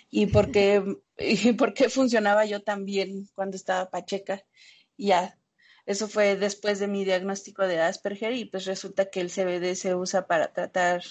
y 0.10 0.26
por 0.26 0.50
qué, 0.50 0.98
por 1.60 1.76
qué 1.76 1.88
funcionaba 1.88 2.46
yo 2.46 2.64
tan 2.64 2.84
bien 2.84 3.30
cuando 3.36 3.56
estaba 3.56 3.92
pacheca. 3.92 4.44
Y 4.98 5.10
ya, 5.10 5.38
eso 5.86 6.08
fue 6.08 6.36
después 6.36 6.80
de 6.80 6.88
mi 6.88 7.06
diagnóstico 7.06 7.68
de 7.68 7.80
Asperger 7.80 8.34
y 8.34 8.46
pues 8.46 8.66
resulta 8.66 9.12
que 9.12 9.22
el 9.22 9.30
CBD 9.30 9.76
se 9.76 9.94
usa 9.94 10.26
para 10.26 10.52
tratar 10.52 11.04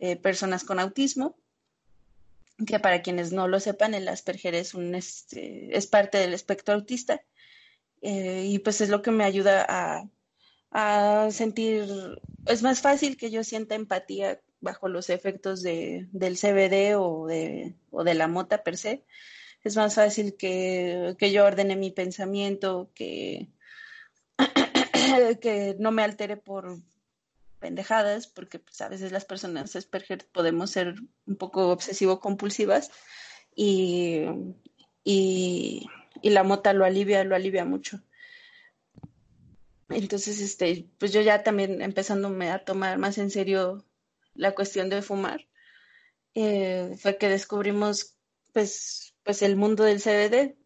eh, 0.00 0.16
personas 0.16 0.64
con 0.64 0.80
autismo, 0.80 1.38
que 2.66 2.80
para 2.80 3.00
quienes 3.00 3.30
no 3.30 3.46
lo 3.46 3.60
sepan, 3.60 3.94
el 3.94 4.08
Asperger 4.08 4.56
es, 4.56 4.74
un, 4.74 4.96
este, 4.96 5.78
es 5.78 5.86
parte 5.86 6.18
del 6.18 6.34
espectro 6.34 6.74
autista 6.74 7.22
eh, 8.02 8.42
y 8.44 8.58
pues 8.58 8.80
es 8.80 8.88
lo 8.88 9.02
que 9.02 9.12
me 9.12 9.22
ayuda 9.22 9.64
a 9.68 10.08
a 10.70 11.28
sentir, 11.30 12.20
es 12.46 12.62
más 12.62 12.80
fácil 12.80 13.16
que 13.16 13.30
yo 13.30 13.44
sienta 13.44 13.74
empatía 13.74 14.40
bajo 14.60 14.88
los 14.88 15.10
efectos 15.10 15.62
de, 15.62 16.08
del 16.12 16.36
CBD 16.36 16.96
o 16.96 17.26
de, 17.26 17.74
o 17.90 18.04
de 18.04 18.14
la 18.14 18.28
mota 18.28 18.62
per 18.62 18.76
se. 18.76 19.04
Es 19.64 19.76
más 19.76 19.94
fácil 19.94 20.36
que, 20.36 21.16
que 21.18 21.32
yo 21.32 21.44
ordene 21.44 21.76
mi 21.76 21.90
pensamiento, 21.90 22.90
que, 22.94 23.48
que 25.40 25.76
no 25.78 25.90
me 25.90 26.02
altere 26.02 26.36
por, 26.36 26.78
pendejadas, 27.58 28.26
porque 28.26 28.58
pues, 28.58 28.80
a 28.80 28.88
veces 28.88 29.12
las 29.12 29.24
personas 29.24 29.74
Asperger 29.76 30.26
podemos 30.32 30.70
ser 30.70 30.94
un 31.26 31.36
poco 31.36 31.70
obsesivo-compulsivas 31.70 32.90
y, 33.54 34.24
y, 35.04 35.86
y, 36.22 36.30
la 36.30 36.42
mota 36.44 36.72
lo 36.72 36.84
alivia, 36.84 37.24
lo 37.24 37.34
alivia 37.34 37.64
mucho. 37.64 38.00
Entonces, 39.90 40.40
este, 40.40 40.86
pues 40.98 41.12
yo 41.12 41.20
ya 41.22 41.42
también 41.42 41.80
empezándome 41.82 42.50
a 42.50 42.64
tomar 42.64 42.98
más 42.98 43.18
en 43.18 43.30
serio 43.30 43.84
la 44.34 44.54
cuestión 44.54 44.88
de 44.90 45.02
fumar, 45.02 45.46
eh, 46.34 46.96
fue 46.98 47.18
que 47.18 47.28
descubrimos 47.28 48.14
pues, 48.52 49.14
pues 49.24 49.42
el 49.42 49.56
mundo 49.56 49.84
del 49.84 50.00
CBD 50.00 50.56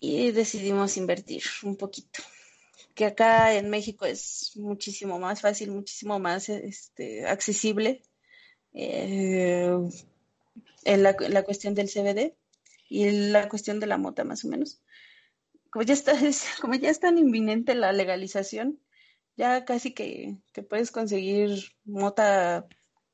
y 0.00 0.32
decidimos 0.32 0.96
invertir 0.96 1.42
un 1.62 1.76
poquito 1.76 2.20
que 2.94 3.06
acá 3.06 3.54
en 3.54 3.70
México 3.70 4.06
es 4.06 4.52
muchísimo 4.56 5.20
más 5.20 5.40
fácil, 5.40 5.70
muchísimo 5.70 6.18
más 6.18 6.48
este, 6.48 7.26
accesible 7.26 8.02
eh, 8.74 9.70
en, 10.84 11.02
la, 11.04 11.16
la, 11.28 11.44
cuestión 11.44 11.74
del 11.74 11.88
CBD 11.88 12.34
y 12.88 13.10
la 13.30 13.48
cuestión 13.48 13.78
de 13.78 13.86
la 13.86 13.98
mota 13.98 14.24
más 14.24 14.44
o 14.44 14.48
menos. 14.48 14.80
Como 15.70 15.84
ya 15.84 15.94
está, 15.94 16.12
como 16.60 16.74
ya 16.74 16.90
es 16.90 17.00
tan 17.00 17.18
inminente 17.18 17.74
la 17.74 17.92
legalización, 17.92 18.80
ya 19.36 19.64
casi 19.64 19.94
que, 19.94 20.38
que 20.52 20.62
puedes 20.62 20.90
conseguir 20.90 21.50
mota 21.84 22.66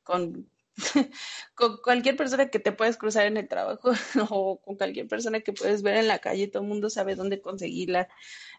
con 0.02 0.48
con 1.55 1.76
cualquier 1.78 2.16
persona 2.16 2.48
que 2.48 2.59
te 2.59 2.72
puedes 2.72 2.96
cruzar 2.96 3.26
en 3.26 3.36
el 3.36 3.48
trabajo 3.48 3.92
o 4.30 4.61
con 4.61 4.76
cualquier 4.76 5.07
persona 5.09 5.40
que 5.40 5.52
puedes 5.52 5.82
ver 5.82 5.96
en 5.96 6.09
la 6.09 6.18
calle, 6.18 6.48
todo 6.48 6.62
el 6.62 6.68
mundo 6.68 6.90
sabe 6.90 7.14
dónde 7.14 7.40
conseguirla, 7.40 8.09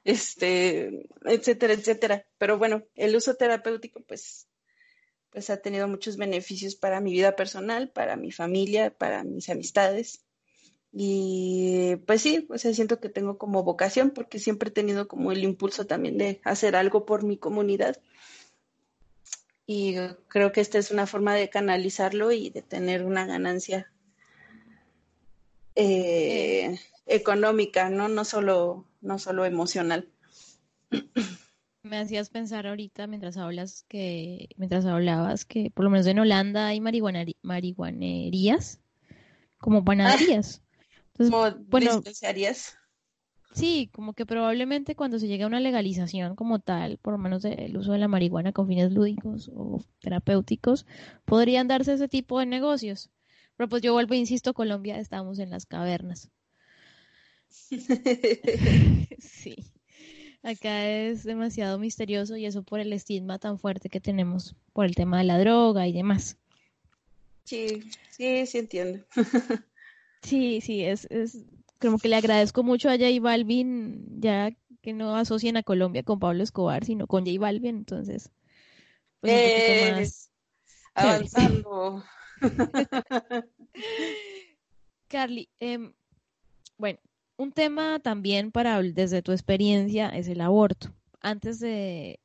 este, 0.04 1.08
etcétera, 1.26 1.74
etcétera. 1.74 2.26
Pero 2.38 2.58
bueno, 2.58 2.84
el 2.96 3.16
uso 3.16 3.36
terapéutico, 3.36 4.02
pues, 4.02 4.48
pues 5.30 5.50
ha 5.50 5.62
tenido 5.62 5.88
muchos 5.88 6.18
beneficios 6.18 6.76
para 6.76 7.02
mi 7.02 7.12
vida 7.12 7.36
personal, 7.36 7.89
para 7.91 8.16
mi 8.16 8.32
familia, 8.32 8.91
para 8.91 9.24
mis 9.24 9.50
amistades. 9.50 10.25
Y 10.98 11.98
pues 12.08 12.22
sí, 12.22 12.48
o 12.50 12.58
sea, 12.58 12.74
siento 12.74 13.02
que 13.02 13.10
tengo 13.10 13.38
como 13.38 13.64
vocación 13.64 14.12
porque 14.12 14.39
siempre 14.39 14.70
he 14.70 14.72
tenido 14.72 15.10
como 15.10 15.34
el 15.34 15.43
impulso 15.43 15.86
también 15.86 16.18
de 16.18 16.39
hacer 16.46 16.76
algo 16.76 17.06
por 17.06 17.24
mi 17.24 17.38
comunidad 17.38 17.98
y 19.68 19.96
creo 20.28 20.52
que 20.52 20.62
esta 20.62 20.78
es 20.78 20.91
una 20.91 21.08
forma 21.08 21.34
de 21.34 21.50
canalizarlo 21.50 22.32
y 22.32 22.50
de 22.50 22.62
tener 22.62 23.04
una 23.04 23.26
ganancia 23.26 23.91
eh, 25.76 26.80
económica, 27.06 27.89
¿no? 27.89 28.08
No 28.08 28.26
solo, 28.26 28.86
no 29.02 29.18
solo 29.18 29.46
emocional. 29.46 30.10
Me 31.82 31.98
hacías 31.98 32.30
pensar 32.30 32.68
ahorita 32.68 33.08
mientras 33.08 33.38
hablas 33.38 33.86
que, 33.88 34.50
mientras 34.58 34.86
hablabas 34.86 35.46
que 35.46 35.72
por 35.72 35.86
lo 35.86 35.91
menos 35.91 36.08
en 36.08 36.20
Holanda 36.20 36.68
hay 36.68 36.80
marihuanerías 36.80 38.80
como 39.58 39.84
panaderías. 39.84 40.62
Como 41.18 41.51
bueno, 41.68 42.01
Sí, 43.55 43.89
como 43.93 44.13
que 44.13 44.26
probablemente 44.26 44.95
cuando 44.95 45.18
se 45.18 45.28
llegue 45.28 45.45
a 45.45 45.47
una 45.47 45.61
legalización 45.61 46.36
como 46.36 46.59
tal, 46.59 46.97
por 46.97 47.13
lo 47.13 47.18
menos 47.18 47.45
el 47.45 47.78
uso 47.78 47.93
de 47.93 47.99
la 47.99 48.09
marihuana 48.09 48.51
con 48.51 48.68
fines 48.68 48.91
lúdicos 48.91 49.49
o 49.55 49.82
terapéuticos, 50.01 50.86
podrían 51.24 51.70
darse 51.70 51.93
ese 51.93 52.09
tipo 52.09 52.39
de 52.39 52.47
negocios. 52.47 53.09
Pero 53.55 53.70
pues 53.70 53.82
yo 53.82 53.93
vuelvo 53.93 54.13
e 54.13 54.18
insisto, 54.18 54.53
Colombia 54.53 54.99
estamos 54.99 55.39
en 55.39 55.51
las 55.51 55.66
cavernas. 55.66 56.30
sí. 59.20 59.55
Acá 60.43 60.89
es 60.89 61.24
demasiado 61.24 61.80
misterioso 61.80 62.36
y 62.36 62.45
eso 62.45 62.61
por 62.61 62.82
el 62.82 62.91
estigma 62.91 63.39
tan 63.39 63.57
fuerte 63.57 63.89
que 63.89 64.01
tenemos 64.01 64.55
por 64.74 64.86
el 64.86 64.95
tema 64.95 65.18
de 65.20 65.24
la 65.24 65.39
droga 65.39 65.88
y 65.88 65.93
demás. 65.93 66.38
Sí, 67.45 67.89
sí, 68.11 68.45
sí 68.45 68.57
entiendo. 68.57 69.05
sí, 70.26 70.62
sí, 70.62 70.84
es, 70.84 71.08
es 71.10 71.46
como 71.80 71.98
que 71.98 72.10
le 72.10 72.16
agradezco 72.16 72.64
mucho 72.64 72.90
a 72.90 72.98
J 72.98 73.20
Balvin, 73.22 74.20
ya 74.20 74.52
que 74.82 74.94
no 74.94 75.16
asocien 75.16 75.58
a 75.58 75.64
Colombia 75.64 76.04
con 76.04 76.20
Pablo 76.20 76.44
Escobar, 76.44 76.86
sino 76.86 77.08
con 77.08 77.26
J 77.26 77.40
Balvin, 77.40 77.78
entonces. 77.78 78.32
Pues 79.22 79.34
eh, 79.34 79.92
más 79.96 80.32
avanzando. 80.94 82.04
Carly, 85.08 85.50
eh, 85.60 85.92
bueno, 86.78 87.00
un 87.38 87.52
tema 87.52 88.00
también 88.00 88.52
para 88.52 88.82
desde 88.82 89.22
tu 89.22 89.32
experiencia 89.32 90.10
es 90.10 90.28
el 90.28 90.42
aborto. 90.42 90.94
Antes 91.22 91.60
de, 91.60 92.20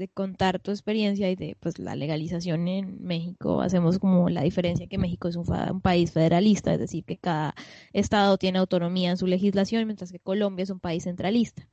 de 0.00 0.08
contar 0.08 0.58
tu 0.60 0.70
experiencia 0.70 1.30
y 1.30 1.36
de 1.36 1.56
pues 1.60 1.78
la 1.78 1.94
legalización 1.94 2.68
en 2.68 3.04
México, 3.04 3.60
hacemos 3.60 3.98
como 3.98 4.30
la 4.30 4.40
diferencia 4.42 4.86
que 4.86 4.96
México 4.96 5.28
es 5.28 5.36
un, 5.36 5.44
un, 5.70 5.82
país 5.82 6.10
federalista, 6.10 6.72
es 6.72 6.80
decir, 6.80 7.04
que 7.04 7.18
cada 7.18 7.54
estado 7.92 8.38
tiene 8.38 8.58
autonomía 8.58 9.10
en 9.10 9.18
su 9.18 9.26
legislación, 9.26 9.84
mientras 9.84 10.10
que 10.10 10.18
Colombia 10.18 10.62
es 10.62 10.70
un 10.70 10.80
país 10.80 11.04
centralista. 11.04 11.68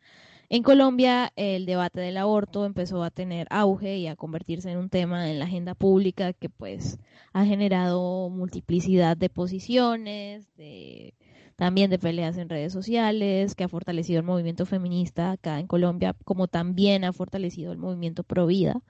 En 0.49 0.61
Colombia 0.61 1.31
el 1.37 1.65
debate 1.65 2.01
del 2.01 2.17
aborto 2.17 2.65
empezó 2.65 3.01
a 3.01 3.11
tener 3.11 3.47
auge 3.49 3.97
y 3.97 4.07
a 4.07 4.17
convertirse 4.17 4.71
en 4.71 4.77
un 4.77 4.89
tema 4.89 5.31
en 5.31 5.39
la 5.39 5.45
agenda 5.45 5.73
pública 5.73 6.33
que 6.33 6.49
pues 6.49 6.99
ha 7.31 7.45
generado 7.45 8.29
multiplicidad 8.29 9.15
de 9.15 9.29
posiciones, 9.29 10.53
de 10.57 11.13
también 11.57 11.89
de 11.89 11.99
peleas 11.99 12.37
en 12.37 12.49
redes 12.49 12.71
sociales, 12.71 13.55
que 13.55 13.63
ha 13.65 13.67
fortalecido 13.67 14.19
el 14.19 14.25
movimiento 14.25 14.65
feminista 14.65 15.31
acá 15.31 15.59
en 15.59 15.67
Colombia, 15.67 16.15
como 16.23 16.47
también 16.47 17.03
ha 17.03 17.13
fortalecido 17.13 17.71
el 17.71 17.79
movimiento 17.79 18.23
pro 18.23 18.45
vida, 18.45 18.81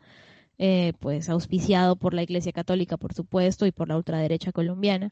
eh, 0.57 0.93
pues 0.99 1.29
auspiciado 1.29 1.95
por 1.95 2.13
la 2.13 2.23
Iglesia 2.23 2.51
Católica, 2.51 2.97
por 2.97 3.13
supuesto, 3.13 3.65
y 3.65 3.71
por 3.71 3.87
la 3.87 3.97
ultraderecha 3.97 4.51
colombiana. 4.51 5.09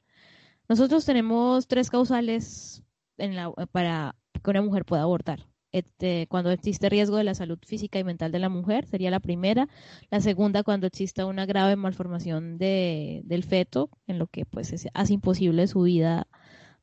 Nosotros 0.68 1.06
tenemos 1.06 1.68
tres 1.68 1.90
causales 1.90 2.84
en 3.18 3.36
la, 3.36 3.52
para 3.72 4.16
que 4.44 4.50
una 4.50 4.62
mujer 4.62 4.84
pueda 4.86 5.04
abortar. 5.04 5.48
Este, 5.72 6.28
cuando 6.28 6.52
existe 6.52 6.90
riesgo 6.90 7.18
de 7.18 7.24
la 7.24 7.36
salud 7.36 7.60
física 7.66 8.00
y 8.00 8.04
mental 8.04 8.32
de 8.34 8.40
la 8.40 8.50
mujer, 8.50 8.86
sería 8.86 9.12
la 9.12 9.20
primera. 9.22 9.70
La 10.10 10.20
segunda, 10.20 10.64
cuando 10.64 10.88
exista 10.88 11.26
una 11.26 11.46
grave 11.46 11.78
malformación 11.78 12.58
de, 12.58 13.22
del 13.26 13.44
feto, 13.44 13.90
en 14.08 14.20
lo 14.20 14.28
que 14.28 14.46
pues 14.46 14.74
hace 14.94 15.14
imposible 15.14 15.68
su 15.68 15.82
vida 15.84 16.28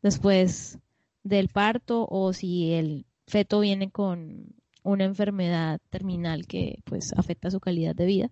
después 0.02 0.78
del 1.22 1.48
parto 1.48 2.06
o 2.10 2.32
si 2.32 2.72
el 2.72 3.06
feto 3.26 3.60
viene 3.60 3.90
con 3.90 4.54
una 4.82 5.04
enfermedad 5.04 5.80
terminal 5.90 6.46
que 6.46 6.80
pues 6.84 7.12
afecta 7.16 7.50
su 7.50 7.60
calidad 7.60 7.94
de 7.94 8.06
vida. 8.06 8.30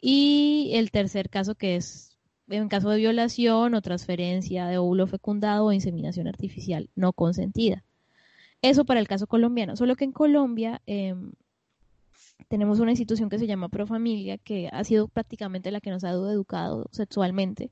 Y 0.00 0.70
el 0.74 0.90
tercer 0.90 1.30
caso 1.30 1.54
que 1.54 1.76
es 1.76 2.16
en 2.48 2.68
caso 2.68 2.90
de 2.90 2.98
violación 2.98 3.74
o 3.74 3.82
transferencia 3.82 4.66
de 4.66 4.78
óvulo 4.78 5.06
fecundado 5.06 5.66
o 5.66 5.72
inseminación 5.72 6.28
artificial 6.28 6.90
no 6.94 7.12
consentida. 7.12 7.84
Eso 8.62 8.84
para 8.84 9.00
el 9.00 9.08
caso 9.08 9.26
colombiano. 9.26 9.76
Solo 9.76 9.96
que 9.96 10.04
en 10.04 10.12
Colombia 10.12 10.80
em, 10.86 11.32
tenemos 12.48 12.80
una 12.80 12.92
institución 12.92 13.28
que 13.28 13.38
se 13.38 13.46
llama 13.46 13.68
Profamilia, 13.68 14.38
que 14.38 14.68
ha 14.72 14.84
sido 14.84 15.08
prácticamente 15.08 15.70
la 15.70 15.80
que 15.80 15.90
nos 15.90 16.04
ha 16.04 16.10
educado 16.10 16.86
sexualmente 16.92 17.70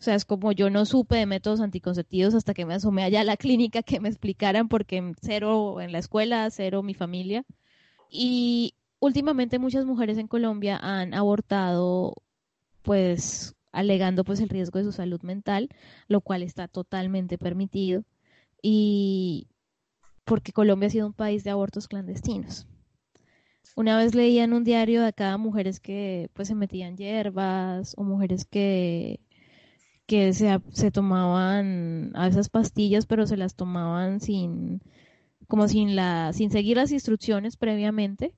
o 0.00 0.02
sea, 0.02 0.14
es 0.14 0.24
como 0.24 0.52
yo 0.52 0.70
no 0.70 0.86
supe 0.86 1.16
de 1.16 1.26
métodos 1.26 1.60
anticonceptivos 1.60 2.34
hasta 2.34 2.54
que 2.54 2.64
me 2.64 2.72
asomé 2.72 3.04
allá 3.04 3.20
a 3.20 3.24
la 3.24 3.36
clínica 3.36 3.82
que 3.82 4.00
me 4.00 4.08
explicaran 4.08 4.68
porque 4.68 5.12
cero 5.20 5.78
en 5.82 5.92
la 5.92 5.98
escuela, 5.98 6.48
cero 6.50 6.82
mi 6.82 6.94
familia. 6.94 7.44
Y 8.10 8.74
últimamente 8.98 9.58
muchas 9.58 9.84
mujeres 9.84 10.16
en 10.16 10.26
Colombia 10.26 10.78
han 10.82 11.12
abortado 11.12 12.14
pues 12.82 13.54
alegando 13.72 14.24
pues 14.24 14.40
el 14.40 14.48
riesgo 14.48 14.78
de 14.78 14.86
su 14.86 14.92
salud 14.92 15.20
mental, 15.20 15.68
lo 16.08 16.22
cual 16.22 16.42
está 16.42 16.66
totalmente 16.66 17.36
permitido 17.36 18.02
y 18.62 19.48
porque 20.24 20.52
Colombia 20.52 20.86
ha 20.86 20.90
sido 20.90 21.08
un 21.08 21.12
país 21.12 21.44
de 21.44 21.50
abortos 21.50 21.88
clandestinos. 21.88 22.66
Una 23.76 23.98
vez 23.98 24.14
leía 24.14 24.44
en 24.44 24.54
un 24.54 24.64
diario 24.64 25.02
de 25.02 25.08
acá 25.08 25.36
mujeres 25.36 25.78
que 25.78 26.30
pues 26.32 26.48
se 26.48 26.54
metían 26.54 26.96
hierbas 26.96 27.94
o 27.98 28.02
mujeres 28.02 28.46
que 28.46 29.20
que 30.10 30.32
se, 30.32 30.60
se 30.72 30.90
tomaban 30.90 32.10
a 32.16 32.26
esas 32.26 32.48
pastillas, 32.48 33.06
pero 33.06 33.28
se 33.28 33.36
las 33.36 33.54
tomaban 33.54 34.18
sin, 34.18 34.82
como 35.46 35.68
sin 35.68 35.94
la, 35.94 36.32
sin 36.32 36.50
seguir 36.50 36.78
las 36.78 36.90
instrucciones 36.90 37.56
previamente. 37.56 38.34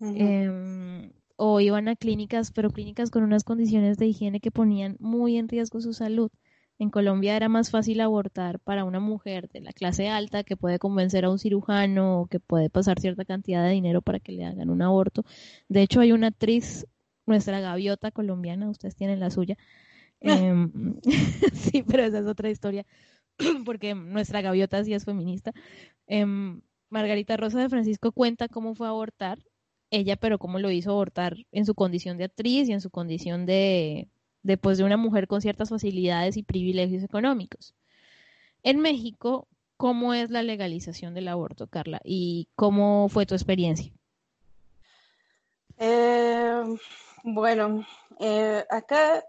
Em, 0.00 1.12
o 1.36 1.60
iban 1.60 1.86
a 1.86 1.94
clínicas, 1.94 2.50
pero 2.50 2.70
clínicas 2.70 3.12
con 3.12 3.22
unas 3.22 3.44
condiciones 3.44 3.98
de 3.98 4.08
higiene 4.08 4.40
que 4.40 4.50
ponían 4.50 4.96
muy 4.98 5.36
en 5.36 5.46
riesgo 5.46 5.80
su 5.80 5.92
salud. 5.92 6.32
En 6.80 6.90
Colombia 6.90 7.36
era 7.36 7.48
más 7.48 7.70
fácil 7.70 8.00
abortar 8.00 8.58
para 8.58 8.82
una 8.82 8.98
mujer 8.98 9.48
de 9.50 9.60
la 9.60 9.72
clase 9.72 10.08
alta 10.08 10.42
que 10.42 10.56
puede 10.56 10.80
convencer 10.80 11.24
a 11.24 11.30
un 11.30 11.38
cirujano 11.38 12.22
o 12.22 12.26
que 12.26 12.40
puede 12.40 12.68
pasar 12.68 12.98
cierta 12.98 13.24
cantidad 13.24 13.62
de 13.62 13.74
dinero 13.74 14.02
para 14.02 14.18
que 14.18 14.32
le 14.32 14.44
hagan 14.44 14.70
un 14.70 14.82
aborto. 14.82 15.24
De 15.68 15.82
hecho, 15.82 16.00
hay 16.00 16.10
una 16.10 16.26
actriz, 16.26 16.84
nuestra 17.26 17.60
gaviota 17.60 18.10
colombiana, 18.10 18.68
ustedes 18.68 18.96
tienen 18.96 19.20
la 19.20 19.30
suya, 19.30 19.56
Em, 20.20 21.00
sí, 21.52 21.82
pero 21.82 22.04
esa 22.04 22.18
es 22.18 22.26
otra 22.26 22.50
historia, 22.50 22.86
porque 23.64 23.94
nuestra 23.94 24.40
gaviota 24.40 24.82
sí 24.84 24.94
es 24.94 25.04
feminista. 25.04 25.52
Em, 26.06 26.60
Margarita 26.90 27.36
Rosa 27.36 27.60
de 27.60 27.68
Francisco 27.68 28.12
cuenta 28.12 28.48
cómo 28.48 28.74
fue 28.74 28.88
abortar 28.88 29.38
ella, 29.90 30.16
pero 30.16 30.38
cómo 30.38 30.58
lo 30.58 30.70
hizo 30.70 30.90
abortar 30.90 31.36
en 31.52 31.64
su 31.64 31.74
condición 31.74 32.18
de 32.18 32.24
actriz 32.24 32.68
y 32.68 32.72
en 32.72 32.80
su 32.80 32.90
condición 32.90 33.46
de, 33.46 34.08
de, 34.42 34.56
pues, 34.56 34.78
de 34.78 34.84
una 34.84 34.96
mujer 34.96 35.26
con 35.26 35.40
ciertas 35.40 35.70
facilidades 35.70 36.36
y 36.36 36.42
privilegios 36.42 37.02
económicos. 37.02 37.74
En 38.62 38.80
México, 38.80 39.48
¿cómo 39.76 40.14
es 40.14 40.30
la 40.30 40.42
legalización 40.42 41.14
del 41.14 41.28
aborto, 41.28 41.68
Carla? 41.68 42.00
¿Y 42.04 42.48
cómo 42.54 43.08
fue 43.08 43.24
tu 43.24 43.34
experiencia? 43.34 43.92
Eh, 45.78 46.62
bueno, 47.22 47.86
eh, 48.18 48.64
acá 48.68 49.24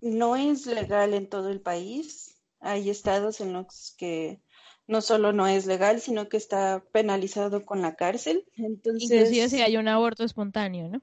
no 0.00 0.36
es 0.36 0.66
legal 0.66 1.14
en 1.14 1.28
todo 1.28 1.50
el 1.50 1.60
país. 1.60 2.40
Hay 2.60 2.90
estados 2.90 3.40
en 3.40 3.52
los 3.52 3.94
que 3.96 4.40
no 4.86 5.00
solo 5.00 5.32
no 5.32 5.46
es 5.46 5.66
legal, 5.66 6.00
sino 6.00 6.28
que 6.28 6.36
está 6.36 6.84
penalizado 6.92 7.64
con 7.64 7.80
la 7.80 7.94
cárcel. 7.94 8.44
Entonces, 8.56 9.10
Inclusive 9.10 9.48
si 9.48 9.62
hay 9.62 9.76
un 9.76 9.88
aborto 9.88 10.24
espontáneo, 10.24 10.88
¿no? 10.88 11.02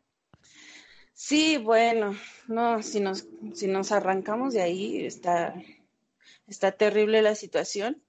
Sí, 1.14 1.58
bueno, 1.58 2.16
no, 2.48 2.84
si 2.84 3.00
nos, 3.00 3.28
si 3.54 3.68
nos 3.68 3.92
arrancamos 3.92 4.54
de 4.54 4.62
ahí, 4.62 5.06
está, 5.06 5.56
está 6.46 6.74
terrible 6.74 7.22
la 7.22 7.34
situación. 7.34 8.04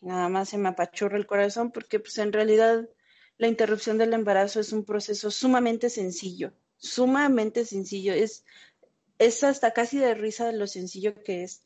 Nada 0.00 0.28
más 0.28 0.50
se 0.50 0.58
me 0.58 0.68
apachurra 0.68 1.16
el 1.16 1.26
corazón 1.26 1.72
porque 1.72 1.98
pues 1.98 2.18
en 2.18 2.32
realidad 2.32 2.88
la 3.38 3.48
interrupción 3.48 3.98
del 3.98 4.12
embarazo 4.12 4.60
es 4.60 4.72
un 4.72 4.84
proceso 4.84 5.30
sumamente 5.30 5.90
sencillo, 5.90 6.52
sumamente 6.76 7.64
sencillo. 7.64 8.12
Es, 8.12 8.44
es 9.18 9.44
hasta 9.44 9.72
casi 9.72 9.98
de 9.98 10.14
risa 10.14 10.52
lo 10.52 10.66
sencillo 10.66 11.14
que 11.22 11.44
es. 11.44 11.62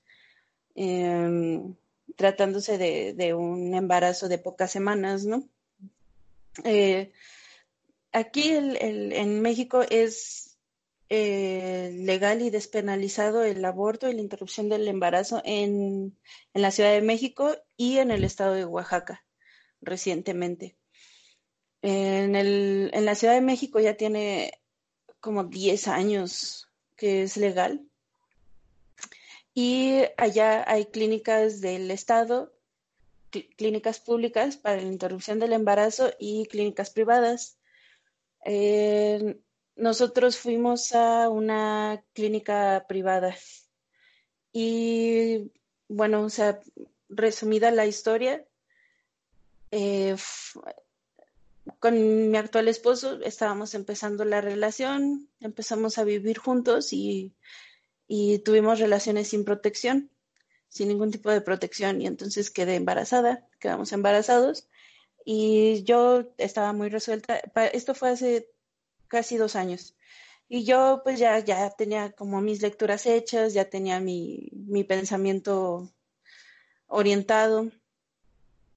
Em, 0.75 1.75
tratándose 2.17 2.79
de, 2.79 3.35
un 3.35 3.75
embarazo 3.75 4.29
de 4.29 4.39
pocas 4.39 4.71
semanas, 4.71 5.25
¿no? 5.25 5.49
Eh, 6.65 7.13
aquí 8.13 8.51
en 8.51 9.43
México 9.43 9.83
es 9.89 10.49
eh, 11.11 11.91
legal 11.95 12.43
y 12.43 12.51
despenalizado 12.51 13.43
el 13.43 13.65
aborto 13.65 14.11
y 14.11 14.15
la 14.15 14.21
interrupción 14.21 14.69
del 14.69 14.87
embarazo 14.89 15.41
en, 15.45 16.19
la 16.53 16.71
Ciudad 16.71 16.93
de 16.93 17.01
México 17.01 17.57
y 17.79 17.97
en 17.97 18.11
el 18.11 18.25
estado 18.25 18.53
de 18.55 18.67
Oaxaca 18.67 19.25
recientemente. 19.81 20.77
En, 21.81 22.37
en 22.37 23.05
la 23.07 23.15
Ciudad 23.15 23.35
de 23.35 23.41
México 23.41 23.81
ya 23.81 23.97
tiene 23.97 24.61
como 25.21 25.45
10 25.45 25.89
años 25.89 26.68
que 26.99 27.23
es 27.23 27.39
legal 27.39 27.89
y 29.61 30.05
allá 30.17 30.65
hay 30.71 30.87
clínicas 30.87 31.61
del 31.61 31.91
Estado, 31.91 32.53
clínicas 33.57 33.99
públicas 33.99 34.57
para 34.57 34.77
la 34.77 34.87
interrupción 34.87 35.41
del 35.41 35.53
embarazo 35.53 36.13
y 36.17 36.47
clínicas 36.47 36.91
privadas. 36.91 37.59
Eh, 38.45 39.41
nosotros 39.75 40.39
fuimos 40.39 40.93
a 40.95 41.29
una 41.29 42.05
clínica 42.13 42.87
privada 42.89 43.37
y 44.53 45.51
bueno, 45.89 46.23
o 46.23 46.31
sea, 46.31 46.61
resumida 47.09 47.73
la 47.73 47.87
historia, 47.87 48.47
eh, 49.73 50.15
con 51.81 52.31
mi 52.31 52.37
actual 52.37 52.69
esposo 52.69 53.21
estábamos 53.23 53.75
empezando 53.75 54.25
la 54.25 54.41
relación, 54.41 55.29
empezamos 55.41 55.99
a 55.99 56.05
vivir 56.05 56.39
juntos 56.39 56.93
y 56.93 57.35
y 58.09 58.39
tuvimos 58.41 58.81
relaciones 58.81 59.29
sin 59.29 59.45
protección, 59.45 60.11
sin 60.69 60.89
ningún 60.89 61.11
tipo 61.11 61.31
de 61.31 61.43
protección 61.43 62.01
y 62.01 62.07
entonces 62.07 62.51
quedé 62.51 62.75
embarazada, 62.75 63.47
quedamos 63.61 63.93
embarazados 63.93 64.67
y 65.25 65.85
yo 65.85 66.33
estaba 66.39 66.73
muy 66.73 66.89
resuelta. 66.89 67.41
Esto 67.73 67.95
fue 67.95 68.09
hace 68.11 68.51
casi 69.09 69.37
dos 69.37 69.55
años. 69.55 69.95
Y 70.49 70.65
yo 70.65 71.03
pues 71.05 71.19
ya, 71.19 71.39
ya 71.41 71.71
tenía 71.71 72.13
como 72.13 72.41
mis 72.41 72.63
lecturas 72.63 73.05
hechas, 73.05 73.53
ya 73.53 73.69
tenía 73.69 74.01
mi, 74.01 74.49
mi 74.53 74.85
pensamiento 74.85 75.93
orientado. 76.87 77.71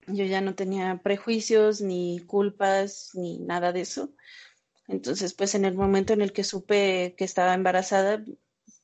Yo 0.08 0.26
ya 0.26 0.42
no 0.42 0.56
tenía 0.56 1.00
prejuicios, 1.04 1.82
ni 1.82 2.20
culpas, 2.26 3.12
ni 3.14 3.40
nada 3.40 3.72
de 3.72 3.82
eso. 3.82 4.14
Entonces, 4.88 5.34
pues 5.34 5.56
en 5.56 5.66
el 5.66 5.76
momento 5.76 6.14
en 6.14 6.22
el 6.22 6.34
que 6.34 6.44
supe 6.44 7.16
que 7.18 7.24
estaba 7.24 7.54
embarazada, 7.54 8.24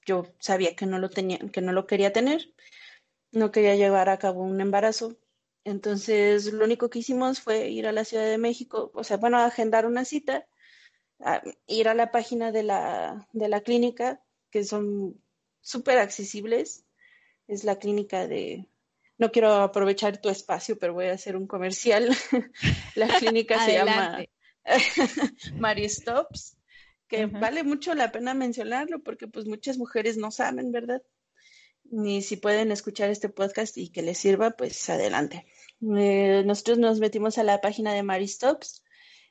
yo 0.05 0.25
sabía 0.39 0.75
que 0.75 0.85
no 0.85 0.99
lo 0.99 1.09
tenía, 1.09 1.39
que 1.51 1.61
no 1.61 1.73
lo 1.73 1.87
quería 1.87 2.13
tener, 2.13 2.53
no 3.31 3.51
quería 3.51 3.75
llevar 3.75 4.09
a 4.09 4.19
cabo 4.19 4.41
un 4.43 4.61
embarazo. 4.61 5.17
Entonces, 5.65 6.53
lo 6.53 6.63
único 6.65 6.89
que 6.89 6.99
hicimos 6.99 7.41
fue 7.41 7.69
ir 7.69 7.87
a 7.87 7.91
la 7.91 8.05
Ciudad 8.05 8.25
de 8.25 8.37
México, 8.37 8.91
o 8.93 9.03
sea, 9.03 9.17
bueno, 9.17 9.37
agendar 9.37 9.85
una 9.85 10.05
cita, 10.05 10.47
ir 11.67 11.89
a 11.89 11.93
la 11.93 12.11
página 12.11 12.51
de 12.51 12.63
la, 12.63 13.27
de 13.33 13.49
la 13.49 13.61
clínica, 13.61 14.23
que 14.49 14.63
son 14.63 15.21
súper 15.61 15.97
accesibles. 15.97 16.85
Es 17.47 17.63
la 17.63 17.77
clínica 17.77 18.27
de, 18.27 18.67
no 19.17 19.31
quiero 19.31 19.53
aprovechar 19.55 20.19
tu 20.21 20.29
espacio, 20.29 20.77
pero 20.77 20.93
voy 20.93 21.05
a 21.05 21.13
hacer 21.13 21.35
un 21.35 21.47
comercial. 21.47 22.09
la 22.95 23.07
clínica 23.07 23.63
se 23.65 23.73
llama 23.73 24.25
Mary 25.55 25.89
Stops 25.89 26.57
que 27.07 27.25
vale 27.25 27.63
mucho 27.63 27.93
la 27.95 28.11
pena 28.11 28.33
mencionarlo 28.33 29.01
porque 29.01 29.27
pues 29.27 29.45
muchas 29.45 29.77
mujeres 29.77 30.17
no 30.17 30.31
saben, 30.31 30.71
¿verdad? 30.71 31.01
Ni 31.85 32.21
si 32.21 32.35
pueden 32.35 32.71
escuchar 32.71 33.09
este 33.09 33.29
podcast 33.29 33.77
y 33.77 33.89
que 33.89 34.01
les 34.01 34.17
sirva, 34.17 34.51
pues 34.51 34.89
adelante. 34.89 35.45
Eh, 35.81 36.43
nosotros 36.45 36.77
nos 36.79 36.99
metimos 36.99 37.37
a 37.37 37.43
la 37.43 37.61
página 37.61 37.93
de 37.93 38.03
Maristops 38.03 38.83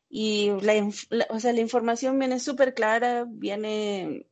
y 0.08 0.52
la, 0.62 0.88
o 1.28 1.40
sea, 1.40 1.52
la 1.52 1.60
información 1.60 2.18
viene 2.18 2.40
súper 2.40 2.72
clara, 2.72 3.26
viene 3.28 4.26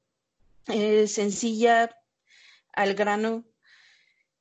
eh, 0.68 1.06
sencilla, 1.06 1.90
al 2.72 2.94
grano, 2.94 3.44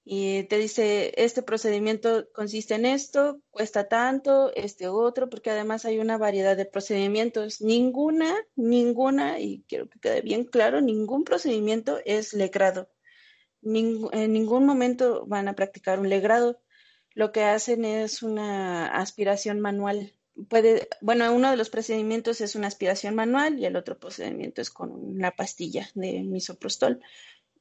y 0.06 0.43
te 0.43 0.58
dice, 0.58 1.14
este 1.16 1.43
procedimiento 1.43 2.28
consiste 2.34 2.76
en 2.76 2.86
esto, 2.86 3.41
cuesta 3.51 3.88
tanto, 3.88 4.54
este 4.54 4.89
otro, 4.89 5.30
porque 5.30 5.49
además 5.49 5.86
hay 5.86 5.99
una 5.99 6.18
variedad 6.18 6.58
de 6.58 6.66
procedimientos. 6.66 7.62
Ninguna, 7.62 8.36
ninguna, 8.56 9.39
y 9.39 9.64
quiero 9.68 9.88
que 9.88 9.99
quede 9.99 10.22
bien 10.22 10.43
claro, 10.43 10.82
ningún 10.82 11.24
procedimiento 11.24 11.99
es 12.04 12.34
legrado. 12.34 12.89
en 13.62 14.34
ningún 14.34 14.66
momento 14.66 15.26
van 15.26 15.47
a 15.47 15.56
practicar 15.56 15.99
un 15.99 16.10
legrado. 16.10 16.60
Lo 17.16 17.32
que 17.32 17.43
hacen 17.43 17.86
es 17.86 18.24
una 18.24 18.88
aspiración 18.88 19.62
manual. 19.62 20.14
Puede, 20.49 20.89
bueno, 21.01 21.32
uno 21.34 21.49
de 21.51 21.58
los 21.58 21.70
procedimientos 21.70 22.41
es 22.41 22.56
una 22.56 22.68
aspiración 22.68 23.16
manual 23.16 23.60
y 23.60 23.66
el 23.66 23.78
otro 23.78 23.97
procedimiento 23.99 24.62
es 24.62 24.70
con 24.70 24.91
una 24.91 25.32
pastilla 25.32 25.89
de 25.95 26.24
misoprostol. 26.24 26.99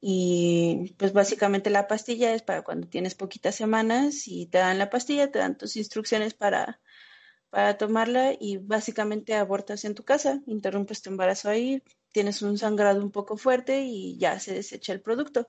Y 0.05 0.97
pues 0.99 1.13
básicamente 1.13 1.71
la 1.71 1.87
pastilla 1.87 2.35
es 2.35 2.43
para 2.43 2.63
cuando 2.63 2.89
tienes 2.89 3.15
poquitas 3.15 3.55
semanas 3.55 4.27
y 4.27 4.47
te 4.47 4.59
dan 4.59 4.79
la 4.81 4.91
pastilla, 4.91 5.31
te 5.31 5.39
dan 5.39 5.57
tus 5.57 5.77
instrucciones 5.77 6.35
para, 6.35 6.81
para 7.51 7.79
tomarla 7.79 8.33
y 8.39 8.57
básicamente 8.57 9.35
abortas 9.37 9.85
en 9.85 9.95
tu 9.95 10.03
casa, 10.03 10.43
interrumpes 10.47 11.03
tu 11.03 11.11
embarazo 11.11 11.51
ahí, 11.51 11.85
tienes 12.11 12.43
un 12.43 12.59
sangrado 12.59 13.01
un 13.01 13.13
poco 13.13 13.37
fuerte 13.37 13.83
y 13.83 14.19
ya 14.19 14.41
se 14.41 14.55
desecha 14.55 14.93
el 14.93 15.01
producto. 15.01 15.49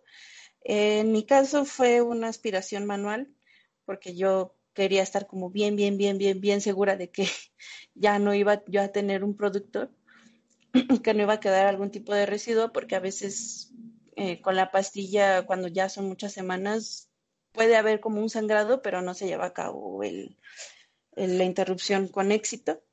En 0.62 1.12
mi 1.12 1.26
caso 1.26 1.66
fue 1.66 2.04
una 2.04 2.28
aspiración 2.28 2.86
manual 2.86 3.34
porque 3.86 4.16
yo 4.16 4.56
quería 4.74 5.02
estar 5.02 5.26
como 5.26 5.50
bien, 5.50 5.76
bien, 5.76 5.98
bien, 5.98 6.20
bien, 6.20 6.42
bien 6.42 6.62
segura 6.62 6.96
de 6.96 7.10
que 7.10 7.28
ya 7.96 8.20
no 8.20 8.36
iba 8.36 8.64
yo 8.68 8.84
a 8.84 8.90
tener 8.90 9.24
un 9.24 9.36
producto, 9.36 9.90
que 11.04 11.16
no 11.16 11.24
iba 11.24 11.34
a 11.34 11.40
quedar 11.40 11.66
algún 11.66 11.90
tipo 11.90 12.14
de 12.14 12.28
residuo 12.28 12.72
porque 12.72 12.96
a 12.96 13.00
veces 13.00 13.74
eh, 14.16 14.42
con 14.42 14.56
la 14.56 14.72
pastilla 14.72 15.46
cuando 15.46 15.68
ya 15.68 15.90
son 15.90 16.08
muchas 16.08 16.34
semanas 16.34 17.10
puede 17.54 17.76
haber 17.78 18.00
como 18.00 18.20
un 18.22 18.30
sangrado, 18.30 18.82
pero 18.82 19.02
no 19.02 19.14
se 19.14 19.28
lleva 19.28 19.46
a 19.46 19.54
cabo 19.54 20.04
el, 20.04 20.38
la 21.16 21.44
interrupción 21.44 22.08
con 22.08 22.32
éxito. 22.32 22.84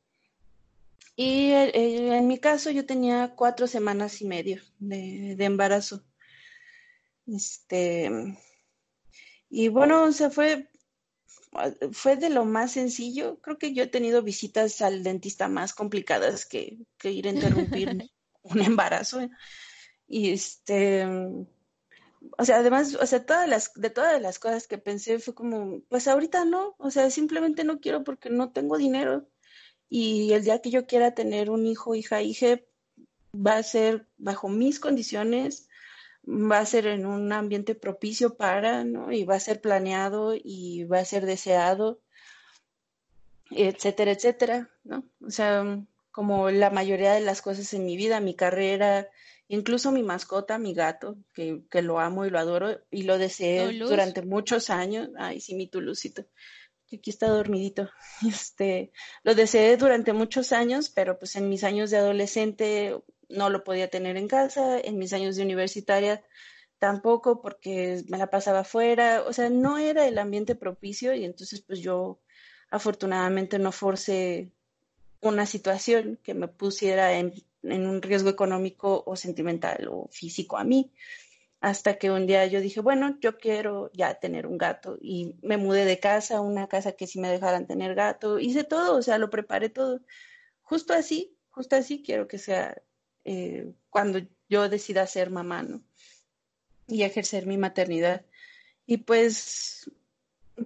Y 1.16 1.50
eh, 1.50 2.16
en 2.16 2.28
mi 2.28 2.38
caso 2.38 2.70
yo 2.70 2.86
tenía 2.86 3.34
cuatro 3.36 3.66
semanas 3.66 4.20
y 4.22 4.26
medio 4.26 4.62
de, 4.78 5.36
embarazo. 5.44 6.04
Este, 7.26 8.10
y 9.48 9.68
bueno, 9.68 10.12
se 10.12 10.30
fue, 10.30 10.70
fue 11.92 12.16
de 12.16 12.30
lo 12.30 12.44
más 12.44 12.72
sencillo. 12.72 13.40
Creo 13.40 13.58
que 13.58 13.74
yo 13.74 13.82
he 13.82 13.88
tenido 13.88 14.22
visitas 14.22 14.80
al 14.80 15.02
dentista 15.02 15.48
más 15.48 15.74
complicadas 15.74 16.46
que, 16.46 16.78
que 16.96 17.10
ir 17.10 17.26
a 17.26 17.32
interrumpir 17.32 18.10
un 18.42 18.62
embarazo. 18.62 19.20
Y 20.10 20.32
este, 20.32 21.06
o 22.36 22.44
sea, 22.44 22.56
además, 22.58 22.96
o 23.00 23.06
sea, 23.06 23.24
todas 23.24 23.48
las, 23.48 23.72
de 23.74 23.90
todas 23.90 24.20
las 24.20 24.40
cosas 24.40 24.66
que 24.66 24.76
pensé 24.76 25.20
fue 25.20 25.34
como, 25.34 25.82
pues 25.88 26.08
ahorita 26.08 26.44
no, 26.44 26.74
o 26.78 26.90
sea, 26.90 27.10
simplemente 27.10 27.62
no 27.62 27.78
quiero 27.78 28.02
porque 28.02 28.28
no 28.28 28.50
tengo 28.50 28.76
dinero. 28.76 29.28
Y 29.88 30.32
el 30.32 30.42
día 30.42 30.60
que 30.60 30.70
yo 30.70 30.86
quiera 30.86 31.14
tener 31.14 31.48
un 31.48 31.64
hijo, 31.64 31.94
hija, 31.94 32.22
hija, 32.22 32.60
va 33.34 33.56
a 33.56 33.62
ser 33.62 34.08
bajo 34.18 34.48
mis 34.48 34.80
condiciones, 34.80 35.68
va 36.26 36.58
a 36.58 36.66
ser 36.66 36.88
en 36.88 37.06
un 37.06 37.32
ambiente 37.32 37.76
propicio 37.76 38.36
para, 38.36 38.82
¿no? 38.84 39.12
Y 39.12 39.24
va 39.24 39.36
a 39.36 39.40
ser 39.40 39.60
planeado 39.60 40.34
y 40.34 40.84
va 40.84 40.98
a 40.98 41.04
ser 41.04 41.24
deseado, 41.24 42.00
etcétera, 43.52 44.10
etcétera, 44.10 44.70
¿no? 44.82 45.04
O 45.24 45.30
sea, 45.30 45.84
como 46.10 46.50
la 46.50 46.70
mayoría 46.70 47.12
de 47.12 47.20
las 47.20 47.42
cosas 47.42 47.72
en 47.74 47.86
mi 47.86 47.96
vida, 47.96 48.18
mi 48.18 48.34
carrera, 48.34 49.08
incluso 49.50 49.90
mi 49.90 50.02
mascota, 50.02 50.58
mi 50.58 50.74
gato, 50.74 51.16
que, 51.34 51.62
que 51.68 51.82
lo 51.82 51.98
amo 51.98 52.24
y 52.24 52.30
lo 52.30 52.38
adoro 52.38 52.80
y 52.90 53.02
lo 53.02 53.18
deseé 53.18 53.78
durante 53.78 54.22
muchos 54.22 54.70
años. 54.70 55.10
Ay, 55.18 55.40
sí, 55.40 55.54
mi 55.54 55.66
Tulucito, 55.66 56.24
que 56.86 56.96
aquí 56.96 57.10
está 57.10 57.28
dormidito. 57.28 57.90
Este, 58.28 58.92
lo 59.24 59.34
deseé 59.34 59.76
durante 59.76 60.12
muchos 60.12 60.52
años, 60.52 60.88
pero 60.88 61.18
pues 61.18 61.34
en 61.36 61.48
mis 61.48 61.64
años 61.64 61.90
de 61.90 61.96
adolescente 61.96 62.96
no 63.28 63.50
lo 63.50 63.64
podía 63.64 63.88
tener 63.88 64.16
en 64.16 64.28
casa, 64.28 64.78
en 64.78 64.98
mis 64.98 65.12
años 65.12 65.36
de 65.36 65.42
universitaria 65.42 66.22
tampoco 66.78 67.42
porque 67.42 68.02
me 68.08 68.18
la 68.18 68.30
pasaba 68.30 68.60
afuera, 68.60 69.22
o 69.26 69.32
sea, 69.32 69.50
no 69.50 69.76
era 69.76 70.08
el 70.08 70.18
ambiente 70.18 70.54
propicio 70.54 71.14
y 71.14 71.24
entonces 71.24 71.60
pues 71.60 71.80
yo 71.80 72.18
afortunadamente 72.70 73.58
no 73.58 73.70
forcé 73.70 74.50
una 75.20 75.44
situación 75.44 76.18
que 76.22 76.32
me 76.32 76.48
pusiera 76.48 77.18
en, 77.18 77.34
un 77.62 78.02
riesgo 78.02 78.30
económico 78.30 79.02
o 79.06 79.16
sentimental 79.16 79.88
o 79.88 80.08
físico 80.10 80.56
a 80.56 80.64
mí. 80.64 80.92
Hasta 81.60 81.98
que 81.98 82.10
un 82.10 82.26
día 82.26 82.46
yo 82.46 82.60
dije, 82.60 82.80
bueno, 82.80 83.18
yo 83.20 83.38
quiero 83.38 83.90
ya 83.92 84.14
tener 84.14 84.46
un 84.46 84.56
gato 84.56 84.96
y 85.00 85.36
me 85.42 85.58
mudé 85.58 85.84
de 85.84 86.00
casa, 86.00 86.40
una 86.40 86.68
casa 86.68 86.92
que 86.92 87.06
sí 87.06 87.20
me 87.20 87.28
dejaran 87.30 87.66
tener 87.66 87.94
gato, 87.94 88.38
hice 88.38 88.64
todo, 88.64 88.96
o 88.96 89.02
sea, 89.02 89.18
lo 89.18 89.28
preparé 89.28 89.68
todo. 89.68 90.00
Justo 90.62 90.94
así, 90.94 91.36
justo 91.50 91.76
así 91.76 92.02
quiero 92.02 92.28
que 92.28 92.38
sea 92.38 92.80
eh, 93.24 93.72
cuando 93.90 94.20
yo 94.48 94.68
decida 94.70 95.06
ser 95.06 95.30
mamá, 95.30 95.62
¿no? 95.62 95.82
Y 96.86 97.02
ejercer 97.02 97.46
mi 97.46 97.58
maternidad. 97.58 98.24
Y 98.86 98.98
pues, 98.98 99.90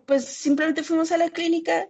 pues 0.07 0.25
simplemente 0.27 0.85
fuimos 0.85 1.11
a 1.13 1.19
la 1.19 1.31
clínica, 1.31 1.89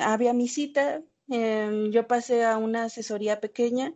había 0.00 0.34
mi 0.34 0.48
cita, 0.48 1.02
Em, 1.28 1.90
yo 1.90 2.06
pasé 2.06 2.44
a 2.44 2.58
una 2.58 2.84
asesoría 2.84 3.40
pequeña 3.40 3.94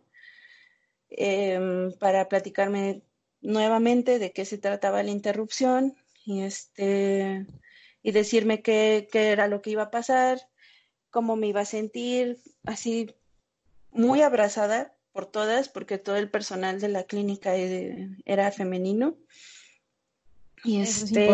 em, 1.09 1.91
para 1.99 2.29
platicarme 2.29 3.03
nuevamente 3.41 4.19
de 4.19 4.31
qué 4.31 4.45
se 4.45 4.57
trataba 4.57 5.03
la 5.03 5.11
interrupción 5.11 5.95
y, 6.25 6.41
este, 6.41 7.45
y 8.03 8.11
decirme 8.11 8.61
qué, 8.61 9.07
era 9.13 9.47
lo 9.47 9.61
que 9.61 9.71
iba 9.71 9.83
a 9.83 9.91
pasar, 9.91 10.39
cómo 11.09 11.35
me 11.35 11.47
iba 11.47 11.61
a 11.61 11.65
sentir, 11.65 12.37
así 12.65 13.15
muy 13.91 14.21
abrazada 14.21 14.95
por 15.11 15.25
todas, 15.25 15.69
porque 15.69 15.97
todo 15.97 16.17
el 16.17 16.29
personal 16.29 16.79
de 16.79 16.89
la 16.89 17.03
clínica 17.03 17.55
e, 17.55 18.09
era 18.25 18.51
femenino. 18.51 19.17
Y 20.63 20.81
este, 20.81 21.25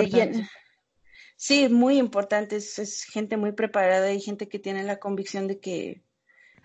Sí, 1.38 1.68
muy 1.68 1.98
importante, 1.98 2.56
es, 2.56 3.04
gente 3.04 3.36
muy 3.38 3.52
preparada 3.52 4.12
y 4.14 4.22
gente 4.22 4.48
que 4.48 4.60
tiene 4.60 4.84
la 4.84 5.00
convicción 5.00 5.48
de 5.48 5.60
que, 5.60 6.02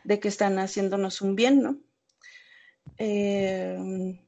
de 0.04 0.20
que 0.20 0.28
están 0.28 0.58
haciéndonos 0.58 1.22
un 1.22 1.34
bien, 1.34 1.61
¿no? 1.61 1.80
Eh, 3.03 4.20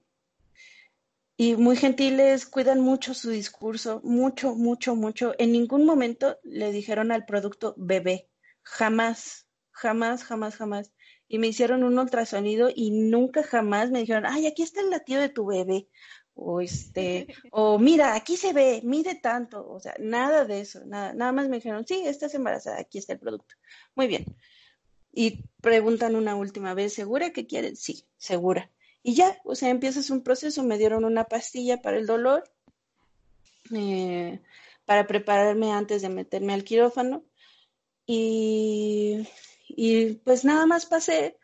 y 1.36 1.56
muy 1.56 1.76
gentiles, 1.76 2.46
cuidan 2.46 2.80
mucho 2.80 3.12
su 3.12 3.28
discurso, 3.28 4.00
mucho, 4.02 4.54
mucho, 4.54 4.96
mucho. 4.96 5.34
En 5.38 5.52
ningún 5.52 5.84
momento 5.84 6.38
le 6.42 6.72
dijeron 6.72 7.12
al 7.12 7.26
producto 7.26 7.74
bebé, 7.76 8.30
jamás, 8.62 9.46
jamás, 9.72 10.24
jamás, 10.24 10.56
jamás. 10.56 10.92
Y 11.28 11.38
me 11.38 11.48
hicieron 11.48 11.84
un 11.84 11.98
ultrasonido 11.98 12.70
y 12.74 12.92
nunca 12.92 13.42
jamás 13.42 13.90
me 13.90 14.00
dijeron, 14.00 14.24
ay, 14.26 14.46
aquí 14.46 14.62
está 14.62 14.80
el 14.80 14.88
latido 14.88 15.20
de 15.20 15.28
tu 15.28 15.44
bebé 15.44 15.88
o 16.34 16.62
este, 16.62 17.26
o 17.52 17.78
mira, 17.78 18.14
aquí 18.14 18.38
se 18.38 18.54
ve, 18.54 18.80
mide 18.84 19.16
tanto, 19.16 19.68
o 19.68 19.80
sea, 19.80 19.94
nada 19.98 20.46
de 20.46 20.60
eso, 20.60 20.82
nada, 20.86 21.12
nada 21.12 21.32
más 21.32 21.48
me 21.48 21.56
dijeron, 21.56 21.86
sí, 21.86 22.02
estás 22.06 22.34
embarazada, 22.34 22.80
aquí 22.80 22.96
está 22.96 23.12
el 23.12 23.18
producto. 23.18 23.54
Muy 23.94 24.06
bien. 24.06 24.24
Y 25.12 25.44
preguntan 25.60 26.16
una 26.16 26.34
última 26.34 26.74
vez, 26.74 26.94
¿segura 26.94 27.32
que 27.32 27.46
quieres? 27.46 27.80
Sí, 27.80 28.04
segura. 28.16 28.70
Y 29.02 29.14
ya, 29.14 29.40
o 29.44 29.54
sea, 29.54 29.70
empiezas 29.70 30.10
un 30.10 30.22
proceso, 30.22 30.62
me 30.62 30.78
dieron 30.78 31.04
una 31.04 31.24
pastilla 31.24 31.82
para 31.82 31.98
el 31.98 32.06
dolor, 32.06 32.44
eh, 33.74 34.40
para 34.84 35.06
prepararme 35.06 35.72
antes 35.72 36.02
de 36.02 36.08
meterme 36.08 36.54
al 36.54 36.64
quirófano. 36.64 37.24
Y, 38.06 39.28
y 39.68 40.14
pues 40.24 40.44
nada 40.44 40.66
más 40.66 40.86
pasé 40.86 41.38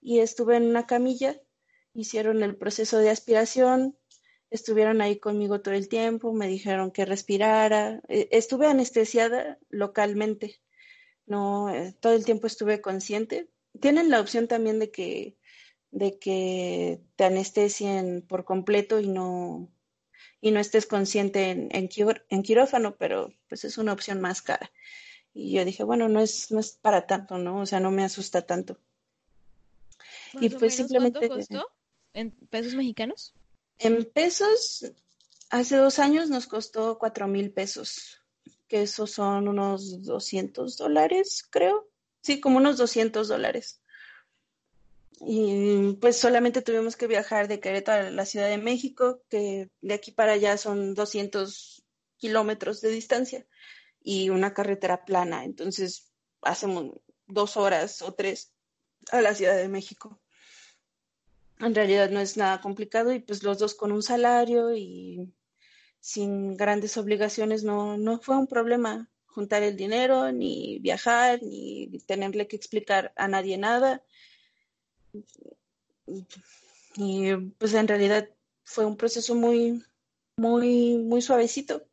y 0.00 0.20
estuve 0.20 0.56
en 0.56 0.64
una 0.64 0.86
camilla, 0.86 1.40
hicieron 1.94 2.42
el 2.42 2.56
proceso 2.56 2.98
de 2.98 3.10
aspiración, 3.10 3.96
estuvieron 4.50 5.00
ahí 5.00 5.18
conmigo 5.18 5.60
todo 5.60 5.74
el 5.74 5.88
tiempo, 5.88 6.32
me 6.32 6.48
dijeron 6.48 6.90
que 6.90 7.04
respirara, 7.04 8.02
e, 8.08 8.28
estuve 8.32 8.66
anestesiada 8.66 9.58
localmente, 9.70 10.60
no, 11.32 11.70
eh, 11.70 11.94
todo 11.98 12.12
el 12.12 12.26
tiempo 12.26 12.46
estuve 12.46 12.82
consciente. 12.82 13.48
Tienen 13.80 14.10
la 14.10 14.20
opción 14.20 14.48
también 14.48 14.78
de 14.78 14.90
que, 14.90 15.38
de 15.90 16.18
que 16.18 17.00
te 17.16 17.24
anestesien 17.24 18.20
por 18.28 18.44
completo 18.44 19.00
y 19.00 19.08
no, 19.08 19.72
y 20.42 20.50
no 20.50 20.60
estés 20.60 20.86
consciente 20.86 21.50
en, 21.50 21.68
en, 21.72 22.42
quirófano, 22.42 22.96
pero 22.96 23.32
pues 23.48 23.64
es 23.64 23.78
una 23.78 23.94
opción 23.94 24.20
más 24.20 24.42
cara. 24.42 24.70
Y 25.32 25.52
yo 25.52 25.64
dije, 25.64 25.84
bueno, 25.84 26.10
no 26.10 26.20
es, 26.20 26.50
no 26.50 26.60
es 26.60 26.72
para 26.72 27.06
tanto, 27.06 27.38
¿no? 27.38 27.60
O 27.60 27.66
sea, 27.66 27.80
no 27.80 27.90
me 27.90 28.04
asusta 28.04 28.42
tanto. 28.42 28.78
y 30.34 30.50
pues 30.50 30.76
simplemente... 30.76 31.18
¿Cuánto 31.18 31.36
costó 31.36 31.66
en 32.12 32.32
pesos 32.50 32.74
mexicanos? 32.74 33.32
En 33.78 34.04
pesos, 34.04 34.92
hace 35.48 35.76
dos 35.76 35.98
años 35.98 36.28
nos 36.28 36.46
costó 36.46 36.98
cuatro 36.98 37.26
mil 37.26 37.50
pesos, 37.52 38.21
que 38.72 38.84
esos 38.84 39.10
son 39.10 39.48
unos 39.48 40.02
200 40.02 40.78
dólares, 40.78 41.46
creo. 41.50 41.90
Sí, 42.22 42.40
como 42.40 42.56
unos 42.56 42.78
200 42.78 43.28
dólares. 43.28 43.82
Y 45.20 45.92
pues 46.00 46.16
solamente 46.16 46.62
tuvimos 46.62 46.96
que 46.96 47.06
viajar 47.06 47.48
de 47.48 47.60
Querétaro 47.60 48.06
a 48.06 48.10
la 48.10 48.24
Ciudad 48.24 48.48
de 48.48 48.56
México, 48.56 49.20
que 49.28 49.68
de 49.82 49.92
aquí 49.92 50.10
para 50.10 50.32
allá 50.32 50.56
son 50.56 50.94
200 50.94 51.84
kilómetros 52.16 52.80
de 52.80 52.88
distancia 52.88 53.46
y 54.02 54.30
una 54.30 54.54
carretera 54.54 55.04
plana. 55.04 55.44
Entonces 55.44 56.10
hacemos 56.40 56.92
dos 57.26 57.58
horas 57.58 58.00
o 58.00 58.14
tres 58.14 58.54
a 59.10 59.20
la 59.20 59.34
Ciudad 59.34 59.58
de 59.58 59.68
México 59.68 60.18
en 61.60 61.74
realidad 61.74 62.10
no 62.10 62.20
es 62.20 62.36
nada 62.36 62.60
complicado 62.60 63.12
y 63.12 63.20
pues 63.20 63.42
los 63.42 63.58
dos 63.58 63.74
con 63.74 63.92
un 63.92 64.02
salario 64.02 64.74
y 64.74 65.32
sin 66.02 66.56
grandes 66.56 66.96
obligaciones 66.98 67.62
no, 67.62 67.96
no 67.96 68.18
fue 68.18 68.36
un 68.36 68.46
problema 68.46 69.08
juntar 69.26 69.62
el 69.62 69.76
dinero, 69.76 70.32
ni 70.32 70.78
viajar, 70.80 71.42
ni 71.42 71.88
tenerle 72.06 72.48
que 72.48 72.56
explicar 72.56 73.12
a 73.16 73.28
nadie 73.28 73.56
nada. 73.56 74.02
Y 76.96 77.34
pues 77.58 77.72
en 77.74 77.88
realidad 77.88 78.28
fue 78.64 78.84
un 78.84 78.96
proceso 78.96 79.34
muy, 79.34 79.82
muy, 80.36 80.98
muy 80.98 81.22
suavecito. 81.22 81.86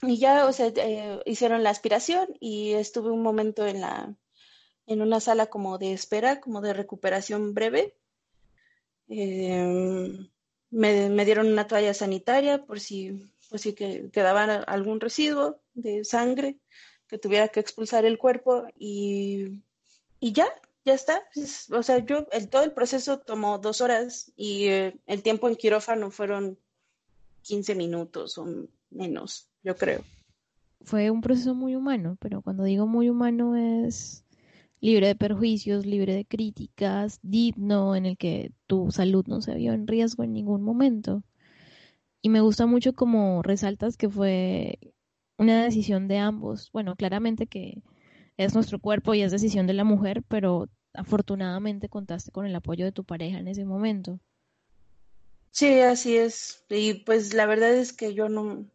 Y 0.00 0.18
ya, 0.18 0.46
o 0.46 0.52
sea, 0.52 0.68
eh, 0.76 1.20
hicieron 1.26 1.62
la 1.64 1.70
aspiración 1.70 2.28
y 2.40 2.72
estuve 2.74 3.10
un 3.10 3.22
momento 3.22 3.66
en 3.66 3.80
la, 3.80 4.14
en 4.86 5.02
una 5.02 5.20
sala 5.20 5.46
como 5.46 5.76
de 5.76 5.92
espera, 5.92 6.40
como 6.40 6.60
de 6.60 6.72
recuperación 6.72 7.52
breve, 7.52 7.94
Em, 9.08 10.28
me, 10.74 11.24
dieron 11.24 11.46
una 11.46 11.66
toalla 11.66 11.94
sanitaria 11.94 12.64
por 12.64 12.80
si, 12.80 13.30
por 13.48 13.58
si 13.60 13.74
que, 13.74 14.10
quedaba 14.12 14.44
algún 14.64 15.00
residuo 15.00 15.60
de 15.74 16.04
sangre 16.04 16.58
que 17.06 17.18
tuviera 17.18 17.48
que 17.48 17.60
expulsar 17.60 18.04
el 18.04 18.18
cuerpo 18.18 18.66
y, 18.76 19.62
y 20.18 20.32
ya, 20.32 20.46
ya 20.84 20.94
está. 20.94 21.22
o 21.70 21.82
sea, 21.82 21.98
yo, 21.98 22.26
el, 22.32 22.48
todo 22.48 22.64
el 22.64 22.72
proceso 22.72 23.20
tomó 23.20 23.58
dos 23.58 23.80
horas 23.80 24.32
y 24.36 24.66
eh, 24.66 24.96
el 25.06 25.22
tiempo 25.22 25.48
en 25.48 25.56
quirófano 25.56 26.10
fueron 26.10 26.58
15 27.42 27.74
minutos 27.76 28.36
o 28.38 28.46
menos, 28.90 29.48
yo 29.62 29.76
creo. 29.76 30.02
Fue 30.82 31.10
un 31.10 31.20
proceso 31.20 31.54
muy 31.54 31.76
humano, 31.76 32.18
pero 32.20 32.42
cuando 32.42 32.64
digo 32.64 32.86
muy 32.86 33.08
humano 33.08 33.56
es 33.56 34.23
libre 34.84 35.06
de 35.06 35.14
perjuicios, 35.14 35.86
libre 35.86 36.14
de 36.14 36.26
críticas, 36.26 37.18
digno, 37.22 37.96
en 37.96 38.04
el 38.04 38.18
que 38.18 38.52
tu 38.66 38.90
salud 38.90 39.24
no 39.26 39.40
se 39.40 39.54
vio 39.54 39.72
en 39.72 39.86
riesgo 39.86 40.24
en 40.24 40.34
ningún 40.34 40.62
momento. 40.62 41.22
Y 42.20 42.28
me 42.28 42.42
gusta 42.42 42.66
mucho 42.66 42.92
como 42.92 43.42
resaltas 43.42 43.96
que 43.96 44.10
fue 44.10 44.78
una 45.38 45.64
decisión 45.64 46.06
de 46.06 46.18
ambos. 46.18 46.68
Bueno, 46.70 46.96
claramente 46.96 47.46
que 47.46 47.82
es 48.36 48.52
nuestro 48.52 48.78
cuerpo 48.78 49.14
y 49.14 49.22
es 49.22 49.32
decisión 49.32 49.66
de 49.66 49.72
la 49.72 49.84
mujer, 49.84 50.22
pero 50.28 50.68
afortunadamente 50.92 51.88
contaste 51.88 52.30
con 52.30 52.44
el 52.44 52.54
apoyo 52.54 52.84
de 52.84 52.92
tu 52.92 53.04
pareja 53.04 53.38
en 53.38 53.48
ese 53.48 53.64
momento. 53.64 54.20
Sí, 55.50 55.80
así 55.80 56.18
es. 56.18 56.62
Y 56.68 56.92
pues 57.04 57.32
la 57.32 57.46
verdad 57.46 57.72
es 57.72 57.94
que 57.94 58.12
yo 58.12 58.28
no, 58.28 58.66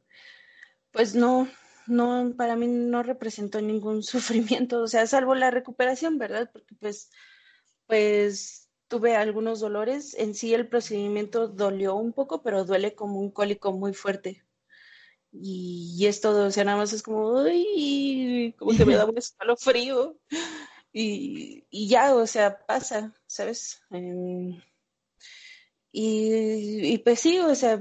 pues 0.91 1.14
no, 1.14 1.47
no, 1.90 2.34
para 2.38 2.56
mí 2.56 2.68
no 2.68 3.04
representó 3.04 3.62
ningún 3.62 4.04
sufrimiento, 4.04 4.82
o 4.82 4.88
sea, 4.88 5.08
salvo 5.08 5.36
la 5.36 5.52
recuperación, 5.52 6.18
¿verdad? 6.18 6.50
Porque 6.52 6.76
pues, 6.76 7.10
pues 7.88 8.70
tuve 8.90 9.16
algunos 9.16 9.60
dolores. 9.62 10.16
En 10.16 10.36
sí 10.36 10.54
el 10.54 10.68
procedimiento 10.68 11.48
dolió 11.48 11.96
un 11.96 12.14
poco, 12.14 12.42
pero 12.44 12.66
duele 12.66 12.96
como 12.96 13.20
un 13.20 13.32
cólico 13.32 13.72
muy 13.72 13.94
fuerte. 13.94 14.44
Y, 15.32 16.06
es 16.08 16.22
todo, 16.22 16.48
o 16.48 16.52
sea, 16.52 16.64
nada 16.66 16.78
más 16.78 16.92
es 16.94 17.04
como, 17.04 17.44
uy, 17.44 18.56
como 18.58 18.72
que 18.76 18.86
me 18.86 18.96
da 18.96 19.06
un 19.06 19.18
escalofrío. 19.18 20.20
y, 20.92 21.88
ya, 21.88 22.16
o 22.16 22.26
sea, 22.28 22.66
pasa, 22.66 23.14
¿sabes? 23.28 23.82
Em, 23.92 24.60
y, 25.92 26.94
y 26.94 26.98
pues 27.00 27.20
sí, 27.20 27.40
o 27.40 27.56
sea, 27.56 27.80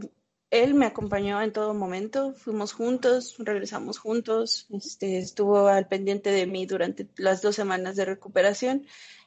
él 0.51 0.75
me 0.75 0.87
acompañó 0.87 1.43
en 1.43 1.53
todo 1.53 1.75
momento, 1.75 2.33
fuimos 2.35 2.73
juntos, 2.73 3.37
regresamos 3.39 3.99
juntos, 3.99 4.67
este, 4.71 5.19
estuvo 5.19 5.69
al 5.69 5.89
pendiente 5.89 6.31
de 6.31 6.47
mí 6.47 6.65
durante 6.67 7.07
las 7.17 7.43
dos 7.43 7.57
semanas 7.57 7.97
de 7.97 8.07
recuperación, 8.07 8.87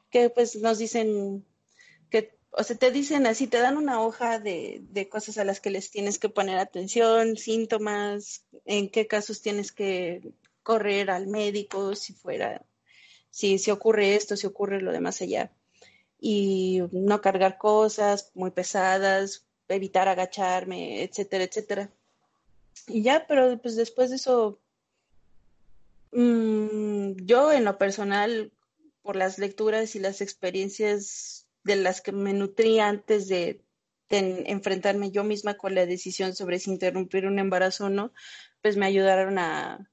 que 0.09 0.29
pues 0.29 0.55
nos 0.55 0.79
dicen 0.79 1.45
que, 2.09 2.37
o 2.51 2.63
sea, 2.63 2.75
te 2.75 2.91
dicen 2.91 3.27
así, 3.27 3.47
te 3.47 3.59
dan 3.59 3.77
una 3.77 4.01
hoja 4.01 4.39
de, 4.39 4.81
de 4.89 5.09
cosas 5.09 5.37
a 5.37 5.45
las 5.45 5.61
que 5.61 5.69
les 5.69 5.91
tienes 5.91 6.17
que 6.17 6.29
poner 6.29 6.57
atención, 6.57 7.37
síntomas, 7.37 8.45
en 8.65 8.89
qué 8.89 9.07
casos 9.07 9.41
tienes 9.41 9.71
que 9.71 10.33
correr 10.63 11.11
al 11.11 11.27
médico, 11.27 11.95
si 11.95 12.13
fuera, 12.13 12.65
si, 13.29 13.59
si 13.59 13.71
ocurre 13.71 14.15
esto, 14.15 14.35
si 14.35 14.47
ocurre 14.47 14.81
lo 14.81 14.91
demás 14.91 15.21
allá. 15.21 15.51
Y 16.19 16.81
no 16.91 17.21
cargar 17.21 17.57
cosas 17.57 18.31
muy 18.35 18.51
pesadas, 18.51 19.45
evitar 19.75 20.07
agacharme, 20.07 21.03
etcétera, 21.03 21.43
etcétera. 21.43 21.91
Y 22.87 23.03
ya, 23.03 23.25
pero 23.27 23.59
pues 23.61 23.75
después 23.75 24.09
de 24.09 24.15
eso, 24.17 24.59
mmm, 26.11 27.13
yo 27.23 27.51
en 27.51 27.65
lo 27.65 27.77
personal, 27.77 28.51
por 29.01 29.15
las 29.15 29.39
lecturas 29.39 29.95
y 29.95 29.99
las 29.99 30.21
experiencias 30.21 31.47
de 31.63 31.75
las 31.75 32.01
que 32.01 32.11
me 32.11 32.33
nutría 32.33 32.87
antes 32.87 33.27
de, 33.27 33.61
enfrentarme 34.09 35.09
yo 35.11 35.23
misma 35.23 35.53
con 35.53 35.73
la 35.73 35.85
decisión 35.85 36.35
sobre 36.35 36.59
si 36.59 36.69
interrumpir 36.69 37.25
un 37.25 37.39
embarazo 37.39 37.85
o 37.85 37.89
no, 37.89 38.11
pues 38.61 38.75
me 38.75 38.85
ayudaron 38.85 39.39
a 39.39 39.87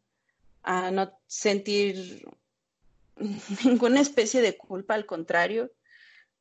no 0.90 1.20
sentir 1.28 2.26
ninguna 3.64 4.00
especie 4.00 4.40
de 4.40 4.56
culpa, 4.56 4.94
al 4.94 5.06
contrario, 5.06 5.72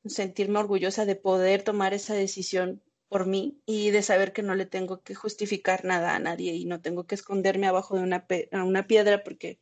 sentirme 0.05 0.59
orgullosa 0.59 1.05
de 1.05 1.15
poder 1.15 1.63
tomar 1.63 1.93
esa 1.93 2.13
decisión 2.13 2.81
por 3.09 3.25
mí 3.25 3.61
y 3.65 3.91
de 3.91 4.01
saber 4.01 4.33
que 4.33 4.43
no 4.43 4.55
le 4.55 4.65
tengo 4.65 5.01
que 5.01 5.15
justificar 5.15 5.85
nada 5.85 6.15
a 6.15 6.19
nadie 6.19 6.55
y 6.55 6.65
no 6.65 6.81
tengo 6.81 7.05
que 7.05 7.15
esconderme 7.15 7.67
abajo 7.67 7.95
de 7.95 8.03
una, 8.03 8.25
una 8.51 8.87
piedra 8.87 9.23
porque 9.23 9.59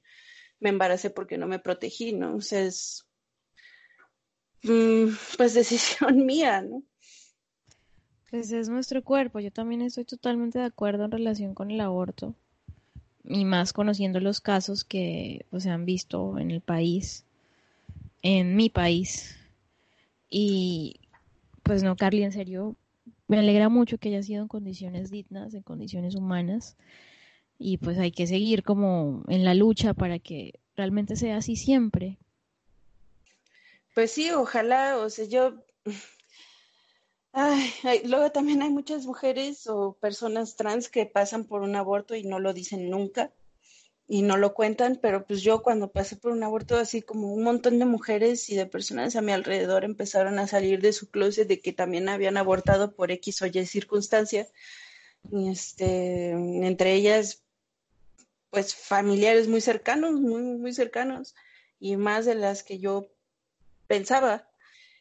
me 0.60 0.70
embaracé 0.70 1.10
porque 1.10 1.38
no 1.38 1.48
me 1.48 1.60
protegí, 1.60 2.14
¿no? 2.14 2.36
O 2.36 2.42
sea, 2.42 2.62
es 2.62 3.06
mm, 4.64 5.08
pues 5.38 5.54
decisión 5.54 6.26
mía, 6.26 6.62
¿no? 6.62 6.84
Pues 8.32 8.52
es 8.52 8.68
nuestro 8.68 9.04
cuerpo. 9.04 9.40
Yo 9.40 9.52
también 9.52 9.82
estoy 9.82 10.06
totalmente 10.06 10.60
de 10.60 10.66
acuerdo 10.66 11.06
en 11.06 11.12
relación 11.12 11.54
con 11.54 11.72
el 11.72 11.80
aborto 11.80 12.36
y 13.28 13.46
más 13.46 13.74
conociendo 13.74 14.20
los 14.20 14.42
casos 14.42 14.84
que 14.84 15.46
pues, 15.50 15.64
se 15.64 15.70
han 15.70 15.86
visto 15.86 16.38
en 16.38 16.52
el 16.52 16.62
país, 16.62 17.26
en 18.22 18.56
mi 18.56 18.70
país. 18.70 19.38
Y 20.30 21.00
pues 21.64 21.84
no, 21.84 21.96
Carly, 21.96 22.24
en 22.24 22.32
serio, 22.32 22.76
me 23.28 23.40
alegra 23.40 23.70
mucho 23.70 23.98
que 23.98 24.10
haya 24.10 24.24
sido 24.24 24.42
en 24.42 24.48
condiciones 24.48 25.12
dignas, 25.12 25.54
en 25.54 25.64
condiciones 25.64 26.16
humanas, 26.16 26.78
y 27.58 27.78
pues 27.78 27.98
hay 27.98 28.12
que 28.12 28.28
seguir 28.28 28.64
como 28.64 29.24
en 29.28 29.44
la 29.46 29.54
lucha 29.54 29.94
para 29.94 30.20
que 30.20 30.60
realmente 30.76 31.16
sea 31.16 31.38
así 31.38 31.56
siempre. 31.56 32.18
Pues 33.94 34.12
sí, 34.12 34.32
ojalá, 34.32 34.98
o 34.98 35.10
sea, 35.10 35.26
yo... 35.26 35.64
Ay, 37.38 38.02
luego 38.06 38.32
también 38.32 38.62
hay 38.62 38.70
muchas 38.70 39.06
mujeres 39.06 39.68
o 39.68 39.98
personas 40.00 40.56
trans 40.56 40.88
que 40.88 41.06
pasan 41.06 41.44
por 41.44 41.64
un 41.64 41.76
aborto 41.76 42.16
y 42.16 42.24
no 42.24 42.40
lo 42.40 42.54
dicen 42.54 42.90
nunca 42.90 43.34
y 44.08 44.22
no 44.22 44.38
lo 44.38 44.54
cuentan, 44.54 45.00
pero 45.02 45.26
pues 45.26 45.42
yo 45.42 45.64
cuando 45.64 45.92
pasé 45.92 46.16
por 46.16 46.32
un 46.32 46.44
aborto, 46.44 46.78
así 46.78 47.02
como 47.02 47.34
un 47.34 47.44
montón 47.44 47.80
de 47.80 47.86
mujeres 47.86 48.50
y 48.50 48.56
de 48.56 48.68
personas 48.68 49.16
a 49.16 49.22
mi 49.22 49.32
alrededor 49.32 49.84
empezaron 49.84 50.38
a 50.38 50.48
salir 50.48 50.82
de 50.82 50.94
su 50.94 51.10
closet 51.10 51.48
de 51.48 51.60
que 51.60 51.74
también 51.74 52.08
habían 52.10 52.38
abortado 52.38 52.94
por 52.94 53.12
X 53.12 53.42
o 53.42 53.48
Y 53.48 53.66
circunstancia. 53.66 54.48
este, 55.32 56.32
entre 56.32 56.94
ellas, 56.94 57.44
pues 58.52 58.76
familiares 58.76 59.48
muy 59.48 59.62
cercanos, 59.62 60.14
muy, 60.22 60.44
muy 60.44 60.74
cercanos, 60.74 61.36
y 61.80 61.98
más 61.98 62.26
de 62.26 62.36
las 62.36 62.64
que 62.64 62.80
yo 62.80 63.10
pensaba. 63.88 64.48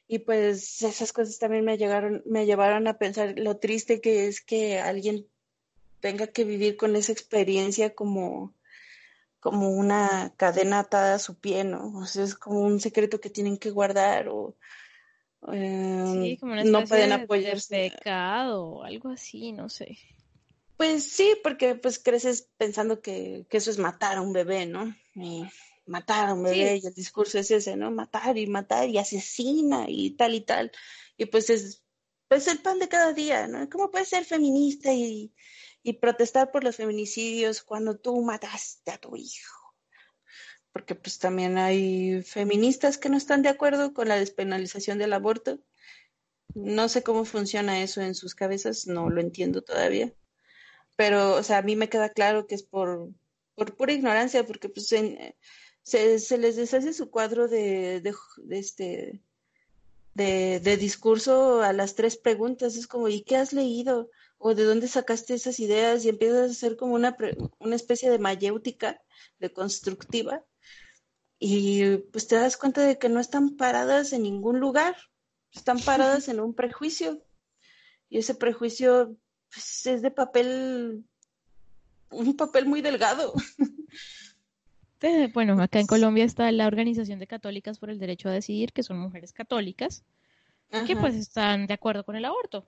Y 0.06 0.20
pues 0.20 0.82
esas 0.82 1.12
cosas 1.12 1.38
también 1.38 1.64
me 1.64 1.78
llegaron, 1.78 2.22
me 2.26 2.46
llevaron 2.46 2.88
a 2.88 2.98
pensar 2.98 3.38
lo 3.38 3.58
triste 3.58 4.00
que 4.00 4.28
es 4.28 4.40
que 4.40 4.78
alguien 4.78 5.26
tenga 6.00 6.26
que 6.26 6.44
vivir 6.44 6.76
con 6.76 6.96
esa 6.96 7.12
experiencia 7.12 7.94
como 7.94 8.54
como 9.44 9.68
una 9.68 10.32
cadena 10.38 10.78
atada 10.78 11.16
a 11.16 11.18
su 11.18 11.38
pie, 11.38 11.64
¿no? 11.64 11.98
O 11.98 12.06
sea, 12.06 12.24
es 12.24 12.34
como 12.34 12.60
un 12.60 12.80
secreto 12.80 13.20
que 13.20 13.28
tienen 13.28 13.58
que 13.58 13.70
guardar 13.70 14.30
o 14.30 14.56
sí, 15.52 16.38
como 16.40 16.54
una 16.54 16.64
no 16.64 16.84
pueden 16.86 17.12
apoyarse. 17.12 17.76
De 17.76 17.90
pecado 17.90 18.64
o 18.64 18.84
algo 18.84 19.10
así, 19.10 19.52
no 19.52 19.68
sé. 19.68 19.98
Pues 20.78 21.12
sí, 21.12 21.36
porque 21.42 21.74
pues 21.74 21.98
creces 21.98 22.48
pensando 22.56 23.02
que, 23.02 23.44
eso 23.50 23.70
es 23.70 23.76
matar 23.76 24.16
a 24.16 24.22
un 24.22 24.32
bebé, 24.32 24.64
¿no? 24.64 24.96
Y 25.14 25.44
matar 25.84 26.30
a 26.30 26.32
un 26.32 26.42
bebé 26.42 26.80
y 26.82 26.86
el 26.86 26.94
discurso 26.94 27.38
es 27.38 27.50
ese, 27.50 27.76
¿no? 27.76 27.90
Matar 27.90 28.38
y 28.38 28.46
matar 28.46 28.88
y 28.88 28.96
asesina 28.96 29.84
y 29.88 30.12
tal 30.12 30.32
y 30.32 30.40
tal. 30.40 30.72
Y 31.18 31.26
pues 31.26 31.50
es 31.50 31.84
pues 32.28 32.48
el 32.48 32.60
pan 32.60 32.78
de 32.78 32.88
cada 32.88 33.12
día, 33.12 33.46
¿no? 33.46 33.68
¿Cómo 33.68 33.90
puedes 33.90 34.08
ser 34.08 34.24
feminista 34.24 34.90
y, 34.90 35.34
y 35.84 35.92
protestar 35.92 36.50
por 36.50 36.64
los 36.64 36.76
feminicidios 36.76 37.62
cuando 37.62 37.96
tú 37.96 38.20
mataste 38.22 38.90
a 38.90 38.98
tu 38.98 39.14
hijo. 39.16 39.74
Porque 40.72 40.94
pues 40.94 41.18
también 41.18 41.58
hay 41.58 42.22
feministas 42.22 42.98
que 42.98 43.10
no 43.10 43.18
están 43.18 43.42
de 43.42 43.50
acuerdo 43.50 43.92
con 43.92 44.08
la 44.08 44.16
despenalización 44.16 44.98
del 44.98 45.12
aborto. 45.12 45.60
No 46.54 46.88
sé 46.88 47.02
cómo 47.02 47.26
funciona 47.26 47.82
eso 47.82 48.00
en 48.00 48.14
sus 48.14 48.34
cabezas, 48.34 48.86
no 48.86 49.10
lo 49.10 49.20
entiendo 49.20 49.62
todavía. 49.62 50.12
Pero, 50.96 51.34
o 51.34 51.42
sea, 51.42 51.58
a 51.58 51.62
mí 51.62 51.76
me 51.76 51.90
queda 51.90 52.08
claro 52.08 52.46
que 52.46 52.54
es 52.54 52.62
por, 52.62 53.10
por 53.54 53.76
pura 53.76 53.92
ignorancia, 53.92 54.46
porque 54.46 54.70
pues 54.70 54.88
se, 54.88 55.36
se, 55.82 56.38
les 56.38 56.56
deshace 56.56 56.94
su 56.94 57.10
cuadro 57.10 57.46
de, 57.46 58.00
de, 58.00 58.14
de 58.38 58.58
este 58.58 59.22
de, 60.14 60.60
de, 60.60 60.76
discurso 60.78 61.62
a 61.62 61.74
las 61.74 61.94
tres 61.94 62.16
preguntas. 62.16 62.76
Es 62.76 62.86
como, 62.86 63.08
¿y 63.08 63.22
qué 63.22 63.36
has 63.36 63.52
leído? 63.52 64.10
O 64.46 64.54
de 64.54 64.64
dónde 64.64 64.88
sacaste 64.88 65.32
esas 65.32 65.58
ideas 65.58 66.04
y 66.04 66.10
empiezas 66.10 66.50
a 66.50 66.52
hacer 66.52 66.76
como 66.76 66.92
una, 66.92 67.16
una 67.60 67.76
especie 67.76 68.10
de 68.10 68.18
mayéutica, 68.18 69.00
de 69.38 69.50
constructiva, 69.50 70.44
y 71.38 71.96
pues 72.12 72.28
te 72.28 72.36
das 72.36 72.58
cuenta 72.58 72.82
de 72.82 72.98
que 72.98 73.08
no 73.08 73.20
están 73.20 73.56
paradas 73.56 74.12
en 74.12 74.22
ningún 74.22 74.60
lugar, 74.60 74.96
están 75.50 75.78
paradas 75.86 76.28
en 76.28 76.40
un 76.40 76.52
prejuicio, 76.54 77.24
y 78.10 78.18
ese 78.18 78.34
prejuicio 78.34 79.16
pues, 79.50 79.86
es 79.86 80.02
de 80.02 80.10
papel, 80.10 81.06
un 82.10 82.36
papel 82.36 82.66
muy 82.66 82.82
delgado. 82.82 83.32
Bueno, 85.34 85.60
acá 85.60 85.80
en 85.80 85.86
Colombia 85.86 86.24
está 86.24 86.50
la 86.50 86.66
Organización 86.66 87.18
de 87.18 87.26
Católicas 87.26 87.78
por 87.78 87.90
el 87.90 87.98
Derecho 87.98 88.30
a 88.30 88.32
Decidir, 88.32 88.72
que 88.72 88.82
son 88.82 88.98
mujeres 88.98 89.34
católicas, 89.34 90.02
que 90.86 90.96
pues 90.96 91.14
están 91.14 91.66
de 91.66 91.74
acuerdo 91.74 92.04
con 92.04 92.16
el 92.16 92.24
aborto. 92.24 92.66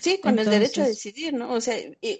Sí, 0.00 0.20
con 0.20 0.38
el 0.38 0.48
derecho 0.48 0.82
a 0.82 0.86
decidir, 0.86 1.34
¿no? 1.34 1.52
O 1.52 1.60
sea, 1.60 1.76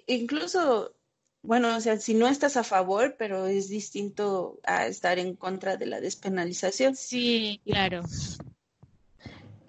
incluso, 0.06 0.94
bueno, 1.42 1.76
o 1.76 1.80
sea, 1.80 1.98
si 1.98 2.14
no 2.14 2.28
estás 2.28 2.56
a 2.56 2.64
favor, 2.64 3.16
pero 3.18 3.46
es 3.46 3.68
distinto 3.68 4.60
a 4.64 4.86
estar 4.86 5.18
en 5.18 5.36
contra 5.36 5.76
de 5.76 5.86
la 5.86 6.00
despenalización. 6.00 6.96
Sí, 6.96 7.60
claro. 7.64 8.02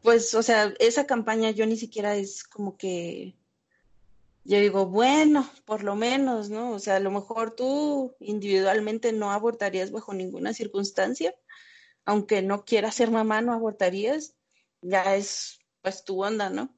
Pues, 0.01 0.34
o 0.34 0.43
sea, 0.43 0.74
esa 0.80 1.06
campaña 1.06 1.51
yo 1.51 1.66
ni 1.66 1.78
siquiera 1.78 2.16
es 2.16 2.43
como 2.43 2.78
que, 2.78 3.36
yo 4.43 4.60
digo, 4.60 4.88
bueno, 4.88 5.49
por 5.66 5.84
lo 5.84 5.95
menos, 5.95 6.49
¿no? 6.49 6.72
O 6.72 6.80
sea, 6.80 6.97
a 6.97 6.99
lo 6.99 7.12
mejor 7.12 7.56
tú 7.56 8.14
individualmente 8.20 9.14
no 9.14 9.32
abortarías 9.32 9.91
bajo 9.91 10.14
ninguna 10.14 10.54
circunstancia, 10.54 11.34
aunque 12.04 12.41
no 12.41 12.66
quieras 12.66 12.95
ser 12.95 13.12
mamá, 13.12 13.41
no 13.41 13.54
abortarías, 13.54 14.36
ya 14.82 15.16
es 15.16 15.60
pues 15.82 16.04
tu 16.04 16.22
onda, 16.22 16.49
¿no? 16.49 16.76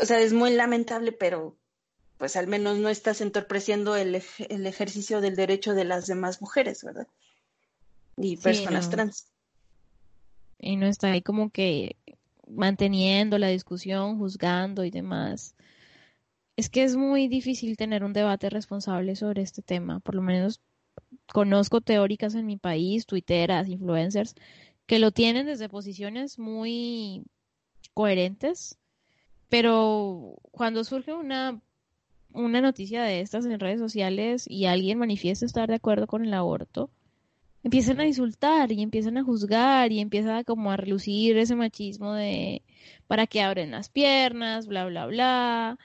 O 0.00 0.04
sea, 0.04 0.20
es 0.20 0.32
muy 0.32 0.52
lamentable, 0.52 1.12
pero 1.12 1.56
pues 2.18 2.36
al 2.36 2.46
menos 2.46 2.78
no 2.78 2.88
estás 2.88 3.20
entorpeciendo 3.20 3.96
el, 3.96 4.22
el 4.48 4.66
ejercicio 4.66 5.20
del 5.20 5.36
derecho 5.36 5.74
de 5.74 5.84
las 5.84 6.06
demás 6.06 6.40
mujeres, 6.40 6.82
¿verdad? 6.82 7.06
Y 8.16 8.36
personas 8.38 8.88
trans. 8.88 9.26
Y 10.58 10.76
no 10.76 10.86
está 10.86 11.12
ahí 11.12 11.20
como 11.20 11.50
que 11.50 11.96
manteniendo 12.48 13.38
la 13.38 13.48
discusión, 13.48 14.18
juzgando 14.18 14.84
y 14.84 14.90
demás. 14.90 15.54
Es 16.56 16.70
que 16.70 16.84
es 16.84 16.96
muy 16.96 17.28
difícil 17.28 17.76
tener 17.76 18.02
un 18.02 18.14
debate 18.14 18.48
responsable 18.48 19.14
sobre 19.16 19.42
este 19.42 19.60
tema. 19.60 20.00
Por 20.00 20.14
lo 20.14 20.22
menos 20.22 20.62
conozco 21.30 21.82
teóricas 21.82 22.34
en 22.34 22.46
mi 22.46 22.56
país, 22.56 23.04
tuiteras, 23.04 23.68
influencers, 23.68 24.34
que 24.86 24.98
lo 24.98 25.10
tienen 25.10 25.46
desde 25.46 25.68
posiciones 25.68 26.38
muy 26.38 27.24
coherentes 27.92 28.78
pero 29.48 30.36
cuando 30.50 30.84
surge 30.84 31.12
una, 31.14 31.60
una 32.32 32.60
noticia 32.60 33.02
de 33.02 33.20
estas 33.20 33.46
en 33.46 33.60
redes 33.60 33.80
sociales 33.80 34.46
y 34.48 34.66
alguien 34.66 34.98
manifiesta 34.98 35.46
estar 35.46 35.68
de 35.68 35.76
acuerdo 35.76 36.06
con 36.06 36.24
el 36.24 36.34
aborto, 36.34 36.90
empiezan 37.62 38.00
a 38.00 38.06
insultar 38.06 38.70
y 38.72 38.82
empiezan 38.82 39.16
a 39.18 39.24
juzgar 39.24 39.90
y 39.92 40.00
empieza 40.00 40.44
como 40.44 40.70
a 40.70 40.76
relucir 40.76 41.36
ese 41.36 41.56
machismo 41.56 42.12
de 42.14 42.62
para 43.06 43.26
que 43.26 43.42
abren 43.42 43.72
las 43.72 43.88
piernas, 43.88 44.66
bla, 44.66 44.86
bla, 44.86 45.06
bla. 45.06 45.78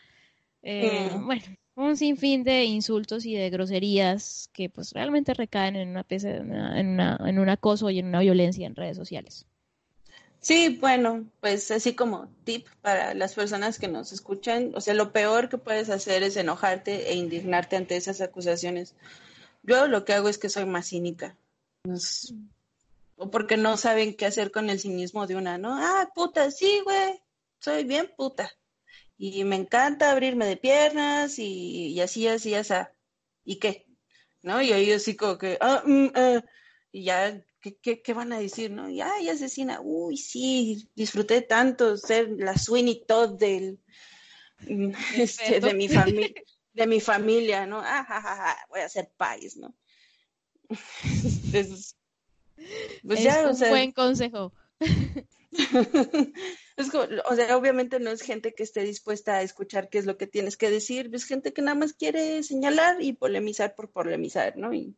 Eh, 0.64 1.10
mm. 1.16 1.26
Bueno, 1.26 1.44
un 1.76 1.98
sinfín 1.98 2.44
de 2.44 2.66
insultos 2.66 3.26
y 3.26 3.36
de 3.36 3.50
groserías 3.50 4.50
que 4.54 4.70
pues 4.70 4.94
realmente 4.94 5.34
recaen 5.34 5.76
en 5.76 5.90
una, 5.90 6.06
en, 6.10 6.88
una, 6.88 7.20
en 7.26 7.40
un 7.40 7.50
acoso 7.50 7.90
y 7.90 8.00
en 8.00 8.08
una 8.08 8.20
violencia 8.20 8.68
en 8.68 8.76
redes 8.76 8.98
sociales. 8.98 9.48
Sí, 10.42 10.78
bueno, 10.82 11.30
pues 11.40 11.70
así 11.70 11.94
como 11.94 12.28
tip 12.44 12.68
para 12.82 13.14
las 13.14 13.36
personas 13.36 13.78
que 13.78 13.88
nos 13.88 14.12
escuchan, 14.12 14.72
o 14.76 14.82
sea, 14.82 14.96
lo 14.96 15.14
peor 15.14 15.50
que 15.50 15.60
puedes 15.60 15.90
hacer 15.92 16.24
es 16.24 16.36
enojarte 16.36 17.12
e 17.12 17.16
indignarte 17.16 17.76
ante 17.76 17.96
esas 17.96 18.22
acusaciones. 18.22 18.96
Yo 19.64 19.88
lo 19.88 20.04
que 20.04 20.14
hago 20.14 20.30
es 20.30 20.40
que 20.40 20.50
soy 20.50 20.66
más 20.66 20.88
cínica. 20.88 21.38
o 23.18 23.30
porque 23.30 23.56
no 23.56 23.78
saben 23.78 24.16
qué 24.16 24.26
hacer 24.26 24.52
con 24.52 24.70
el 24.72 24.80
cinismo 24.80 25.28
de 25.28 25.36
una, 25.36 25.58
¿no? 25.60 25.76
Ah, 25.78 26.12
puta, 26.16 26.50
sí, 26.50 26.82
güey, 26.84 27.22
soy 27.60 27.84
bien 27.84 28.12
puta 28.18 28.52
y 29.18 29.44
me 29.44 29.56
encanta 29.56 30.12
abrirme 30.12 30.48
de 30.48 30.58
piernas 30.58 31.38
y, 31.38 32.00
así, 32.02 32.28
así, 32.28 32.56
así. 32.56 32.74
¿Y 33.46 33.58
qué? 33.60 33.86
¿No? 34.42 34.62
Y 34.64 34.72
ahí 34.74 34.92
así 34.92 35.16
como 35.16 35.38
que, 35.38 35.60
ah, 35.62 35.84
mm, 35.86 36.08
ah", 36.16 36.44
y 36.92 37.04
ya, 37.04 37.40
¿qué, 37.62 38.02
qué, 38.02 38.14
van 38.14 38.34
a 38.34 38.40
decir? 38.40 38.72
¿No? 38.72 38.90
Y, 38.90 39.02
ay, 39.02 39.30
asesina, 39.30 39.80
uy, 39.82 40.18
sí, 40.18 40.90
disfruté 40.96 41.42
tanto 41.42 41.98
ser 41.98 42.30
la 42.38 42.58
Sweeney 42.58 43.06
Todd 43.06 43.38
del, 43.38 43.80
este, 45.16 45.60
de 45.60 45.74
mi 45.74 45.88
familia. 45.88 46.34
de 46.74 46.88
mi 46.88 47.00
familia, 47.00 47.66
¿no? 47.66 47.82
Ah, 47.84 48.58
voy 48.70 48.82
a 48.82 48.86
hacer 48.86 49.12
país, 49.16 49.58
¿no? 49.58 49.76
es, 51.54 51.96
pues 53.06 53.24
ya, 53.24 53.50
un 53.50 53.58
buen 53.58 53.92
consejo. 53.92 54.54
o 57.30 57.36
sea, 57.36 57.58
obviamente 57.58 58.00
no 58.00 58.12
es 58.12 58.22
gente 58.22 58.54
que 58.54 58.64
esté 58.64 58.84
dispuesta 58.84 59.36
a 59.36 59.42
escuchar 59.42 59.90
qué 59.90 60.00
es 60.00 60.06
lo 60.06 60.18
que 60.18 60.28
tienes 60.28 60.58
que 60.58 60.70
decir, 60.70 61.10
es 61.14 61.26
gente 61.26 61.54
que 61.54 61.62
nada 61.62 61.76
más 61.76 61.94
quiere 61.94 62.44
señalar 62.44 63.02
y 63.02 63.14
polemizar 63.14 63.76
por 63.76 63.92
polemizar, 63.92 64.58
¿no? 64.58 64.74
Y, 64.74 64.96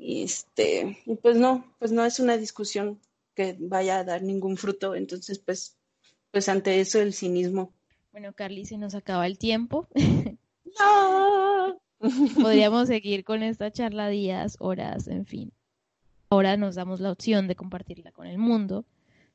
este, 0.00 0.98
pues 1.22 1.36
no, 1.36 1.64
pues 1.78 1.92
no 1.92 2.04
es 2.04 2.20
una 2.20 2.36
discusión 2.36 2.98
que 3.34 3.56
vaya 3.58 3.98
a 3.98 4.04
dar 4.04 4.22
ningún 4.22 4.56
fruto, 4.56 4.94
entonces 4.94 5.38
pues, 5.38 5.76
pues 6.30 6.48
ante 6.48 6.80
eso 6.80 7.00
el 7.00 7.12
cinismo. 7.12 7.72
Bueno, 8.12 8.32
Carly, 8.32 8.64
se 8.64 8.78
nos 8.78 8.94
acaba 8.94 9.26
el 9.26 9.38
tiempo. 9.38 9.88
No. 10.78 11.80
Podríamos 12.40 12.88
seguir 12.88 13.24
con 13.24 13.42
esta 13.42 13.70
charla 13.70 14.08
días, 14.08 14.56
horas, 14.58 15.06
en 15.08 15.26
fin. 15.26 15.52
Ahora 16.30 16.56
nos 16.56 16.76
damos 16.76 17.00
la 17.00 17.12
opción 17.12 17.48
de 17.48 17.56
compartirla 17.56 18.12
con 18.12 18.26
el 18.26 18.38
mundo 18.38 18.86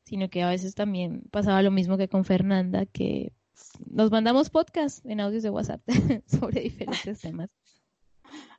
sino 0.05 0.30
que 0.30 0.43
a 0.43 0.49
veces 0.49 0.76
también 0.76 1.24
pasaba 1.32 1.61
lo 1.61 1.72
mismo 1.72 1.97
que 1.97 2.07
con 2.07 2.26
Fernanda, 2.26 2.86
que 2.86 3.34
nos 3.89 4.11
mandamos 4.11 4.49
podcast 4.49 5.03
en 5.05 5.20
audios 5.20 5.43
de 5.43 5.49
WhatsApp 5.49 5.82
sobre 6.28 6.61
diferentes 6.61 7.20
temas. 7.20 7.49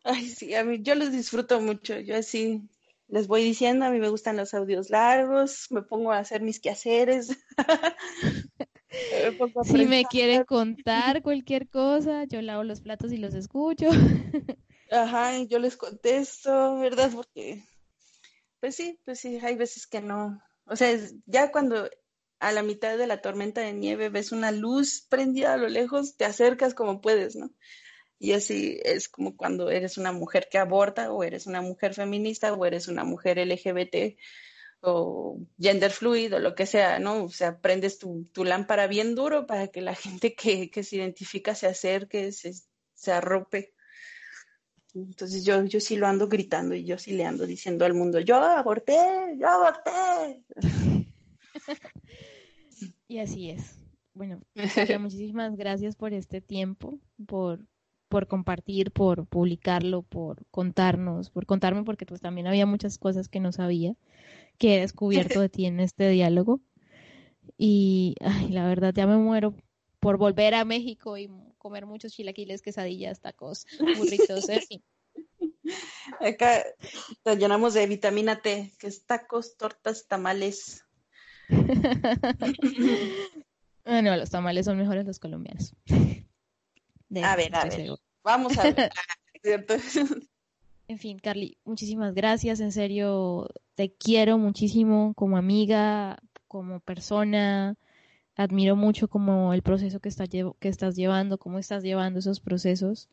Ay, 0.09 0.29
sí, 0.29 0.55
a 0.55 0.63
mí 0.63 0.83
yo 0.83 0.95
los 0.95 1.11
disfruto 1.11 1.61
mucho. 1.61 1.99
Yo 1.99 2.17
así 2.17 2.63
les 3.09 3.27
voy 3.27 3.43
diciendo, 3.43 3.85
a 3.85 3.91
mí 3.91 3.99
me 3.99 4.09
gustan 4.09 4.37
los 4.37 4.55
audios 4.55 4.89
largos, 4.89 5.67
me 5.71 5.83
pongo 5.83 6.13
a 6.13 6.19
hacer 6.19 6.43
mis 6.43 6.61
quehaceres. 6.61 7.37
si 9.65 9.85
me 9.85 10.05
quieren 10.05 10.45
contar 10.45 11.23
cualquier 11.23 11.69
cosa, 11.69 12.23
yo 12.25 12.41
lavo 12.41 12.63
los 12.63 12.81
platos 12.81 13.13
y 13.13 13.17
los 13.17 13.35
escucho. 13.35 13.89
Ajá, 14.93 15.43
yo 15.43 15.59
les 15.59 15.77
contesto, 15.77 16.79
¿verdad? 16.79 17.11
Porque, 17.13 17.65
pues 18.61 18.77
sí, 18.77 19.01
pues 19.05 19.19
sí, 19.19 19.41
hay 19.43 19.57
veces 19.57 19.89
que 19.89 20.01
no, 20.01 20.41
o 20.67 20.77
sea, 20.77 20.97
ya 21.27 21.51
cuando 21.51 21.91
a 22.39 22.53
la 22.53 22.63
mitad 22.63 22.97
de 22.97 23.09
la 23.09 23.21
tormenta 23.21 23.61
de 23.61 23.73
nieve 23.73 24.09
ves 24.09 24.31
una 24.31 24.53
luz 24.53 25.05
prendida 25.09 25.55
a 25.55 25.57
lo 25.57 25.69
lejos, 25.69 26.17
te 26.17 26.25
acercas 26.25 26.75
como 26.75 27.01
puedes, 27.01 27.35
¿no? 27.35 27.51
Y 28.19 28.33
así 28.33 28.81
es 28.83 29.09
como 29.09 29.37
cuando 29.37 29.71
eres 29.71 29.99
una 29.99 30.13
mujer 30.13 30.49
que 30.51 30.59
aborta 30.59 31.13
o 31.13 31.23
eres 31.23 31.47
una 31.47 31.61
mujer 31.61 31.95
feminista 31.95 32.53
o 32.53 32.65
eres 32.65 32.89
una 32.89 33.05
mujer 33.05 33.39
LGBT 33.39 34.19
o 34.81 35.39
gender 35.59 35.91
fluid 35.91 36.35
o 36.35 36.39
lo 36.39 36.55
que 36.55 36.67
sea, 36.67 36.99
¿no? 36.99 37.25
O 37.25 37.29
sea, 37.29 37.61
prendes 37.61 37.99
tu, 37.99 38.25
tu 38.33 38.45
lámpara 38.45 38.87
bien 38.87 39.15
duro 39.15 39.47
para 39.47 39.69
que 39.69 39.81
la 39.81 39.95
gente 39.95 40.35
que, 40.35 40.71
que 40.71 40.83
se 40.83 40.97
identifica 40.97 41.55
se 41.55 41.67
acerque, 41.67 42.33
se, 42.33 42.53
se 42.95 43.13
arrope. 43.13 43.75
Entonces 44.95 45.45
yo, 45.45 45.63
yo 45.65 45.81
sí 45.81 45.97
lo 45.97 46.07
ando 46.07 46.29
gritando 46.29 46.75
y 46.75 46.85
yo 46.85 46.97
sí 46.97 47.13
le 47.13 47.27
ando 47.27 47.47
diciendo 47.47 47.85
al 47.85 47.93
mundo, 47.95 48.21
yo 48.21 48.37
aborté, 48.37 48.97
yo 49.39 49.49
aborté. 49.49 50.43
Y 53.09 53.19
así 53.21 53.51
es. 53.51 53.79
Bueno, 54.15 54.41
muchísimas 54.99 55.57
gracias 55.57 55.95
por 55.95 56.13
este 56.13 56.41
tiempo, 56.41 56.99
por, 57.27 57.61
por 58.09 58.27
compartir, 58.27 58.93
por 58.93 59.27
publicarlo, 59.27 60.03
por 60.03 60.45
contarnos, 60.51 61.31
por 61.31 61.47
contarme, 61.47 61.85
porque 61.85 62.07
pues 62.07 62.21
también 62.21 62.47
había 62.47 62.67
muchas 62.67 62.99
cosas 62.99 63.29
que 63.29 63.41
no 63.41 63.53
sabía, 63.53 63.95
que 64.59 64.77
he 64.77 64.81
descubierto 64.81 65.41
de 65.41 65.49
ti 65.49 65.67
en 65.67 65.81
este 65.81 66.09
diálogo. 66.09 66.61
Y 67.59 68.15
ay, 68.21 68.49
la 68.49 68.67
verdad 68.67 68.93
ya 68.95 69.07
me 69.07 69.17
muero 69.17 69.55
por 70.01 70.19
volver 70.19 70.55
a 70.55 70.65
México 70.65 71.19
y 71.19 71.31
comer 71.59 71.87
muchos 71.87 72.13
chilaquiles, 72.13 72.63
quesadillas, 72.63 73.21
tacos, 73.21 73.67
burritos, 73.97 74.49
en 74.49 74.63
fin. 74.63 74.83
Acá 76.21 76.65
te 77.23 77.37
llenamos 77.37 77.75
de 77.75 77.87
vitamina 77.87 78.41
T, 78.41 78.73
que 78.79 78.87
es 78.87 79.05
tacos, 79.05 79.57
tortas, 79.57 80.07
tamales. 80.07 80.85
bueno, 83.85 84.17
los 84.17 84.31
tamales 84.31 84.67
son 84.67 84.79
mejores 84.79 85.07
los 85.07 85.19
colombianos. 85.19 85.75
A 87.23 87.37
ver, 87.37 87.55
a 87.55 87.65
ver. 87.65 87.99
Vamos 88.23 88.59
a 88.59 88.71
ver. 88.71 88.91
en 90.89 90.99
fin, 90.99 91.19
Carly, 91.19 91.59
muchísimas 91.65 92.15
gracias. 92.15 92.61
En 92.61 92.73
serio, 92.73 93.49
te 93.75 93.93
quiero 93.93 94.39
muchísimo 94.39 95.15
como 95.15 95.37
amiga, 95.37 96.19
como 96.49 96.81
persona 96.81 97.77
admiro 98.37 98.77
mucho 98.77 99.09
como 99.09 99.55
el 99.55 99.63
proceso 99.63 99.99
que, 100.01 100.09
está, 100.09 100.27
que 100.27 100.69
estás 100.69 100.95
llevando, 100.95 101.39
cómo 101.39 101.59
estás 101.59 101.83
llevando 101.83 102.19
esos 102.19 102.41
procesos. 102.41 103.09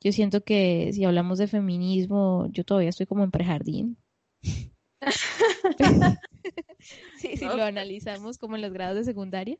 Yo 0.00 0.12
siento 0.12 0.42
que 0.42 0.90
si 0.92 1.04
hablamos 1.04 1.38
de 1.38 1.48
feminismo, 1.48 2.46
yo 2.50 2.64
todavía 2.64 2.88
estoy 2.88 3.06
como 3.06 3.24
en 3.24 3.32
prejardín. 3.32 3.96
sí, 7.18 7.36
si 7.36 7.44
lo 7.44 7.62
analizamos 7.62 8.38
como 8.38 8.56
en 8.56 8.62
los 8.62 8.72
grados 8.72 8.96
de 8.96 9.04
secundaria, 9.04 9.58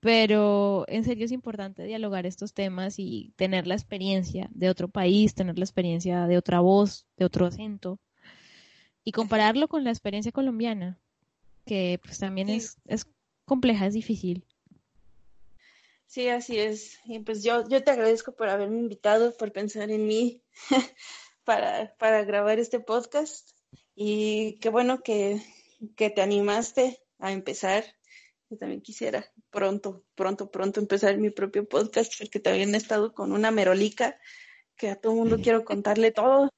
pero 0.00 0.84
en 0.88 1.04
serio 1.04 1.24
es 1.24 1.32
importante 1.32 1.84
dialogar 1.84 2.26
estos 2.26 2.52
temas 2.52 2.98
y 2.98 3.32
tener 3.36 3.66
la 3.66 3.74
experiencia 3.74 4.48
de 4.52 4.70
otro 4.70 4.88
país, 4.88 5.34
tener 5.34 5.58
la 5.58 5.64
experiencia 5.64 6.26
de 6.26 6.38
otra 6.38 6.60
voz, 6.60 7.06
de 7.16 7.24
otro 7.24 7.46
acento 7.46 7.98
y 9.04 9.12
compararlo 9.12 9.68
con 9.68 9.84
la 9.84 9.90
experiencia 9.90 10.32
colombiana, 10.32 10.98
que 11.66 12.00
pues 12.02 12.18
también 12.18 12.48
es, 12.48 12.76
es 12.86 13.06
compleja, 13.44 13.86
es 13.86 13.94
difícil. 13.94 14.44
Sí, 16.06 16.28
así 16.28 16.58
es. 16.58 16.98
Y 17.06 17.20
pues 17.20 17.42
yo, 17.42 17.66
yo 17.68 17.82
te 17.82 17.90
agradezco 17.90 18.32
por 18.32 18.50
haberme 18.50 18.78
invitado, 18.78 19.34
por 19.36 19.50
pensar 19.50 19.90
en 19.90 20.06
mí 20.06 20.42
para, 21.44 21.94
para 21.98 22.22
grabar 22.24 22.58
este 22.58 22.80
podcast. 22.80 23.50
Y 23.94 24.58
qué 24.60 24.68
bueno 24.68 25.02
que, 25.02 25.40
que 25.96 26.10
te 26.10 26.22
animaste 26.22 27.00
a 27.18 27.32
empezar. 27.32 27.84
Yo 28.50 28.58
también 28.58 28.82
quisiera 28.82 29.24
pronto, 29.50 30.04
pronto, 30.14 30.50
pronto 30.50 30.80
empezar 30.80 31.16
mi 31.18 31.30
propio 31.30 31.66
podcast, 31.66 32.12
porque 32.18 32.40
también 32.40 32.74
he 32.74 32.78
estado 32.78 33.14
con 33.14 33.32
una 33.32 33.50
merolica 33.50 34.18
que 34.76 34.90
a 34.90 34.96
todo 34.96 35.12
el 35.12 35.18
mundo 35.18 35.38
quiero 35.42 35.64
contarle 35.64 36.12
todo. 36.12 36.50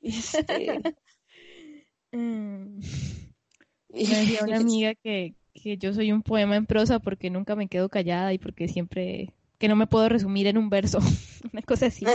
Este... 0.00 0.80
Mm. 2.16 2.78
Me 3.88 4.38
una 4.44 4.56
amiga 4.58 4.94
que, 4.94 5.34
que 5.52 5.76
yo 5.78 5.92
soy 5.92 6.12
un 6.12 6.22
poema 6.22 6.54
en 6.54 6.64
prosa 6.64 7.00
porque 7.00 7.28
nunca 7.28 7.56
me 7.56 7.66
quedo 7.66 7.88
callada 7.88 8.32
y 8.32 8.38
porque 8.38 8.68
siempre, 8.68 9.32
que 9.58 9.66
no 9.66 9.74
me 9.74 9.88
puedo 9.88 10.08
resumir 10.08 10.46
en 10.46 10.56
un 10.56 10.70
verso, 10.70 11.00
una 11.52 11.62
cosa 11.62 11.86
así. 11.86 12.06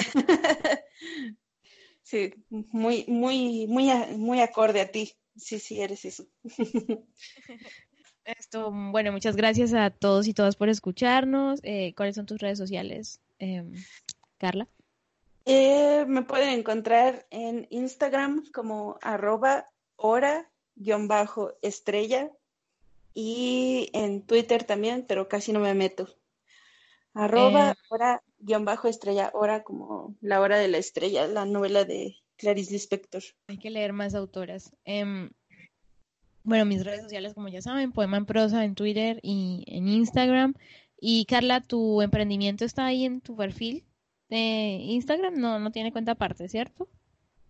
Sí, 2.10 2.34
muy, 2.50 3.06
muy, 3.08 3.68
muy, 3.68 3.92
muy 4.18 4.42
acorde 4.42 4.82
a 4.82 4.90
ti. 4.90 5.12
Sí, 5.40 5.60
sí, 5.60 5.82
eres 5.82 6.06
eso. 6.06 6.26
Esto, 8.26 8.72
bueno, 8.72 9.12
muchas 9.12 9.36
gracias 9.36 9.74
a 9.74 9.90
todos 9.90 10.28
y 10.28 10.34
todas 10.36 10.56
por 10.56 10.70
escucharnos. 10.70 11.60
Eh, 11.64 11.96
¿Cuáles 11.96 12.16
son 12.16 12.28
tus 12.28 12.40
redes 12.40 12.60
sociales, 12.60 13.20
em, 13.40 13.74
Carla? 14.38 14.68
Eh, 15.46 16.06
me 16.08 16.22
pueden 16.22 16.50
encontrar 16.50 17.26
en 17.32 17.66
Instagram 17.72 18.46
como 18.52 19.00
arroba 19.02 19.66
hora-estrella 19.96 20.46
y 23.16 23.90
en 23.94 24.22
Twitter 24.22 24.64
también, 24.64 25.06
pero 25.08 25.28
casi 25.28 25.52
no 25.52 25.60
me 25.60 25.74
meto. 25.74 26.08
Arroba 27.16 27.72
eh. 27.72 27.76
hora 27.90 28.22
guion 28.38 28.64
bajo 28.66 28.88
estrella, 28.88 29.32
hora 29.34 29.64
como 29.64 30.16
la 30.22 30.40
hora 30.40 30.58
de 30.60 30.68
la 30.68 30.78
estrella, 30.78 31.26
la 31.28 31.46
novela 31.46 31.84
de 31.84 32.18
Clarice 32.40 32.72
Lispector. 32.72 33.22
Hay 33.48 33.60
que 33.60 33.70
leer 33.70 33.94
más 33.94 34.16
autoras. 34.16 34.72
Em, 34.86 35.30
bueno, 36.44 36.66
mis 36.66 36.84
redes 36.84 37.04
sociales, 37.04 37.34
como 37.34 37.50
ya 37.50 37.62
saben, 37.62 37.92
Poema 37.92 38.18
en 38.18 38.26
Prosa 38.26 38.64
en 38.64 38.74
Twitter 38.74 39.20
y 39.22 39.66
en 39.68 39.88
Instagram. 39.88 40.56
Y 41.00 41.26
Carla, 41.26 41.62
tu 41.62 42.02
emprendimiento 42.02 42.66
está 42.66 42.86
ahí 42.86 43.06
en 43.06 43.22
tu 43.22 43.36
perfil 43.36 43.86
de 44.30 44.38
Instagram, 44.82 45.36
no, 45.36 45.60
no 45.60 45.72
tiene 45.72 45.92
cuenta 45.92 46.14
aparte, 46.14 46.48
¿cierto? 46.48 46.88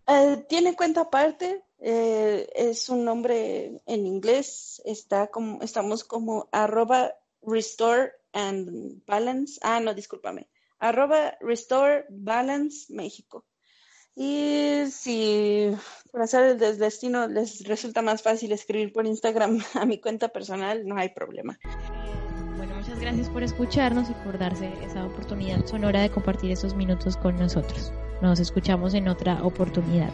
Eh, 0.08 0.46
tiene 0.48 0.76
cuenta 0.76 1.02
aparte, 1.02 1.64
eh, 1.80 2.48
es 2.56 2.90
un 2.90 3.06
nombre 3.06 3.82
en 3.86 4.08
inglés, 4.08 4.82
está 4.86 5.28
como, 5.28 5.62
estamos 5.62 6.04
como 6.04 6.48
arroba 6.52 7.14
restore 7.42 8.14
and 8.34 9.06
balance, 9.06 9.60
ah, 9.62 9.80
no, 9.80 9.94
discúlpame, 9.94 10.48
arroba 10.80 11.38
restore 11.42 12.06
balance 12.10 12.92
México. 12.94 13.46
Y 14.22 14.84
si 14.92 15.72
por 16.12 16.22
hacer 16.22 16.60
el 16.62 16.78
destino 16.78 17.26
les 17.30 17.64
resulta 17.64 18.02
más 18.02 18.22
fácil 18.22 18.52
escribir 18.52 18.92
por 18.92 19.06
Instagram 19.06 19.62
a 19.76 19.86
mi 19.86 19.98
cuenta 19.98 20.28
personal, 20.28 20.86
no 20.86 20.98
hay 20.98 21.08
problema. 21.08 21.58
Bueno, 22.58 22.76
muchas 22.76 23.00
gracias 23.00 23.30
por 23.30 23.44
escucharnos 23.44 24.10
y 24.10 24.14
por 24.26 24.38
darse 24.38 24.74
esa 24.84 25.06
oportunidad 25.06 25.66
sonora 25.66 26.02
de 26.02 26.10
compartir 26.10 26.52
esos 26.52 26.76
minutos 26.76 27.16
con 27.16 27.38
nosotros. 27.38 27.94
Nos 28.22 28.42
escuchamos 28.42 28.94
en 28.94 29.08
otra 29.08 29.42
oportunidad. 29.42 30.12